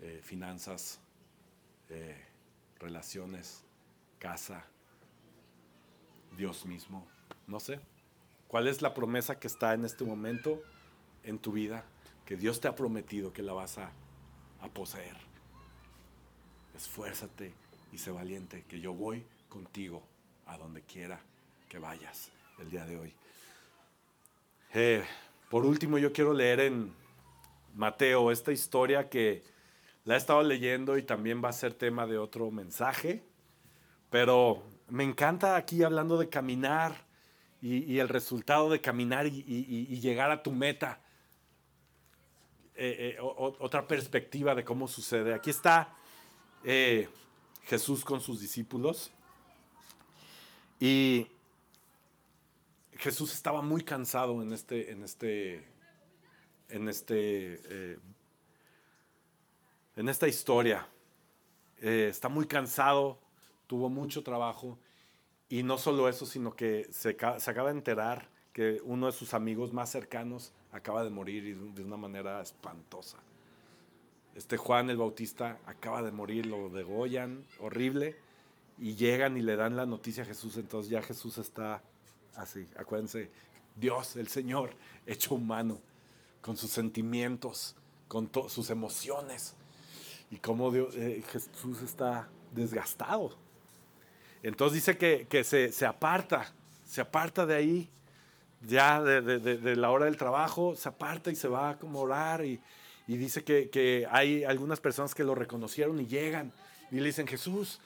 eh, 0.00 0.20
finanzas, 0.22 1.00
eh, 1.90 2.24
relaciones, 2.78 3.64
casa, 4.18 4.64
Dios 6.36 6.64
mismo. 6.64 7.06
No 7.46 7.60
sé. 7.60 7.80
¿Cuál 8.48 8.68
es 8.68 8.82
la 8.82 8.94
promesa 8.94 9.38
que 9.38 9.48
está 9.48 9.74
en 9.74 9.84
este 9.84 10.04
momento 10.04 10.62
en 11.24 11.38
tu 11.38 11.52
vida 11.52 11.84
que 12.24 12.36
Dios 12.36 12.60
te 12.60 12.68
ha 12.68 12.76
prometido 12.76 13.32
que 13.32 13.42
la 13.42 13.52
vas 13.52 13.78
a, 13.78 13.90
a 14.60 14.68
poseer? 14.68 15.16
Esfuérzate 16.76 17.63
y 17.94 17.98
sé 17.98 18.10
valiente, 18.10 18.64
que 18.68 18.80
yo 18.80 18.92
voy 18.92 19.24
contigo 19.48 20.02
a 20.46 20.58
donde 20.58 20.82
quiera 20.82 21.20
que 21.68 21.78
vayas 21.78 22.32
el 22.58 22.68
día 22.68 22.84
de 22.84 22.98
hoy. 22.98 23.14
Eh, 24.72 25.04
por 25.48 25.64
último, 25.64 25.96
yo 25.98 26.12
quiero 26.12 26.34
leer 26.34 26.58
en 26.58 26.92
Mateo 27.76 28.32
esta 28.32 28.50
historia 28.50 29.08
que 29.08 29.44
la 30.02 30.14
he 30.14 30.16
estado 30.16 30.42
leyendo 30.42 30.98
y 30.98 31.04
también 31.04 31.42
va 31.42 31.50
a 31.50 31.52
ser 31.52 31.72
tema 31.72 32.04
de 32.04 32.18
otro 32.18 32.50
mensaje, 32.50 33.22
pero 34.10 34.64
me 34.88 35.04
encanta 35.04 35.54
aquí 35.54 35.84
hablando 35.84 36.18
de 36.18 36.28
caminar 36.28 37.06
y, 37.62 38.00
el 38.00 38.08
resultado 38.08 38.68
de 38.70 38.80
caminar 38.80 39.26
y, 39.26 40.00
llegar 40.00 40.32
a 40.32 40.42
tu 40.42 40.50
meta. 40.50 41.00
Eh, 42.74 43.16
eh, 43.16 43.20
otra 43.20 43.86
perspectiva 43.86 44.54
de 44.56 44.64
cómo 44.64 44.88
sucede. 44.88 45.32
Aquí 45.32 45.50
está 45.50 45.96
Jesús 47.66 48.04
con 48.04 48.20
sus 48.20 48.40
discípulos 48.40 49.10
y 50.80 51.26
Jesús 52.92 53.32
estaba 53.32 53.62
muy 53.62 53.82
cansado 53.82 54.42
en 54.42 54.52
este, 54.52 54.90
en 54.92 55.02
este, 55.02 55.64
en 56.68 56.88
este, 56.88 57.60
eh, 57.64 57.98
en 59.96 60.08
esta 60.08 60.28
historia. 60.28 60.86
Eh, 61.80 62.08
está 62.10 62.28
muy 62.28 62.46
cansado, 62.46 63.18
tuvo 63.66 63.88
mucho 63.88 64.22
trabajo 64.22 64.78
y 65.48 65.62
no 65.62 65.78
solo 65.78 66.08
eso, 66.08 66.26
sino 66.26 66.54
que 66.54 66.86
se, 66.90 67.16
se, 67.38 67.50
acaba 67.50 67.70
de 67.70 67.78
enterar 67.78 68.28
que 68.52 68.80
uno 68.84 69.06
de 69.06 69.12
sus 69.12 69.34
amigos 69.34 69.72
más 69.72 69.90
cercanos 69.90 70.52
acaba 70.70 71.02
de 71.02 71.10
morir 71.10 71.56
de 71.56 71.82
una 71.82 71.96
manera 71.96 72.40
espantosa. 72.40 73.18
Este 74.34 74.56
Juan 74.56 74.90
el 74.90 74.96
Bautista 74.96 75.58
acaba 75.66 76.02
de 76.02 76.10
morir, 76.10 76.46
lo 76.46 76.68
degollan, 76.68 77.44
horrible, 77.60 78.16
y 78.78 78.96
llegan 78.96 79.36
y 79.36 79.42
le 79.42 79.56
dan 79.56 79.76
la 79.76 79.86
noticia 79.86 80.24
a 80.24 80.26
Jesús, 80.26 80.56
entonces 80.56 80.90
ya 80.90 81.02
Jesús 81.02 81.38
está 81.38 81.82
Así, 82.36 82.66
acuérdense, 82.76 83.30
Dios, 83.76 84.16
el 84.16 84.28
Señor, 84.28 84.70
hecho 85.06 85.34
humano, 85.34 85.80
con 86.40 86.56
sus 86.56 86.70
sentimientos, 86.70 87.76
con 88.08 88.30
sus 88.48 88.70
emociones, 88.70 89.54
y 90.30 90.38
cómo 90.38 90.74
eh, 90.74 91.22
Jesús 91.30 91.82
está 91.82 92.28
desgastado. 92.52 93.36
Entonces 94.42 94.84
dice 94.84 94.98
que, 94.98 95.44
se, 95.44 95.86
aparta, 95.86 96.52
se 96.84 97.00
aparta 97.00 97.46
de 97.46 97.54
ahí, 97.54 97.90
ya 98.62 99.00
de, 99.00 99.76
la 99.76 99.90
hora 99.90 100.06
del 100.06 100.16
trabajo, 100.16 100.74
se 100.74 100.88
aparta 100.88 101.30
y 101.30 101.36
se 101.36 101.48
va 101.48 101.70
a 101.70 101.78
como 101.78 102.00
orar 102.00 102.44
y, 102.44 102.60
dice 103.06 103.44
que, 103.44 103.70
que, 103.70 104.06
hay 104.10 104.44
algunas 104.44 104.80
personas 104.80 105.14
que 105.14 105.24
lo 105.24 105.34
reconocieron 105.34 106.00
y 106.00 106.06
llegan 106.06 106.52
y 106.90 106.96
le 106.96 107.06
dicen, 107.06 107.26
Jesús, 107.26 107.80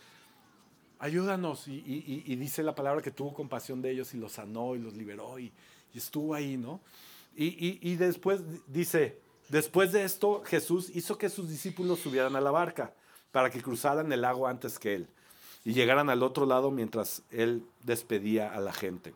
ayúdanos. 0.99 1.67
Y, 1.69 2.37
dice 2.37 2.63
la 2.63 2.75
palabra 2.75 3.03
que 3.03 3.11
tuvo 3.11 3.35
compasión 3.35 3.83
de 3.83 3.91
ellos 3.91 4.15
y 4.15 4.19
los 4.19 4.33
sanó 4.33 4.75
y 4.75 4.79
los 4.79 4.95
liberó 4.95 5.39
y, 5.39 5.53
estuvo 5.95 6.35
ahí, 6.35 6.57
¿no? 6.57 6.81
Y, 7.35 7.97
después 7.97 8.43
dice, 8.67 9.19
después 9.49 9.93
de 9.93 10.05
esto 10.05 10.43
Jesús 10.45 10.91
hizo 10.95 11.19
que 11.19 11.29
sus 11.29 11.49
discípulos 11.49 12.01
subieran 12.01 12.37
a 12.37 12.41
la 12.41 12.51
barca 12.51 12.93
para 13.33 13.51
que 13.51 13.63
cruzaran 13.63 14.13
el 14.13 14.21
lago 14.21 14.47
antes 14.47 14.79
que 14.79 14.95
él 14.95 15.09
y 15.65 15.73
llegaran 15.73 16.09
al 16.11 16.23
otro 16.23 16.47
lado 16.47 16.71
mientras 16.71 17.23
él 17.31 17.65
despedía 17.83 18.53
a 18.53 18.61
la 18.61 18.73
gente. 18.73 19.15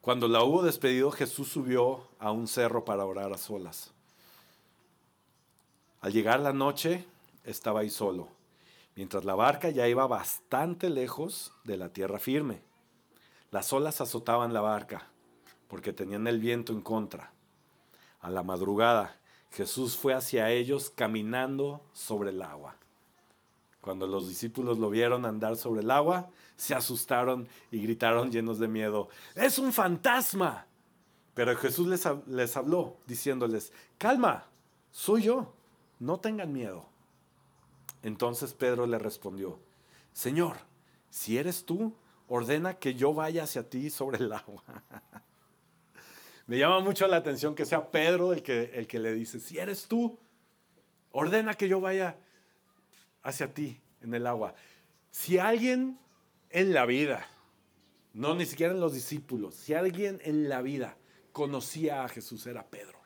Cuando 0.00 0.28
la 0.28 0.44
hubo 0.44 0.62
despedido, 0.62 1.10
Jesús 1.10 1.48
subió 1.48 2.08
a 2.18 2.30
un 2.30 2.46
cerro 2.46 2.84
para 2.84 3.06
orar 3.06 3.32
a 3.32 3.38
solas. 3.38 3.93
Al 6.04 6.12
llegar 6.12 6.40
la 6.40 6.52
noche, 6.52 7.06
estaba 7.44 7.80
ahí 7.80 7.88
solo 7.88 8.28
mientras 8.96 9.24
la 9.24 9.34
barca 9.34 9.70
ya 9.70 9.88
iba 9.88 10.06
bastante 10.06 10.90
lejos 10.90 11.52
de 11.64 11.76
la 11.76 11.88
tierra 11.88 12.18
firme. 12.18 12.62
Las 13.50 13.72
olas 13.72 14.00
azotaban 14.00 14.52
la 14.52 14.60
barca, 14.60 15.08
porque 15.68 15.92
tenían 15.92 16.26
el 16.26 16.38
viento 16.38 16.72
en 16.72 16.80
contra. 16.80 17.32
A 18.20 18.30
la 18.30 18.42
madrugada, 18.42 19.18
Jesús 19.50 19.96
fue 19.96 20.14
hacia 20.14 20.50
ellos 20.50 20.90
caminando 20.90 21.82
sobre 21.92 22.30
el 22.30 22.42
agua. 22.42 22.76
Cuando 23.80 24.06
los 24.06 24.28
discípulos 24.28 24.78
lo 24.78 24.90
vieron 24.90 25.26
andar 25.26 25.56
sobre 25.56 25.82
el 25.82 25.90
agua, 25.90 26.30
se 26.56 26.74
asustaron 26.74 27.48
y 27.70 27.82
gritaron 27.82 28.30
llenos 28.30 28.58
de 28.58 28.68
miedo, 28.68 29.08
¡Es 29.34 29.58
un 29.58 29.72
fantasma! 29.72 30.66
Pero 31.34 31.56
Jesús 31.56 31.88
les, 31.88 32.08
les 32.26 32.56
habló, 32.56 32.96
diciéndoles, 33.06 33.72
calma, 33.98 34.46
soy 34.90 35.22
yo, 35.22 35.52
no 35.98 36.20
tengan 36.20 36.52
miedo. 36.52 36.88
Entonces 38.02 38.54
Pedro 38.54 38.86
le 38.86 38.98
respondió, 38.98 39.58
Señor, 40.12 40.56
si 41.10 41.38
eres 41.38 41.64
tú, 41.64 41.96
ordena 42.28 42.78
que 42.78 42.94
yo 42.94 43.14
vaya 43.14 43.44
hacia 43.44 43.68
ti 43.68 43.90
sobre 43.90 44.18
el 44.18 44.32
agua. 44.32 44.62
Me 46.46 46.58
llama 46.58 46.80
mucho 46.80 47.06
la 47.06 47.16
atención 47.16 47.54
que 47.54 47.64
sea 47.64 47.90
Pedro 47.90 48.32
el 48.32 48.42
que, 48.42 48.70
el 48.74 48.86
que 48.86 48.98
le 48.98 49.14
dice, 49.14 49.40
si 49.40 49.58
eres 49.58 49.86
tú, 49.86 50.18
ordena 51.12 51.54
que 51.54 51.68
yo 51.68 51.80
vaya 51.80 52.18
hacia 53.22 53.52
ti 53.54 53.80
en 54.02 54.12
el 54.12 54.26
agua. 54.26 54.54
Si 55.10 55.38
alguien 55.38 55.98
en 56.50 56.74
la 56.74 56.84
vida, 56.84 57.26
no 58.12 58.34
ni 58.34 58.44
siquiera 58.44 58.74
en 58.74 58.80
los 58.80 58.92
discípulos, 58.92 59.54
si 59.54 59.72
alguien 59.72 60.20
en 60.22 60.48
la 60.48 60.60
vida 60.60 60.98
conocía 61.32 62.04
a 62.04 62.08
Jesús 62.08 62.46
era 62.46 62.66
Pedro. 62.66 63.03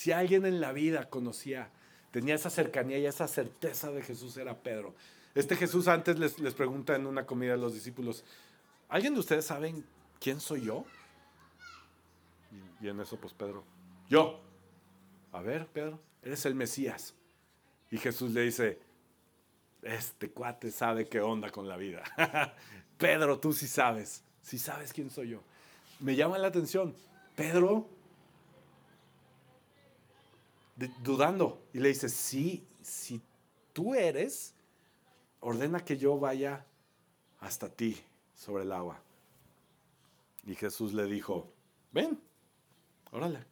Si 0.00 0.12
alguien 0.12 0.46
en 0.46 0.62
la 0.62 0.72
vida 0.72 1.10
conocía 1.10 1.68
tenía 2.10 2.34
esa 2.34 2.48
cercanía 2.48 2.96
y 2.96 3.04
esa 3.04 3.28
certeza 3.28 3.90
de 3.90 4.00
Jesús 4.00 4.34
era 4.38 4.56
Pedro. 4.56 4.94
Este 5.34 5.56
Jesús 5.56 5.88
antes 5.88 6.18
les, 6.18 6.54
pregunta 6.54 6.96
en 6.96 7.04
una 7.04 7.26
comida 7.26 7.52
a 7.52 7.58
los 7.58 7.74
discípulos, 7.74 8.24
¿alguien 8.88 9.12
de 9.12 9.20
ustedes 9.20 9.44
saben 9.44 9.84
quién 10.18 10.40
soy 10.40 10.62
yo? 10.62 10.86
Y, 12.80 12.88
en 12.88 12.98
eso 12.98 13.18
pues 13.18 13.34
Pedro, 13.34 13.62
yo. 14.08 14.40
A 15.32 15.42
ver, 15.42 15.66
Pedro, 15.66 16.00
eres 16.22 16.46
el 16.46 16.54
Mesías. 16.54 17.12
Y 17.90 17.98
Jesús 17.98 18.30
le 18.30 18.40
dice, 18.40 18.78
este 19.82 20.30
cuate 20.30 20.70
sabe 20.70 21.08
qué 21.08 21.20
onda 21.20 21.50
con 21.50 21.68
la 21.68 21.76
vida. 21.76 22.02
Pedro, 22.96 23.38
tú 23.38 23.52
sí 23.52 23.68
sabes, 23.68 24.24
sí 24.40 24.58
sabes 24.58 24.94
quién 24.94 25.10
soy 25.10 25.28
yo. 25.28 25.42
Me 25.98 26.16
llama 26.16 26.38
la 26.38 26.48
atención, 26.48 26.96
Pedro 27.36 27.99
dudando. 31.02 31.66
Y 31.72 31.80
le 31.80 31.88
dice, 31.88 32.08
sí, 32.08 32.66
si 32.82 33.20
tú 33.72 33.94
eres, 33.94 34.54
ordena 35.40 35.84
que 35.84 35.96
yo 35.96 36.18
vaya 36.18 36.66
hasta 37.40 37.68
ti 37.68 38.00
sobre 38.34 38.64
el 38.64 38.72
agua. 38.72 39.00
Y 40.46 40.54
Jesús 40.54 40.92
le 40.92 41.04
dijo, 41.04 41.52
ven. 41.92 42.20
Órale. 43.12 43.44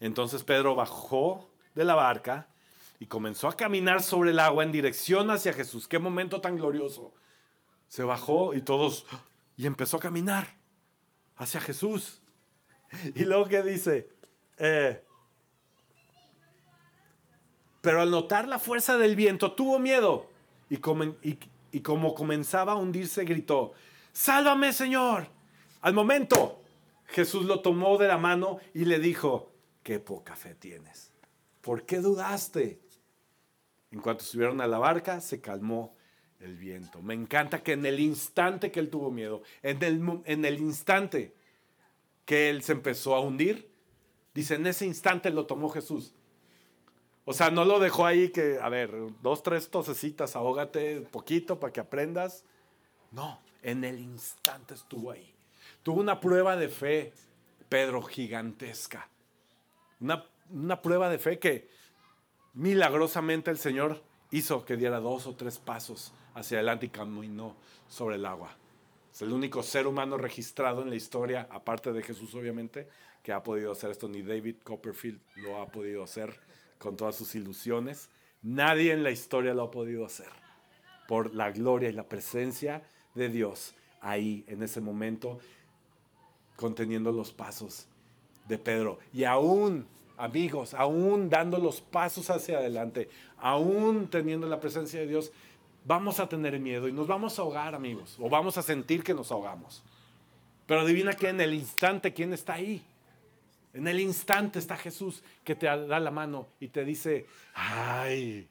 Entonces 0.00 0.42
Pedro 0.44 0.74
bajó 0.74 1.50
de 1.74 1.84
la 1.84 1.94
barca 1.94 2.48
y 2.98 3.06
comenzó 3.06 3.48
a 3.48 3.56
caminar 3.56 4.02
sobre 4.02 4.30
el 4.30 4.38
agua 4.38 4.64
en 4.64 4.72
dirección 4.72 5.30
hacia 5.30 5.52
Jesús. 5.52 5.88
Qué 5.88 5.98
momento 5.98 6.40
tan 6.40 6.56
glorioso. 6.56 7.14
Se 7.88 8.02
bajó 8.02 8.54
y 8.54 8.62
todos, 8.62 9.06
y 9.56 9.66
empezó 9.66 9.96
a 9.96 10.00
caminar 10.00 10.56
hacia 11.36 11.60
Jesús. 11.60 12.20
Y 13.14 13.24
luego 13.24 13.46
que 13.46 13.62
dice, 13.62 14.10
eh, 14.58 15.02
pero 17.80 18.02
al 18.02 18.10
notar 18.10 18.48
la 18.48 18.58
fuerza 18.58 18.98
del 18.98 19.16
viento 19.16 19.52
tuvo 19.52 19.78
miedo 19.78 20.28
y, 20.68 20.76
como 21.80 22.14
comenzaba 22.14 22.72
a 22.72 22.76
hundirse 22.76 23.24
gritó, 23.24 23.72
sálvame 24.12 24.72
Señor. 24.72 25.28
Al 25.80 25.94
momento 25.94 26.62
Jesús 27.06 27.46
lo 27.46 27.60
tomó 27.60 27.98
de 27.98 28.08
la 28.08 28.18
mano 28.18 28.58
y 28.74 28.84
le 28.84 28.98
dijo, 28.98 29.50
qué 29.82 29.98
poca 29.98 30.36
fe 30.36 30.54
tienes. 30.54 31.10
¿Por 31.60 31.84
qué 31.84 31.98
dudaste? 31.98 32.80
En 33.90 34.00
cuanto 34.00 34.24
subieron 34.24 34.60
a 34.60 34.66
la 34.66 34.78
barca, 34.78 35.20
se 35.20 35.40
calmó 35.40 35.96
el 36.38 36.56
viento. 36.56 37.02
Me 37.02 37.14
encanta 37.14 37.62
que 37.62 37.72
en 37.72 37.84
el 37.84 37.98
instante 37.98 38.70
que 38.70 38.80
él 38.80 38.88
tuvo 38.88 39.10
miedo, 39.10 39.42
en 39.62 39.82
el, 39.82 40.22
en 40.24 40.44
el 40.44 40.58
instante 40.58 41.34
que 42.24 42.50
él 42.50 42.62
se 42.62 42.72
empezó 42.72 43.14
a 43.14 43.20
hundir, 43.20 43.70
dice, 44.32 44.54
en 44.54 44.66
ese 44.66 44.86
instante 44.86 45.30
lo 45.30 45.46
tomó 45.46 45.68
Jesús. 45.68 46.14
O 47.24 47.32
sea, 47.32 47.50
no 47.50 47.64
lo 47.64 47.78
dejó 47.78 48.06
ahí 48.06 48.30
que, 48.30 48.58
a 48.60 48.68
ver, 48.68 48.92
dos, 49.22 49.42
tres 49.42 49.70
tosecitas, 49.70 50.36
ahógate 50.36 51.02
poquito 51.02 51.60
para 51.60 51.72
que 51.72 51.80
aprendas. 51.80 52.44
No, 53.12 53.40
en 53.62 53.84
el 53.84 53.98
instante 53.98 54.74
estuvo 54.74 55.10
ahí. 55.10 55.34
Tuvo 55.82 56.00
una 56.00 56.20
prueba 56.20 56.56
de 56.56 56.68
fe, 56.68 57.12
Pedro, 57.68 58.02
gigantesca. 58.02 59.08
Una, 60.00 60.24
una 60.50 60.80
prueba 60.80 61.08
de 61.08 61.18
fe 61.18 61.38
que 61.38 61.68
milagrosamente 62.54 63.50
el 63.50 63.58
Señor 63.58 64.02
hizo 64.30 64.64
que 64.64 64.76
diera 64.76 65.00
dos 65.00 65.26
o 65.26 65.34
tres 65.34 65.58
pasos 65.58 66.12
hacia 66.34 66.58
adelante 66.58 66.86
y 66.86 66.90
caminó 66.90 67.56
sobre 67.88 68.16
el 68.16 68.26
agua. 68.26 68.56
Es 69.12 69.22
el 69.22 69.32
único 69.32 69.62
ser 69.62 69.86
humano 69.86 70.16
registrado 70.16 70.82
en 70.82 70.90
la 70.90 70.96
historia, 70.96 71.48
aparte 71.50 71.92
de 71.92 72.02
Jesús 72.02 72.34
obviamente, 72.34 72.88
que 73.22 73.32
ha 73.32 73.42
podido 73.42 73.72
hacer 73.72 73.90
esto. 73.90 74.08
Ni 74.08 74.22
David 74.22 74.56
Copperfield 74.62 75.20
lo 75.36 75.60
ha 75.60 75.66
podido 75.66 76.04
hacer 76.04 76.38
con 76.80 76.96
todas 76.96 77.14
sus 77.14 77.36
ilusiones. 77.36 78.08
Nadie 78.42 78.92
en 78.92 79.04
la 79.04 79.12
historia 79.12 79.54
lo 79.54 79.64
ha 79.64 79.70
podido 79.70 80.04
hacer. 80.04 80.30
Por 81.06 81.34
la 81.34 81.52
gloria 81.52 81.90
y 81.90 81.92
la 81.92 82.08
presencia 82.08 82.82
de 83.14 83.28
Dios 83.28 83.74
ahí, 84.00 84.44
en 84.48 84.62
ese 84.62 84.80
momento, 84.80 85.38
conteniendo 86.56 87.12
los 87.12 87.32
pasos 87.32 87.86
de 88.48 88.58
Pedro. 88.58 88.98
Y 89.12 89.24
aún, 89.24 89.86
amigos, 90.16 90.72
aún 90.74 91.28
dando 91.28 91.58
los 91.58 91.80
pasos 91.80 92.30
hacia 92.30 92.58
adelante, 92.58 93.10
aún 93.36 94.08
teniendo 94.08 94.48
la 94.48 94.58
presencia 94.58 95.00
de 95.00 95.06
Dios, 95.06 95.32
vamos 95.84 96.18
a 96.18 96.28
tener 96.28 96.58
miedo 96.58 96.88
y 96.88 96.92
nos 96.92 97.06
vamos 97.06 97.38
a 97.38 97.42
ahogar, 97.42 97.74
amigos, 97.74 98.16
o 98.18 98.28
vamos 98.28 98.56
a 98.56 98.62
sentir 98.62 99.02
que 99.02 99.14
nos 99.14 99.30
ahogamos. 99.30 99.82
Pero 100.66 100.80
adivina 100.80 101.12
que 101.12 101.28
en 101.28 101.40
el 101.40 101.52
instante, 101.52 102.14
¿quién 102.14 102.32
está 102.32 102.54
ahí? 102.54 102.82
En 103.72 103.86
el 103.86 104.00
instante 104.00 104.58
está 104.58 104.76
Jesús 104.76 105.22
que 105.44 105.54
te 105.54 105.66
da 105.66 106.00
la 106.00 106.10
mano 106.10 106.48
y 106.58 106.68
te 106.68 106.84
dice, 106.84 107.26
ay, 107.54 108.48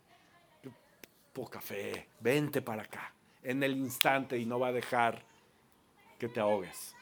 poca 1.34 1.60
fe, 1.60 2.08
vente 2.20 2.62
para 2.62 2.84
acá. 2.84 3.14
En 3.44 3.64
el 3.64 3.76
instante 3.78 4.38
y 4.38 4.46
no 4.46 4.60
va 4.60 4.68
a 4.68 4.74
dejar 4.74 5.24
que 6.18 6.30
te 6.30 6.40
ahogues. 6.40 6.96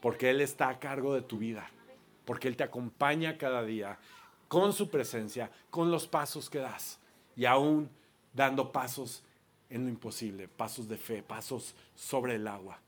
Porque 0.00 0.30
Él 0.30 0.40
está 0.40 0.68
a 0.68 0.78
cargo 0.78 1.14
de 1.14 1.22
tu 1.22 1.38
vida. 1.38 1.68
Porque 2.24 2.48
Él 2.48 2.56
te 2.56 2.64
acompaña 2.64 3.36
cada 3.36 3.62
día 3.64 3.98
con 4.48 4.72
su 4.72 4.88
presencia, 4.88 5.50
con 5.68 5.90
los 5.90 6.06
pasos 6.06 6.48
que 6.48 6.58
das. 6.58 6.98
Y 7.36 7.44
aún 7.44 7.90
dando 8.32 8.70
pasos 8.70 9.22
en 9.68 9.84
lo 9.84 9.88
imposible, 9.88 10.48
pasos 10.48 10.88
de 10.88 10.96
fe, 10.96 11.22
pasos 11.22 11.74
sobre 11.94 12.36
el 12.36 12.46
agua. 12.46 12.80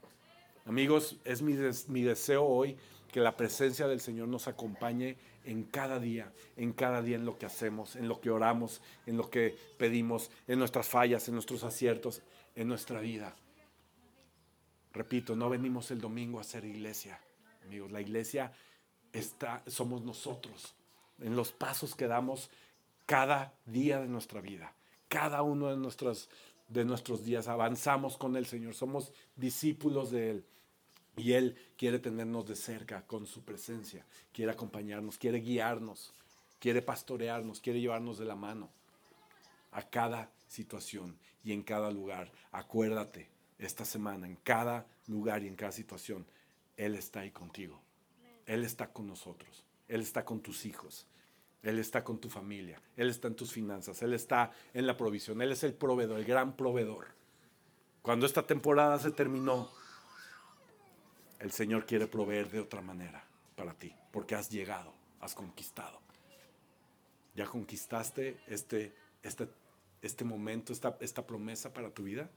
Amigos, 0.66 1.16
es 1.24 1.42
mi, 1.42 1.54
mi 1.88 2.02
deseo 2.02 2.44
hoy 2.44 2.76
que 3.12 3.20
la 3.20 3.36
presencia 3.36 3.86
del 3.86 4.00
Señor 4.00 4.26
nos 4.26 4.48
acompañe 4.48 5.16
en 5.44 5.62
cada 5.64 6.00
día, 6.00 6.32
en 6.56 6.72
cada 6.72 7.02
día 7.02 7.16
en 7.16 7.24
lo 7.24 7.38
que 7.38 7.46
hacemos, 7.46 7.94
en 7.94 8.08
lo 8.08 8.20
que 8.20 8.30
oramos, 8.30 8.80
en 9.06 9.16
lo 9.16 9.30
que 9.30 9.56
pedimos, 9.78 10.30
en 10.48 10.58
nuestras 10.58 10.88
fallas, 10.88 11.28
en 11.28 11.34
nuestros 11.34 11.62
aciertos, 11.62 12.22
en 12.56 12.66
nuestra 12.66 13.00
vida. 13.00 13.36
Repito, 14.92 15.36
no 15.36 15.48
venimos 15.48 15.90
el 15.90 16.00
domingo 16.00 16.38
a 16.38 16.40
hacer 16.40 16.64
iglesia, 16.64 17.20
amigos. 17.64 17.92
La 17.92 18.00
iglesia 18.00 18.52
está, 19.12 19.62
somos 19.66 20.02
nosotros, 20.02 20.74
en 21.20 21.36
los 21.36 21.52
pasos 21.52 21.94
que 21.94 22.08
damos 22.08 22.50
cada 23.06 23.54
día 23.66 24.00
de 24.00 24.08
nuestra 24.08 24.40
vida 24.40 24.74
cada 25.12 25.42
uno 25.42 25.68
de 25.68 25.92
de 26.68 26.84
nuestros 26.86 27.22
días. 27.22 27.46
Avanzamos 27.46 28.16
con 28.16 28.34
el 28.34 28.46
Señor, 28.46 28.72
somos 28.72 29.12
discípulos 29.36 30.10
de 30.10 30.30
Él. 30.30 30.46
Y 31.16 31.32
Él 31.32 31.56
quiere 31.76 31.98
tenernos 31.98 32.46
de 32.46 32.56
cerca 32.56 33.06
con 33.06 33.26
su 33.26 33.44
presencia, 33.44 34.06
quiere 34.32 34.52
acompañarnos, 34.52 35.18
quiere 35.18 35.40
guiarnos, 35.40 36.14
quiere 36.58 36.80
pastorearnos, 36.80 37.60
quiere 37.60 37.80
llevarnos 37.80 38.18
de 38.18 38.24
la 38.24 38.36
mano 38.36 38.70
a 39.72 39.82
cada 39.82 40.30
situación 40.48 41.18
y 41.44 41.52
en 41.52 41.62
cada 41.62 41.90
lugar. 41.90 42.32
Acuérdate, 42.50 43.28
esta 43.58 43.84
semana, 43.84 44.26
en 44.26 44.36
cada 44.36 44.86
lugar 45.06 45.42
y 45.42 45.48
en 45.48 45.56
cada 45.56 45.72
situación, 45.72 46.26
Él 46.76 46.94
está 46.94 47.20
ahí 47.20 47.30
contigo. 47.30 47.80
Él 48.46 48.64
está 48.64 48.92
con 48.92 49.06
nosotros. 49.06 49.64
Él 49.88 50.00
está 50.00 50.24
con 50.24 50.40
tus 50.40 50.64
hijos. 50.64 51.06
Él 51.62 51.78
está 51.78 52.02
con 52.02 52.18
tu 52.18 52.28
familia, 52.28 52.82
Él 52.96 53.08
está 53.08 53.28
en 53.28 53.36
tus 53.36 53.52
finanzas, 53.52 54.02
Él 54.02 54.14
está 54.14 54.50
en 54.74 54.86
la 54.86 54.96
provisión, 54.96 55.40
Él 55.42 55.52
es 55.52 55.62
el 55.62 55.74
proveedor, 55.74 56.18
el 56.18 56.24
gran 56.24 56.56
proveedor. 56.56 57.06
Cuando 58.02 58.26
esta 58.26 58.44
temporada 58.44 58.98
se 58.98 59.12
terminó, 59.12 59.70
el 61.42 61.50
Señor 61.50 61.84
quiere 61.84 62.06
proveer 62.06 62.48
de 62.50 62.60
otra 62.60 62.80
manera 62.80 63.24
para 63.56 63.74
ti, 63.74 63.92
porque 64.12 64.36
has 64.36 64.48
llegado, 64.48 64.94
has 65.20 65.34
conquistado. 65.34 66.00
¿Ya 67.34 67.46
conquistaste 67.46 68.40
este, 68.46 68.94
este, 69.24 69.48
este 70.02 70.24
momento, 70.24 70.72
esta, 70.72 70.96
esta 71.00 71.26
promesa 71.26 71.72
para 71.72 71.90
tu 71.90 72.04
vida? 72.04 72.30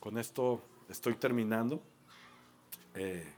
Con 0.00 0.16
esto 0.16 0.64
estoy 0.88 1.16
terminando. 1.16 1.82
Eh, 2.94 3.30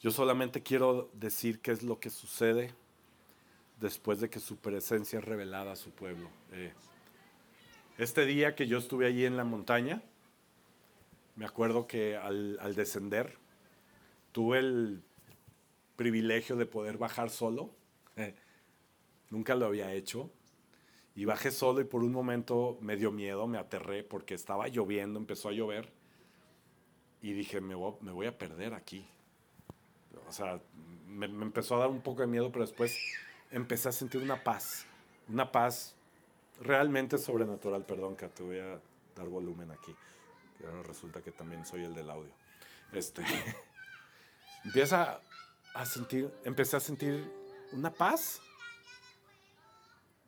yo 0.00 0.10
solamente 0.10 0.62
quiero 0.62 1.10
decir 1.12 1.60
qué 1.60 1.72
es 1.72 1.82
lo 1.82 2.00
que 2.00 2.08
sucede 2.08 2.74
después 3.78 4.18
de 4.20 4.30
que 4.30 4.40
su 4.40 4.56
presencia 4.56 5.18
es 5.18 5.24
revelada 5.26 5.72
a 5.72 5.76
su 5.76 5.90
pueblo. 5.90 6.30
Eh, 6.52 6.72
este 7.98 8.26
día 8.26 8.54
que 8.54 8.66
yo 8.66 8.78
estuve 8.78 9.06
allí 9.06 9.24
en 9.24 9.36
la 9.36 9.44
montaña, 9.44 10.02
me 11.36 11.44
acuerdo 11.44 11.86
que 11.86 12.16
al, 12.16 12.74
descender 12.74 13.36
tuve 14.32 14.58
el 14.58 15.02
privilegio 15.96 16.56
de 16.56 16.66
poder 16.66 16.98
bajar 16.98 17.30
solo. 17.30 17.70
Nunca 19.30 19.54
lo 19.54 19.66
había 19.66 19.92
hecho. 19.92 20.30
Y 21.14 21.26
bajé 21.26 21.50
solo 21.50 21.80
y 21.80 21.84
por 21.84 22.02
un 22.02 22.12
momento 22.12 22.78
me 22.80 22.96
dio 22.96 23.12
miedo, 23.12 23.46
me 23.46 23.58
aterré 23.58 24.02
porque 24.02 24.34
estaba 24.34 24.68
lloviendo, 24.68 25.18
empezó 25.18 25.50
a 25.50 25.52
llover 25.52 25.92
y 27.20 27.32
dije, 27.34 27.60
me 27.60 27.74
voy, 27.74 28.26
a 28.26 28.36
perder 28.36 28.74
aquí. 28.74 29.06
O 30.26 30.32
sea, 30.32 30.60
me, 31.06 31.26
empezó 31.26 31.76
a 31.76 31.80
dar 31.80 31.90
un 31.90 32.00
poco 32.00 32.22
de 32.22 32.28
miedo, 32.28 32.50
pero 32.50 32.64
después 32.64 32.98
empecé 33.50 33.90
a 33.90 33.92
sentir 33.92 34.22
una 34.22 34.42
paz, 34.42 34.86
una 35.28 35.52
paz 35.52 35.94
realmente 36.60 37.18
sobrenatural. 37.18 37.84
Perdón, 37.84 38.16
que 38.16 38.28
te 38.28 38.42
voy 38.42 38.58
a 38.58 38.80
dar 39.16 39.28
volumen 39.28 39.70
aquí. 39.70 39.94
Ahora 40.64 40.82
resulta 40.82 41.20
que 41.22 41.32
también 41.32 41.64
soy 41.66 41.84
el 41.84 41.94
del 41.94 42.10
audio. 42.10 42.32
Este, 42.92 43.22
empieza 44.64 45.20
a 45.74 45.86
sentir, 45.86 46.30
empecé 46.44 46.76
a 46.76 46.80
sentir 46.80 47.30
una 47.72 47.90
paz 47.90 48.40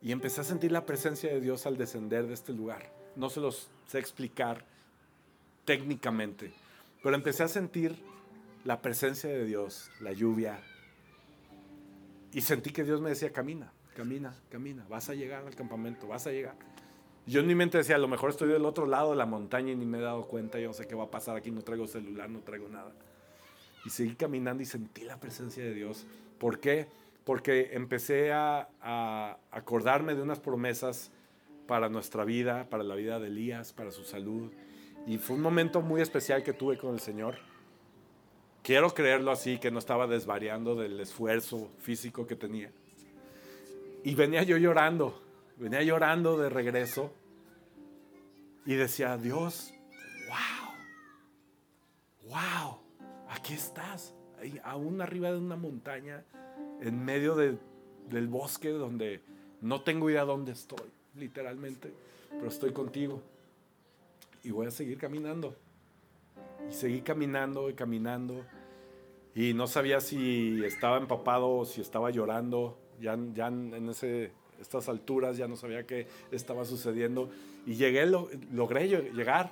y 0.01 0.11
empecé 0.11 0.41
a 0.41 0.43
sentir 0.43 0.71
la 0.71 0.85
presencia 0.85 1.31
de 1.31 1.39
Dios 1.39 1.65
al 1.65 1.77
descender 1.77 2.27
de 2.27 2.33
este 2.33 2.53
lugar. 2.53 2.91
No 3.15 3.29
se 3.29 3.39
los 3.39 3.69
sé 3.87 3.99
explicar 3.99 4.65
técnicamente, 5.63 6.53
pero 7.01 7.15
empecé 7.15 7.43
a 7.43 7.47
sentir 7.47 8.03
la 8.63 8.81
presencia 8.81 9.29
de 9.29 9.45
Dios, 9.45 9.89
la 10.01 10.11
lluvia. 10.11 10.59
Y 12.33 12.41
sentí 12.41 12.71
que 12.71 12.83
Dios 12.83 12.99
me 12.99 13.09
decía, 13.09 13.31
camina, 13.31 13.71
camina, 13.95 14.35
camina, 14.49 14.85
vas 14.89 15.09
a 15.09 15.15
llegar 15.15 15.47
al 15.47 15.55
campamento, 15.55 16.07
vas 16.07 16.27
a 16.27 16.31
llegar. 16.31 16.55
Yo 17.25 17.39
en 17.39 17.47
mi 17.47 17.55
mente 17.55 17.79
decía, 17.79 17.95
a 17.95 17.99
lo 17.99 18.07
mejor 18.07 18.29
estoy 18.29 18.49
del 18.49 18.65
otro 18.65 18.85
lado 18.85 19.11
de 19.11 19.15
la 19.15 19.25
montaña 19.25 19.71
y 19.71 19.75
ni 19.75 19.85
me 19.85 19.97
he 19.97 20.01
dado 20.01 20.27
cuenta, 20.27 20.59
yo 20.59 20.67
no 20.67 20.73
sé 20.73 20.85
qué 20.85 20.93
va 20.93 21.05
a 21.05 21.11
pasar 21.11 21.35
aquí, 21.35 21.49
no 21.49 21.63
traigo 21.63 21.87
celular, 21.87 22.29
no 22.29 22.41
traigo 22.41 22.69
nada. 22.69 22.91
Y 23.83 23.89
seguí 23.89 24.15
caminando 24.15 24.61
y 24.61 24.65
sentí 24.65 25.03
la 25.03 25.19
presencia 25.19 25.63
de 25.63 25.73
Dios. 25.73 26.05
¿Por 26.37 26.59
qué? 26.59 26.87
Porque 27.23 27.71
empecé 27.73 28.31
a, 28.31 28.69
a 28.81 29.39
acordarme 29.49 30.13
de 30.13 30.21
unas 30.21 30.39
promesas 30.39 31.11
para 31.65 31.89
nuestra 31.89 32.25
vida, 32.25 32.69
para 32.69 32.83
la 32.83 32.93
vida 32.93 33.19
de 33.19 33.27
Elías, 33.27 33.73
para 33.73 33.91
su 33.91 34.03
salud. 34.03 34.51
Y 35.07 35.17
fue 35.17 35.35
un 35.35 35.41
momento 35.41 35.81
muy 35.81 36.01
especial 36.01 36.43
que 36.43 36.53
tuve 36.53 36.77
con 36.77 36.93
el 36.93 36.99
Señor. 36.99 37.37
Quiero 38.61 38.93
creerlo 38.93 39.31
así, 39.31 39.57
que 39.57 39.71
no 39.71 39.79
estaba 39.79 40.05
desvariando 40.05 40.75
del 40.75 40.99
esfuerzo 40.99 41.71
físico 41.79 42.27
que 42.27 42.35
tenía. 42.35 42.71
Y 44.05 44.13
venía 44.13 44.43
yo 44.43 44.57
llorando, 44.57 45.19
venía 45.57 45.81
llorando 45.81 46.37
de 46.37 46.47
regreso. 46.47 47.11
Y 48.63 48.75
decía, 48.75 49.17
Dios, 49.17 49.73
wow, 50.29 52.29
wow, 52.29 52.77
aquí 53.29 53.55
estás, 53.55 54.13
aún 54.63 55.01
arriba 55.01 55.31
de 55.31 55.39
una 55.39 55.55
montaña, 55.55 56.23
en 56.81 57.03
medio 57.03 57.35
del 57.35 58.27
bosque 58.27 58.69
donde 58.69 59.21
no 59.61 59.81
tengo 59.81 60.07
idea 60.11 60.23
dónde 60.23 60.51
estoy, 60.51 60.87
literalmente, 61.15 61.91
pero 62.29 62.47
estoy 62.47 62.73
contigo. 62.73 63.23
Y 64.43 64.51
voy 64.51 64.67
a 64.67 64.71
seguir 64.71 64.99
caminando. 64.99 65.55
Y 66.69 66.73
seguí 66.73 67.01
caminando 67.01 67.71
y 67.71 67.73
caminando. 67.73 68.45
Y 69.33 69.55
no 69.55 69.65
sabía 69.65 69.99
si 69.99 70.63
estaba 70.63 70.97
empapado 70.97 71.49
o 71.49 71.65
si 71.65 71.81
estaba 71.81 72.11
llorando. 72.11 72.77
Ya, 72.99 73.17
ya 73.33 73.47
en 73.47 73.89
ese, 73.89 74.31
estas 74.59 74.89
alturas 74.89 75.37
ya 75.37 75.47
no 75.47 75.55
sabía 75.55 75.85
qué 75.85 76.07
estaba 76.31 76.65
sucediendo. 76.65 77.29
Y 77.65 77.75
llegué, 77.75 78.05
logré 78.05 78.87
llegar. 78.87 79.51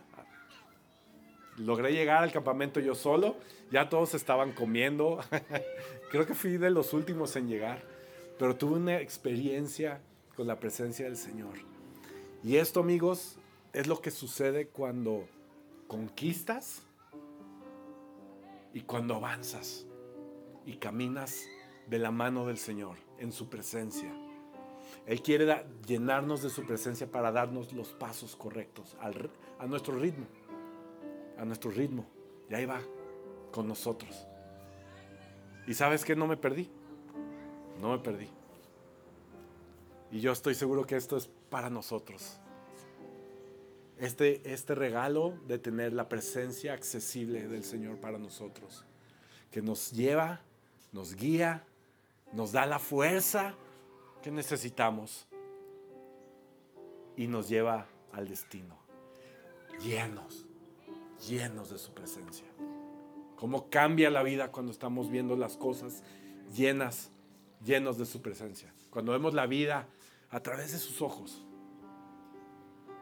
Logré 1.58 1.94
llegar 1.94 2.24
al 2.24 2.32
campamento 2.32 2.80
yo 2.80 2.96
solo. 2.96 3.36
Ya 3.72 3.90
todos 3.90 4.14
estaban 4.14 4.54
comiendo. 4.54 5.20
Creo 6.12 6.26
que 6.26 6.34
fui 6.34 6.58
de 6.58 6.70
los 6.70 6.94
últimos 6.94 7.36
en 7.36 7.48
llegar. 7.48 7.82
Pero 8.40 8.56
tuve 8.56 8.78
una 8.78 9.00
experiencia 9.00 10.02
con 10.36 10.48
la 10.48 10.60
presencia 10.60 11.06
del 11.06 11.18
Señor. 11.18 11.56
Y 12.44 12.58
esto, 12.58 12.80
amigos, 12.80 13.38
es 13.72 13.88
lo 13.88 14.02
que 14.02 14.12
sucede 14.12 14.68
cuando 14.68 15.28
conquistas 15.88 16.82
y 18.74 18.82
cuando 18.82 19.16
avanzas 19.16 19.86
y 20.66 20.74
caminas 20.74 21.46
de 21.88 22.00
la 22.00 22.12
mano 22.12 22.48
del 22.48 22.58
Señor 22.58 22.98
en 23.24 23.32
su 23.32 23.50
presencia. 23.50 24.14
Él 25.06 25.22
quiere 25.22 25.66
llenarnos 25.88 26.44
de 26.44 26.50
su 26.50 26.66
presencia 26.66 27.10
para 27.10 27.32
darnos 27.32 27.74
los 27.74 27.90
pasos 27.90 28.36
correctos 28.36 28.96
a 29.00 29.66
nuestro 29.66 29.96
ritmo, 29.98 30.26
a 31.38 31.46
nuestro 31.46 31.72
ritmo. 31.72 32.06
Y 32.50 32.54
ahí 32.54 32.66
va 32.66 32.82
con 33.52 33.68
nosotros. 33.68 34.28
Y 35.68 35.74
sabes 35.74 36.04
que 36.04 36.16
no 36.16 36.28
me 36.28 36.38
perdí, 36.38 36.70
no 37.82 37.92
me 37.92 38.00
perdí. 38.00 38.28
Y 40.12 40.20
yo 40.20 40.32
estoy 40.32 40.54
seguro 40.54 40.86
que 40.86 40.96
esto 40.96 41.18
es 41.18 41.30
para 41.50 41.70
nosotros. 41.70 42.38
Este, 43.98 44.54
este 44.54 44.76
regalo 44.76 45.34
de 45.48 45.60
tener 45.60 45.94
la 45.94 46.10
presencia 46.10 46.74
accesible 46.74 47.48
del 47.48 47.64
Señor 47.64 47.98
para 47.98 48.18
nosotros, 48.20 48.86
que 49.50 49.62
nos 49.62 49.92
lleva, 49.92 50.42
nos 50.92 51.16
guía, 51.16 51.64
nos 52.34 52.52
da 52.52 52.66
la 52.66 52.80
fuerza 52.80 53.56
que 54.22 54.32
necesitamos 54.32 55.28
y 57.16 57.28
nos 57.28 57.48
lleva 57.48 57.88
al 58.12 58.28
destino, 58.28 58.78
llenos, 59.82 60.46
llenos 61.28 61.70
de 61.70 61.78
su 61.78 61.94
presencia. 61.94 62.48
Cómo 63.36 63.70
cambia 63.70 64.10
la 64.10 64.24
vida 64.24 64.52
cuando 64.52 64.72
estamos 64.72 65.10
viendo 65.10 65.36
las 65.36 65.58
cosas 65.58 66.04
llenas, 66.56 67.12
llenos 67.64 67.98
de 67.98 68.06
su 68.06 68.22
presencia. 68.22 68.74
Cuando 68.90 69.12
vemos 69.12 69.34
la 69.34 69.46
vida 69.46 69.88
a 70.30 70.40
través 70.40 70.72
de 70.72 70.80
sus 70.80 71.02
ojos. 71.02 71.44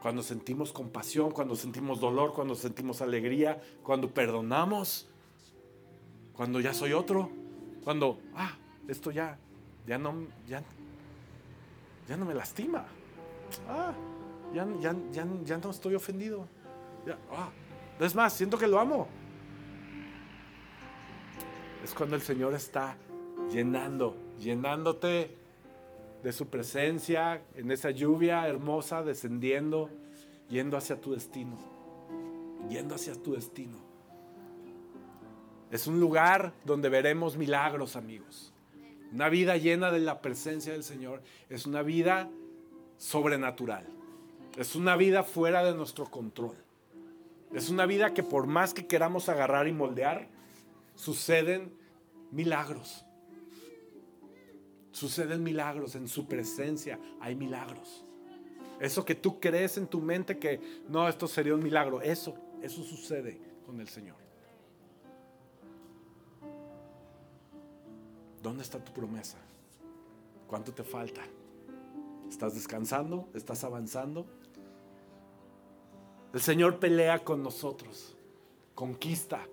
Cuando 0.00 0.22
sentimos 0.22 0.72
compasión, 0.72 1.30
cuando 1.30 1.54
sentimos 1.54 2.00
dolor, 2.00 2.32
cuando 2.34 2.54
sentimos 2.56 3.00
alegría, 3.00 3.62
cuando 3.82 4.12
perdonamos, 4.12 5.08
cuando 6.32 6.60
ya 6.60 6.74
soy 6.74 6.92
otro, 6.92 7.30
cuando, 7.84 8.18
ah, 8.34 8.56
esto 8.88 9.10
ya, 9.10 9.38
ya 9.86 9.98
no, 9.98 10.26
ya, 10.46 10.62
ya 12.08 12.16
no 12.16 12.24
me 12.24 12.34
lastima. 12.34 12.84
Ah, 13.68 13.92
ya, 14.52 14.66
ya, 14.80 14.94
ya, 15.12 15.26
ya 15.44 15.58
no 15.58 15.70
estoy 15.70 15.94
ofendido. 15.94 16.46
ah, 17.30 17.50
es 18.00 18.14
más, 18.14 18.32
siento 18.32 18.58
que 18.58 18.66
lo 18.66 18.78
amo. 18.78 19.08
Es 21.84 21.94
cuando 21.94 22.16
el 22.16 22.22
Señor 22.22 22.54
está 22.54 22.96
llenando, 23.50 24.16
llenándote 24.38 25.36
de 26.22 26.32
su 26.32 26.46
presencia 26.46 27.42
en 27.56 27.70
esa 27.70 27.90
lluvia 27.90 28.46
hermosa 28.46 29.02
descendiendo, 29.02 29.90
yendo 30.48 30.76
hacia 30.76 31.00
tu 31.00 31.12
destino, 31.12 31.58
yendo 32.68 32.94
hacia 32.94 33.14
tu 33.14 33.34
destino. 33.34 33.78
Es 35.70 35.86
un 35.86 35.98
lugar 35.98 36.52
donde 36.64 36.88
veremos 36.88 37.36
milagros, 37.36 37.96
amigos. 37.96 38.51
Una 39.12 39.28
vida 39.28 39.56
llena 39.56 39.90
de 39.90 40.00
la 40.00 40.22
presencia 40.22 40.72
del 40.72 40.84
Señor 40.84 41.22
es 41.50 41.66
una 41.66 41.82
vida 41.82 42.30
sobrenatural. 42.96 43.86
Es 44.56 44.74
una 44.74 44.96
vida 44.96 45.22
fuera 45.22 45.62
de 45.64 45.74
nuestro 45.74 46.06
control. 46.06 46.56
Es 47.52 47.68
una 47.68 47.84
vida 47.84 48.14
que 48.14 48.22
por 48.22 48.46
más 48.46 48.72
que 48.72 48.86
queramos 48.86 49.28
agarrar 49.28 49.68
y 49.68 49.72
moldear, 49.72 50.28
suceden 50.94 51.72
milagros. 52.30 53.04
Suceden 54.92 55.42
milagros 55.42 55.94
en 55.94 56.08
su 56.08 56.26
presencia, 56.26 56.98
hay 57.20 57.34
milagros. 57.34 58.04
Eso 58.80 59.04
que 59.04 59.14
tú 59.14 59.40
crees 59.40 59.76
en 59.76 59.86
tu 59.86 60.00
mente 60.00 60.38
que 60.38 60.60
no, 60.88 61.08
esto 61.08 61.26
sería 61.26 61.54
un 61.54 61.62
milagro, 61.62 62.00
eso, 62.00 62.34
eso 62.62 62.82
sucede 62.82 63.38
con 63.66 63.80
el 63.80 63.88
Señor. 63.88 64.21
¿Dónde 68.42 68.64
está 68.64 68.82
tu 68.84 68.92
promesa? 68.92 69.38
¿Cuánto 70.48 70.72
te 70.72 70.82
falta? 70.82 71.22
¿Estás 72.28 72.54
descansando? 72.54 73.28
¿Estás 73.34 73.62
avanzando? 73.62 74.26
El 76.34 76.40
Señor 76.40 76.78
pelea 76.78 77.22
con 77.22 77.42
nosotros, 77.42 78.16
conquista 78.74 79.46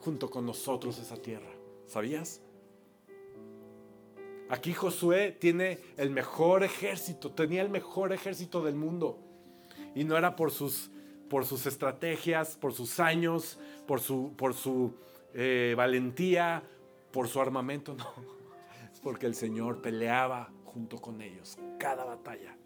junto 0.00 0.30
con 0.30 0.44
nosotros 0.44 0.98
esa 0.98 1.16
tierra. 1.16 1.50
¿Sabías? 1.86 2.42
Aquí 4.50 4.74
Josué 4.74 5.32
tiene 5.32 5.78
el 5.96 6.10
mejor 6.10 6.64
ejército, 6.64 7.30
tenía 7.30 7.62
el 7.62 7.70
mejor 7.70 8.12
ejército 8.12 8.62
del 8.62 8.74
mundo. 8.74 9.18
Y 9.94 10.04
no 10.04 10.18
era 10.18 10.36
por 10.36 10.50
sus, 10.50 10.90
por 11.30 11.46
sus 11.46 11.64
estrategias, 11.64 12.56
por 12.56 12.74
sus 12.74 13.00
años, 13.00 13.58
por 13.86 14.00
su, 14.00 14.34
por 14.36 14.52
su 14.52 14.94
eh, 15.32 15.74
valentía, 15.76 16.62
por 17.14 17.28
su 17.28 17.40
armamento, 17.40 17.94
no. 17.94 18.12
Es 18.92 18.98
porque 18.98 19.26
el 19.26 19.36
Señor 19.36 19.80
peleaba 19.80 20.50
junto 20.64 21.00
con 21.00 21.22
ellos 21.22 21.56
cada 21.78 22.04
batalla. 22.04 22.56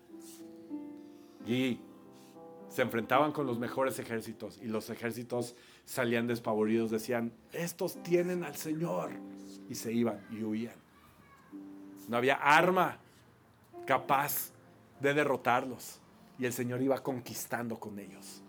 Y 1.46 1.80
se 2.70 2.80
enfrentaban 2.80 3.32
con 3.32 3.46
los 3.46 3.58
mejores 3.58 3.98
ejércitos 3.98 4.58
y 4.62 4.68
los 4.68 4.88
ejércitos 4.88 5.54
salían 5.84 6.26
despavoridos, 6.26 6.90
decían, 6.90 7.34
estos 7.52 8.02
tienen 8.02 8.42
al 8.42 8.56
Señor. 8.56 9.10
Y 9.68 9.74
se 9.74 9.92
iban 9.92 10.26
y 10.30 10.42
huían. 10.42 10.76
No 12.08 12.16
había 12.16 12.36
arma 12.36 13.00
capaz 13.86 14.52
de 14.98 15.12
derrotarlos. 15.12 16.00
Y 16.38 16.46
el 16.46 16.54
Señor 16.54 16.80
iba 16.80 17.02
conquistando 17.02 17.78
con 17.78 17.98
ellos. 17.98 18.42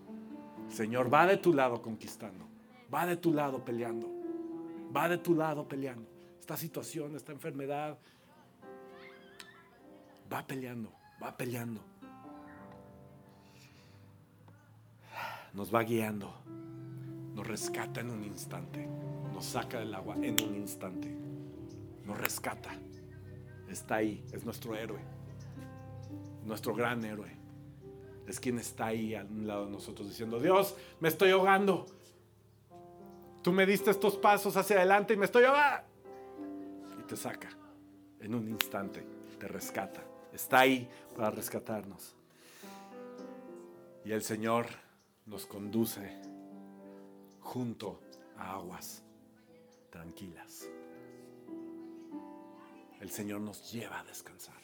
El 0.66 0.72
Señor 0.72 1.12
va 1.12 1.26
de 1.26 1.36
tu 1.36 1.52
lado 1.52 1.82
conquistando. 1.82 2.46
Va 2.92 3.04
de 3.04 3.18
tu 3.18 3.34
lado 3.34 3.62
peleando. 3.62 4.19
Va 4.94 5.08
de 5.08 5.18
tu 5.18 5.34
lado 5.34 5.66
peleando. 5.66 6.08
Esta 6.38 6.56
situación, 6.56 7.14
esta 7.16 7.32
enfermedad. 7.32 7.98
Va 10.32 10.46
peleando, 10.46 10.92
va 11.22 11.36
peleando. 11.36 11.80
Nos 15.52 15.74
va 15.74 15.82
guiando. 15.82 16.32
Nos 17.34 17.46
rescata 17.46 18.00
en 18.00 18.10
un 18.10 18.24
instante. 18.24 18.86
Nos 19.32 19.44
saca 19.44 19.78
del 19.78 19.94
agua 19.94 20.16
en 20.16 20.36
un 20.42 20.54
instante. 20.54 21.16
Nos 22.04 22.18
rescata 22.18 22.76
está 23.72 23.96
ahí, 23.96 24.24
es 24.32 24.44
nuestro 24.44 24.76
héroe, 24.76 25.00
nuestro 26.44 26.74
gran 26.74 27.04
héroe. 27.04 27.30
Es 28.26 28.38
quien 28.38 28.58
está 28.58 28.86
ahí 28.86 29.14
al 29.14 29.46
lado 29.46 29.66
de 29.66 29.72
nosotros 29.72 30.08
diciendo, 30.08 30.38
Dios, 30.38 30.76
me 31.00 31.08
estoy 31.08 31.30
ahogando. 31.30 31.86
Tú 33.42 33.52
me 33.52 33.66
diste 33.66 33.90
estos 33.90 34.16
pasos 34.16 34.56
hacia 34.56 34.76
adelante 34.76 35.14
y 35.14 35.16
me 35.16 35.24
estoy 35.24 35.44
ahogando. 35.44 35.86
Y 36.98 37.02
te 37.02 37.16
saca 37.16 37.48
en 38.20 38.34
un 38.34 38.48
instante, 38.48 39.04
te 39.38 39.48
rescata. 39.48 40.02
Está 40.32 40.60
ahí 40.60 40.88
para 41.16 41.30
rescatarnos. 41.30 42.14
Y 44.04 44.12
el 44.12 44.22
Señor 44.22 44.66
nos 45.26 45.46
conduce 45.46 46.20
junto 47.40 48.00
a 48.36 48.54
aguas 48.54 49.02
tranquilas 49.90 50.68
el 53.00 53.10
Señor 53.10 53.40
nos 53.40 53.72
lleva 53.72 54.00
a 54.00 54.04
descansar. 54.04 54.54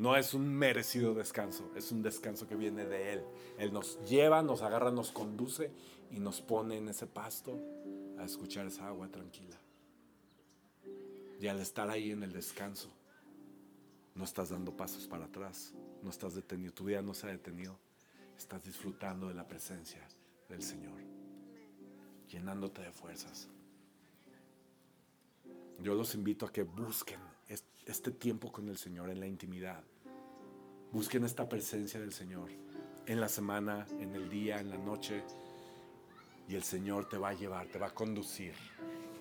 No 0.00 0.16
es 0.16 0.32
un 0.32 0.48
merecido 0.48 1.12
descanso, 1.12 1.70
es 1.76 1.92
un 1.92 2.00
descanso 2.00 2.48
que 2.48 2.56
viene 2.56 2.86
de 2.86 3.12
Él. 3.12 3.22
Él 3.58 3.70
nos 3.70 4.02
lleva, 4.08 4.42
nos 4.42 4.62
agarra, 4.62 4.90
nos 4.90 5.12
conduce 5.12 5.70
y 6.10 6.20
nos 6.20 6.40
pone 6.40 6.78
en 6.78 6.88
ese 6.88 7.06
pasto 7.06 7.60
a 8.18 8.24
escuchar 8.24 8.66
esa 8.66 8.86
agua 8.86 9.10
tranquila. 9.10 9.60
Y 11.38 11.46
al 11.48 11.60
estar 11.60 11.90
ahí 11.90 12.12
en 12.12 12.22
el 12.22 12.32
descanso, 12.32 12.88
no 14.14 14.24
estás 14.24 14.48
dando 14.48 14.74
pasos 14.74 15.06
para 15.06 15.26
atrás, 15.26 15.74
no 16.02 16.08
estás 16.08 16.34
detenido, 16.34 16.72
tu 16.72 16.84
vida 16.84 17.02
no 17.02 17.12
se 17.12 17.26
ha 17.26 17.30
detenido, 17.30 17.78
estás 18.38 18.64
disfrutando 18.64 19.28
de 19.28 19.34
la 19.34 19.46
presencia 19.46 20.00
del 20.48 20.62
Señor, 20.62 20.98
llenándote 22.26 22.80
de 22.80 22.90
fuerzas. 22.90 23.50
Yo 25.78 25.94
los 25.94 26.14
invito 26.14 26.46
a 26.46 26.52
que 26.52 26.62
busquen 26.62 27.20
este 27.86 28.10
tiempo 28.10 28.52
con 28.52 28.68
el 28.68 28.76
Señor 28.76 29.10
en 29.10 29.20
la 29.20 29.26
intimidad. 29.26 29.82
Busquen 30.92 31.24
esta 31.24 31.48
presencia 31.48 32.00
del 32.00 32.12
Señor 32.12 32.50
en 33.06 33.20
la 33.20 33.28
semana, 33.28 33.86
en 33.98 34.14
el 34.14 34.28
día, 34.28 34.60
en 34.60 34.70
la 34.70 34.78
noche. 34.78 35.22
Y 36.48 36.54
el 36.54 36.62
Señor 36.62 37.08
te 37.08 37.16
va 37.16 37.28
a 37.28 37.34
llevar, 37.34 37.66
te 37.68 37.78
va 37.78 37.88
a 37.88 37.94
conducir 37.94 38.54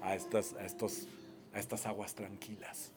a 0.01 0.15
estas, 0.15 0.53
a 0.53 0.65
estos 0.65 1.07
a 1.53 1.59
estas 1.59 1.86
aguas 1.86 2.15
tranquilas. 2.15 2.91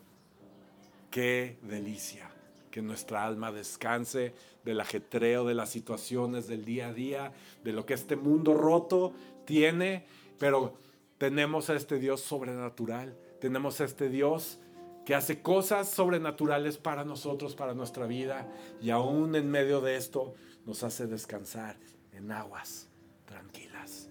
Qué 1.10 1.58
delicia 1.62 2.30
que 2.70 2.82
nuestra 2.82 3.24
alma 3.24 3.52
descanse 3.52 4.34
del 4.64 4.80
ajetreo 4.80 5.44
de 5.44 5.54
las 5.54 5.70
situaciones 5.70 6.48
del 6.48 6.64
día 6.64 6.88
a 6.88 6.92
día, 6.94 7.32
de 7.64 7.72
lo 7.72 7.84
que 7.84 7.94
este 7.94 8.16
mundo 8.16 8.54
roto 8.54 9.12
tiene, 9.44 10.06
pero 10.38 10.78
tenemos 11.18 11.68
a 11.68 11.74
este 11.74 11.98
Dios 11.98 12.22
sobrenatural, 12.22 13.16
tenemos 13.40 13.80
a 13.80 13.84
este 13.84 14.08
Dios 14.08 14.58
que 15.04 15.14
hace 15.14 15.42
cosas 15.42 15.88
sobrenaturales 15.88 16.78
para 16.78 17.04
nosotros, 17.04 17.54
para 17.54 17.74
nuestra 17.74 18.06
vida, 18.06 18.46
y 18.80 18.90
aún 18.90 19.34
en 19.34 19.50
medio 19.50 19.80
de 19.80 19.96
esto 19.96 20.34
nos 20.64 20.82
hace 20.82 21.06
descansar 21.06 21.76
en 22.12 22.30
aguas 22.30 22.88
tranquilas, 23.24 24.08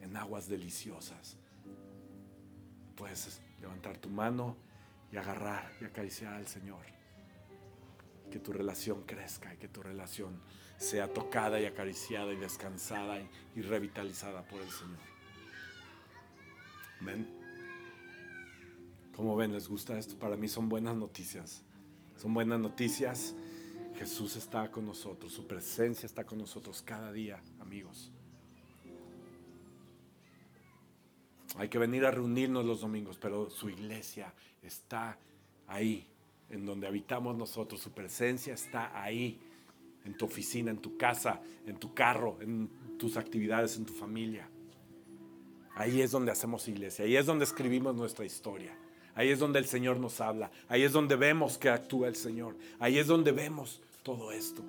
en 0.00 0.16
aguas 0.16 0.48
deliciosas. 0.48 1.36
Pues 2.96 3.40
levantar 3.60 3.96
tu 3.98 4.10
mano 4.10 4.56
y 5.12 5.16
agarrar 5.16 5.72
y 5.80 5.84
acariciar 5.84 6.34
al 6.34 6.46
Señor. 6.46 6.84
Que 8.30 8.38
tu 8.38 8.52
relación 8.52 9.02
crezca 9.06 9.52
y 9.54 9.56
que 9.56 9.68
tu 9.68 9.82
relación 9.82 10.40
sea 10.76 11.12
tocada 11.12 11.60
y 11.60 11.66
acariciada 11.66 12.32
y 12.32 12.36
descansada 12.36 13.18
y, 13.54 13.62
revitalizada 13.62 14.42
por 14.42 14.60
el 14.60 14.70
Señor. 14.70 14.98
Amén. 17.00 17.39
Como 19.16 19.36
ven, 19.36 19.52
les 19.52 19.68
gusta 19.68 19.98
esto. 19.98 20.16
Para 20.18 20.36
mí 20.36 20.48
son 20.48 20.68
buenas 20.68 20.96
noticias. 20.96 21.62
Son 22.16 22.32
buenas 22.32 22.60
noticias. 22.60 23.34
Jesús 23.96 24.36
está 24.36 24.70
con 24.70 24.86
nosotros. 24.86 25.32
Su 25.32 25.46
presencia 25.46 26.06
está 26.06 26.24
con 26.24 26.38
nosotros 26.38 26.82
cada 26.82 27.12
día, 27.12 27.42
amigos. 27.60 28.10
Hay 31.56 31.68
que 31.68 31.78
venir 31.78 32.04
a 32.06 32.10
reunirnos 32.10 32.64
los 32.64 32.80
domingos, 32.80 33.18
pero 33.20 33.50
su 33.50 33.68
iglesia 33.68 34.32
está 34.62 35.18
ahí, 35.66 36.06
en 36.48 36.64
donde 36.64 36.86
habitamos 36.86 37.36
nosotros. 37.36 37.80
Su 37.80 37.90
presencia 37.90 38.54
está 38.54 39.02
ahí, 39.02 39.40
en 40.04 40.16
tu 40.16 40.24
oficina, 40.24 40.70
en 40.70 40.78
tu 40.78 40.96
casa, 40.96 41.42
en 41.66 41.76
tu 41.76 41.92
carro, 41.92 42.38
en 42.40 42.70
tus 42.98 43.16
actividades, 43.16 43.76
en 43.76 43.84
tu 43.84 43.92
familia. 43.92 44.48
Ahí 45.74 46.00
es 46.00 46.10
donde 46.10 46.32
hacemos 46.32 46.68
iglesia, 46.68 47.04
ahí 47.04 47.16
es 47.16 47.26
donde 47.26 47.44
escribimos 47.44 47.94
nuestra 47.94 48.24
historia. 48.24 48.76
Ahí 49.14 49.28
es 49.28 49.38
donde 49.38 49.58
el 49.58 49.66
Señor 49.66 49.98
nos 49.98 50.20
habla. 50.20 50.50
Ahí 50.68 50.82
es 50.82 50.92
donde 50.92 51.16
vemos 51.16 51.58
que 51.58 51.68
actúa 51.68 52.08
el 52.08 52.16
Señor. 52.16 52.56
Ahí 52.78 52.98
es 52.98 53.06
donde 53.06 53.32
vemos 53.32 53.80
todo 54.02 54.32
esto. 54.32 54.62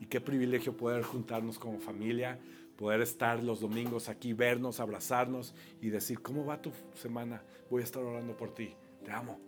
Y 0.00 0.06
qué 0.06 0.20
privilegio 0.20 0.76
poder 0.76 1.02
juntarnos 1.02 1.58
como 1.58 1.78
familia, 1.78 2.38
poder 2.76 3.02
estar 3.02 3.42
los 3.42 3.60
domingos 3.60 4.08
aquí, 4.08 4.32
vernos, 4.32 4.80
abrazarnos 4.80 5.54
y 5.82 5.90
decir, 5.90 6.22
¿cómo 6.22 6.46
va 6.46 6.62
tu 6.62 6.72
semana? 6.94 7.42
Voy 7.68 7.82
a 7.82 7.84
estar 7.84 8.02
orando 8.02 8.36
por 8.36 8.54
ti, 8.54 8.74
te 9.04 9.10
amo. 9.10 9.38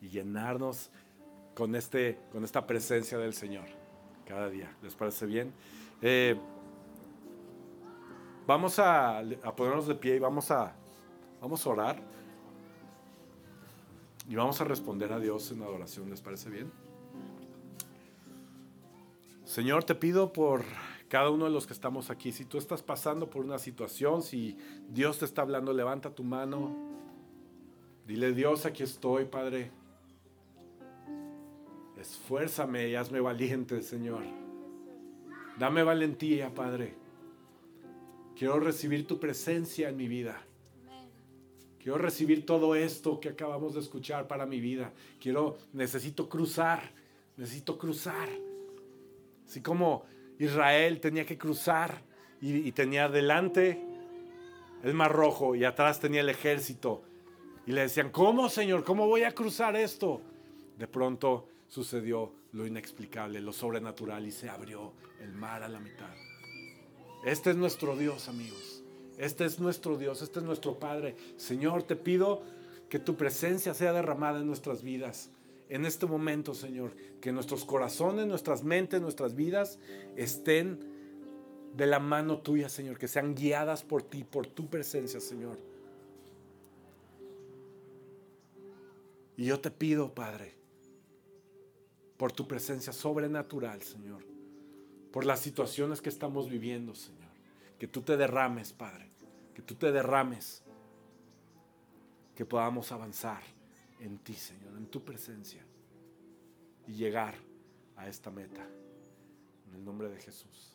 Y 0.00 0.08
llenarnos 0.08 0.90
con, 1.54 1.76
este, 1.76 2.18
con 2.32 2.42
esta 2.42 2.66
presencia 2.66 3.18
del 3.18 3.34
Señor 3.34 3.66
cada 4.26 4.48
día. 4.48 4.74
¿Les 4.82 4.94
parece 4.94 5.26
bien? 5.26 5.52
Eh, 6.00 6.36
vamos 8.46 8.78
a, 8.78 9.18
a, 9.18 9.54
ponernos 9.54 9.86
de 9.86 9.94
pie 9.94 10.16
y 10.16 10.18
vamos 10.18 10.50
a, 10.50 10.74
vamos 11.42 11.66
a 11.66 11.70
orar. 11.70 12.02
Y 14.28 14.36
vamos 14.36 14.60
a 14.60 14.64
responder 14.64 15.12
a 15.12 15.18
Dios 15.18 15.50
en 15.50 15.62
adoración. 15.62 16.08
¿Les 16.08 16.20
parece 16.22 16.48
bien? 16.48 16.70
Señor, 19.44 19.84
te 19.84 19.96
pido 19.96 20.32
por 20.32 20.64
cada 21.08 21.28
uno 21.28 21.44
de 21.44 21.50
los 21.50 21.66
que 21.66 21.74
estamos 21.74 22.08
aquí, 22.08 22.32
si 22.32 22.46
tú 22.46 22.56
estás 22.56 22.82
pasando 22.82 23.28
por 23.28 23.44
una 23.44 23.58
situación, 23.58 24.22
si 24.22 24.56
Dios 24.88 25.18
te 25.18 25.26
está 25.26 25.42
hablando, 25.42 25.74
levanta 25.74 26.14
tu 26.14 26.24
mano. 26.24 26.74
Dile, 28.06 28.32
Dios, 28.32 28.64
aquí 28.64 28.82
estoy, 28.82 29.26
Padre. 29.26 29.70
Esfuérzame 32.00 32.88
y 32.88 32.94
hazme 32.94 33.20
valiente, 33.20 33.82
Señor. 33.82 34.22
Dame 35.58 35.82
valentía, 35.82 36.54
Padre. 36.54 36.94
Quiero 38.34 38.58
recibir 38.58 39.06
tu 39.06 39.20
presencia 39.20 39.90
en 39.90 39.96
mi 39.96 40.08
vida. 40.08 40.42
Quiero 41.82 41.98
recibir 41.98 42.46
todo 42.46 42.76
esto 42.76 43.18
que 43.18 43.28
acabamos 43.28 43.74
de 43.74 43.80
escuchar 43.80 44.28
para 44.28 44.46
mi 44.46 44.60
vida. 44.60 44.92
Quiero, 45.20 45.58
necesito 45.72 46.28
cruzar, 46.28 46.92
necesito 47.36 47.76
cruzar. 47.76 48.28
Así 49.44 49.60
como 49.60 50.04
Israel 50.38 51.00
tenía 51.00 51.26
que 51.26 51.36
cruzar 51.36 52.02
y, 52.40 52.70
tenía 52.70 53.08
delante 53.08 53.84
el 54.84 54.94
mar 54.94 55.10
rojo 55.10 55.56
y 55.56 55.64
atrás 55.64 55.98
tenía 55.98 56.20
el 56.20 56.28
ejército. 56.28 57.02
Y 57.66 57.72
le 57.72 57.82
decían, 57.82 58.10
¿cómo 58.10 58.48
Señor? 58.48 58.84
¿Cómo 58.84 59.08
voy 59.08 59.24
a 59.24 59.32
cruzar 59.32 59.74
esto? 59.74 60.22
De 60.78 60.86
pronto 60.86 61.48
sucedió 61.66 62.32
lo 62.52 62.64
inexplicable, 62.64 63.40
lo 63.40 63.52
sobrenatural 63.52 64.24
y 64.24 64.30
se 64.30 64.48
abrió 64.48 64.92
el 65.20 65.32
mar 65.32 65.64
a 65.64 65.68
la 65.68 65.80
mitad. 65.80 66.14
Este 67.24 67.50
es 67.50 67.56
nuestro 67.56 67.96
Dios, 67.96 68.28
amigos. 68.28 68.81
Este 69.18 69.44
es 69.44 69.60
nuestro 69.60 69.96
Dios, 69.98 70.22
este 70.22 70.40
es 70.40 70.44
nuestro 70.44 70.78
Padre. 70.78 71.16
Señor, 71.36 71.82
te 71.82 71.96
pido 71.96 72.42
que 72.88 72.98
tu 72.98 73.16
presencia 73.16 73.74
sea 73.74 73.92
derramada 73.92 74.40
en 74.40 74.46
nuestras 74.46 74.82
vidas 74.82 75.30
en 75.72 75.86
este 75.86 76.04
momento, 76.04 76.54
Señor, 76.54 76.94
que 77.22 77.32
nuestros 77.32 77.64
corazones, 77.64 78.26
nuestras 78.26 78.62
mentes, 78.62 79.00
nuestras 79.00 79.34
vidas 79.34 79.78
estén 80.16 80.78
de 81.74 81.86
la 81.86 81.98
mano 81.98 82.42
tuya, 82.42 82.68
Señor, 82.68 82.98
que 82.98 83.08
sean 83.08 83.34
guiadas 83.34 83.82
por 83.82 84.02
ti, 84.02 84.22
por 84.22 84.46
tu 84.46 84.68
presencia, 84.68 85.18
Señor. 85.18 85.58
Y 89.38 89.46
yo 89.46 89.60
te 89.60 89.70
pido, 89.70 90.12
Padre, 90.12 90.54
por 92.18 92.32
tu 92.32 92.46
presencia 92.46 92.92
sobrenatural, 92.92 93.80
Señor, 93.80 94.22
por 95.10 95.24
las 95.24 95.40
situaciones 95.40 96.02
que 96.02 96.10
estamos 96.10 96.50
viviendo, 96.50 96.94
Señor, 96.94 97.21
que 97.82 97.88
tú 97.88 98.02
te 98.02 98.16
derrames, 98.16 98.72
Padre, 98.72 99.10
que 99.52 99.60
tú 99.60 99.74
te 99.74 99.90
derrames, 99.90 100.62
que 102.32 102.46
podamos 102.46 102.92
avanzar 102.92 103.42
en 103.98 104.18
ti, 104.18 104.34
Señor, 104.34 104.76
en 104.76 104.86
tu 104.86 105.04
presencia 105.04 105.66
y 106.86 106.92
llegar 106.92 107.34
a 107.96 108.06
esta 108.06 108.30
meta. 108.30 108.64
En 109.66 109.74
el 109.74 109.84
nombre 109.84 110.08
de 110.10 110.20
Jesús. 110.20 110.71